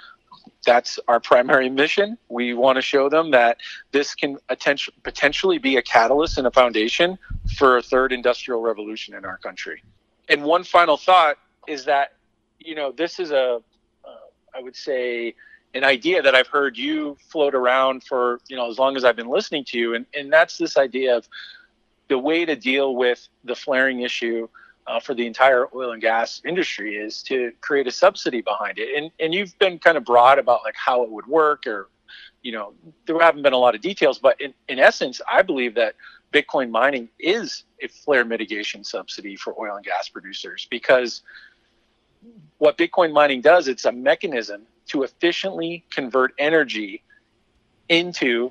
that's 0.65 0.99
our 1.09 1.21
primary 1.21 1.69
mission. 1.69 2.19
We 2.29 2.55
want 2.55 2.77
to 2.77 2.83
show 2.83 3.09
them 3.09 3.31
that 3.33 3.59
this 3.93 4.15
can 4.15 4.39
potentially 4.49 5.59
be 5.59 5.77
a 5.77 5.83
catalyst 5.83 6.39
and 6.39 6.47
a 6.47 6.51
foundation 6.51 7.19
for 7.57 7.79
a 7.79 7.83
third 7.83 8.13
industrial 8.13 8.61
revolution 8.61 9.15
in 9.15 9.25
our 9.25 9.39
country. 9.39 9.83
And 10.29 10.45
one 10.45 10.65
final 10.65 10.97
thought 10.97 11.39
is 11.67 11.85
that, 11.87 12.15
you 12.59 12.75
know, 12.75 12.93
this 12.93 13.19
is 13.19 13.31
a, 13.31 13.61
uh, 14.05 14.09
I 14.55 14.61
would 14.61 14.77
say, 14.77 15.35
an 15.75 15.85
idea 15.85 16.23
that 16.23 16.35
I've 16.35 16.47
heard 16.49 16.77
you 16.77 17.17
float 17.29 17.55
around 17.55 18.03
for, 18.05 18.41
you 18.49 18.57
know, 18.57 18.71
as 18.71 18.79
long 18.79 18.97
as 18.97 19.05
I've 19.05 19.17
been 19.17 19.29
listening 19.29 19.65
to 19.67 19.79
you. 19.79 19.95
And, 19.95 20.07
and 20.15 20.33
that's 20.33 20.57
this 20.57 20.77
idea 20.77 21.17
of 21.17 21.29
the 22.09 22.19
way 22.19 22.45
to 22.45 22.57
deal 22.57 22.97
with 22.97 23.29
the 23.45 23.55
flaring 23.55 24.01
issue 24.01 24.49
uh, 24.89 24.99
for 24.99 25.15
the 25.15 25.27
entire 25.27 25.67
oil 25.75 25.93
and 25.93 26.01
gas 26.01 26.41
industry 26.47 26.97
is 26.97 27.23
to 27.23 27.53
create 27.61 27.87
a 27.87 27.93
subsidy 27.93 28.41
behind 28.41 28.79
it. 28.79 28.89
And 28.97 29.11
and 29.21 29.35
you've 29.35 29.57
been 29.59 29.79
kind 29.79 29.97
of 29.97 30.05
broad 30.05 30.39
about 30.39 30.63
like 30.65 30.75
how 30.77 31.03
it 31.03 31.11
would 31.11 31.27
work, 31.27 31.67
or 31.67 31.89
you 32.43 32.53
know, 32.53 32.73
there 33.07 33.21
haven't 33.21 33.43
been 33.43 33.53
a 33.53 33.59
lot 33.59 33.75
of 33.75 33.81
details, 33.81 34.19
but 34.19 34.41
in, 34.41 34.55
in 34.69 34.79
essence, 34.79 35.21
I 35.31 35.43
believe 35.43 35.75
that 35.75 35.95
Bitcoin 36.33 36.71
mining 36.71 37.09
is 37.19 37.65
a 37.83 37.89
flare 37.89 38.25
mitigation 38.25 38.85
subsidy 38.85 39.37
for 39.37 39.55
oil 39.61 39.77
and 39.77 39.85
gas 39.85 40.09
producers 40.09 40.67
because 40.71 41.23
what 42.59 42.79
Bitcoin 42.79 43.13
mining 43.13 43.41
does, 43.41 43.69
it's 43.69 43.85
a 43.85 43.93
mechanism 43.93 44.63
to 44.89 45.03
efficiently 45.03 45.85
convert 45.91 46.33
energy 46.39 47.03
into 47.89 48.51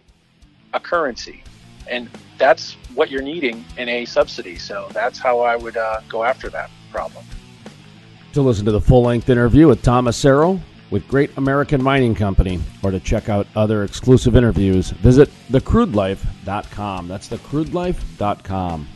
a 0.73 0.79
currency. 0.79 1.43
And 1.89 2.09
that's 2.37 2.73
what 2.93 3.09
you're 3.09 3.21
needing 3.21 3.63
in 3.77 3.89
a 3.89 4.05
subsidy. 4.05 4.57
So 4.57 4.87
that's 4.93 5.19
how 5.19 5.39
I 5.39 5.55
would 5.55 5.77
uh, 5.77 6.01
go 6.09 6.23
after 6.23 6.49
that 6.49 6.69
problem. 6.91 7.25
To 8.33 8.41
listen 8.41 8.65
to 8.65 8.71
the 8.71 8.81
full 8.81 9.03
length 9.03 9.29
interview 9.29 9.67
with 9.67 9.81
Thomas 9.81 10.21
Macero 10.23 10.59
with 10.89 11.07
Great 11.07 11.35
American 11.37 11.83
Mining 11.83 12.15
Company 12.15 12.59
or 12.83 12.91
to 12.91 12.99
check 12.99 13.29
out 13.29 13.47
other 13.55 13.83
exclusive 13.83 14.35
interviews, 14.35 14.91
visit 14.91 15.29
thecrudelife.com. 15.49 17.07
That's 17.07 17.27
thecrudelife.com. 17.29 18.87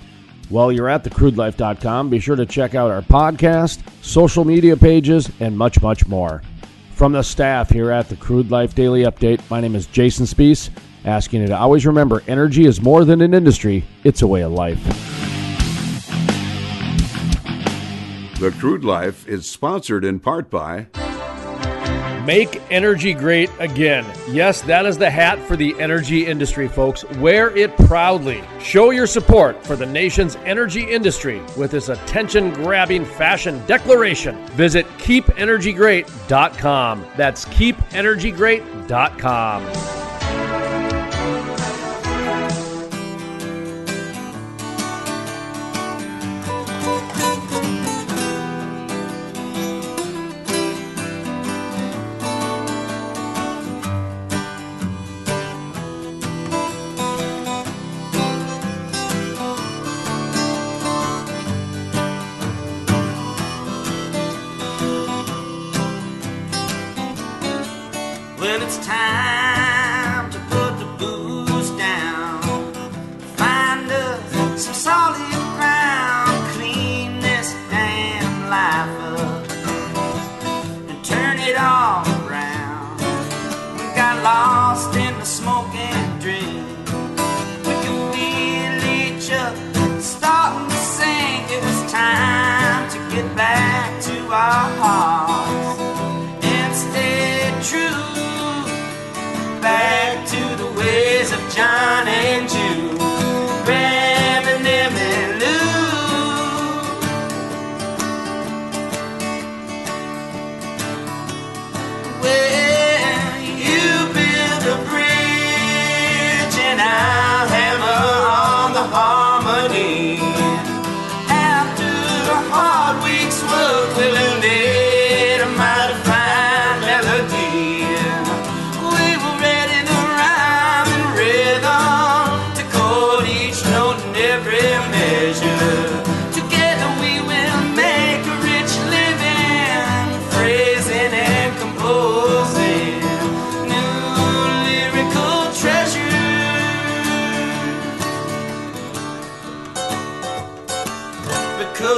While 0.50 0.72
you're 0.72 0.90
at 0.90 1.04
thecrudelife.com, 1.04 2.10
be 2.10 2.20
sure 2.20 2.36
to 2.36 2.46
check 2.46 2.76
out 2.76 2.92
our 2.92 3.02
podcast, 3.02 3.82
social 4.04 4.44
media 4.44 4.76
pages, 4.76 5.32
and 5.40 5.58
much, 5.58 5.82
much 5.82 6.08
more. 6.08 6.42
From 6.94 7.14
the 7.14 7.24
staff 7.24 7.70
here 7.70 7.90
at 7.90 8.10
the 8.10 8.18
Crude 8.18 8.52
Life 8.52 8.76
Daily 8.76 9.04
Update, 9.04 9.42
my 9.50 9.62
name 9.62 9.76
is 9.76 9.88
Jason 9.88 10.26
Spiess, 10.26 10.70
asking 11.06 11.42
you 11.42 11.48
to 11.48 11.58
always 11.58 11.86
remember 11.86 12.24
energy 12.28 12.66
is 12.66 12.82
more 12.82 13.06
than 13.06 13.22
an 13.22 13.34
industry, 13.34 13.84
it's 14.04 14.22
a 14.22 14.28
way 14.28 14.42
of 14.42 14.52
life. 14.52 14.84
The 18.40 18.52
Crude 18.60 18.84
Life 18.84 19.28
is 19.28 19.48
sponsored 19.48 20.04
in 20.04 20.20
part 20.20 20.50
by 20.50 20.88
Make 22.26 22.62
energy 22.72 23.14
great 23.14 23.52
again. 23.60 24.06
Yes, 24.30 24.62
that 24.62 24.86
is 24.86 24.98
the 24.98 25.10
hat 25.10 25.40
for 25.40 25.56
the 25.56 25.74
energy 25.80 26.28
industry, 26.28 26.68
folks. 26.68 27.06
Wear 27.18 27.56
it 27.58 27.76
proudly. 27.78 28.44
Show 28.60 28.92
your 28.92 29.08
support 29.08 29.66
for 29.66 29.76
the 29.76 29.88
nation's 29.88 30.36
energy 30.38 30.84
industry 30.84 31.42
with 31.58 31.72
this 31.72 31.90
attention 31.90 32.54
grabbing 32.54 33.06
fashion 33.06 33.60
declaration. 33.66 34.36
Visit 34.50 34.86
keepenergygreat.com. 35.00 37.06
That's 37.18 37.46
keepenergygreat.com. 37.46 40.01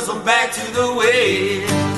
I'm 0.09 0.21
back 0.25 0.51
to 0.51 0.71
the 0.73 0.93
way. 0.93 1.92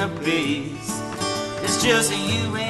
the 0.00 0.08
place. 0.20 1.02
It's 1.62 1.82
just 1.82 2.10
you 2.10 2.56
and 2.56 2.69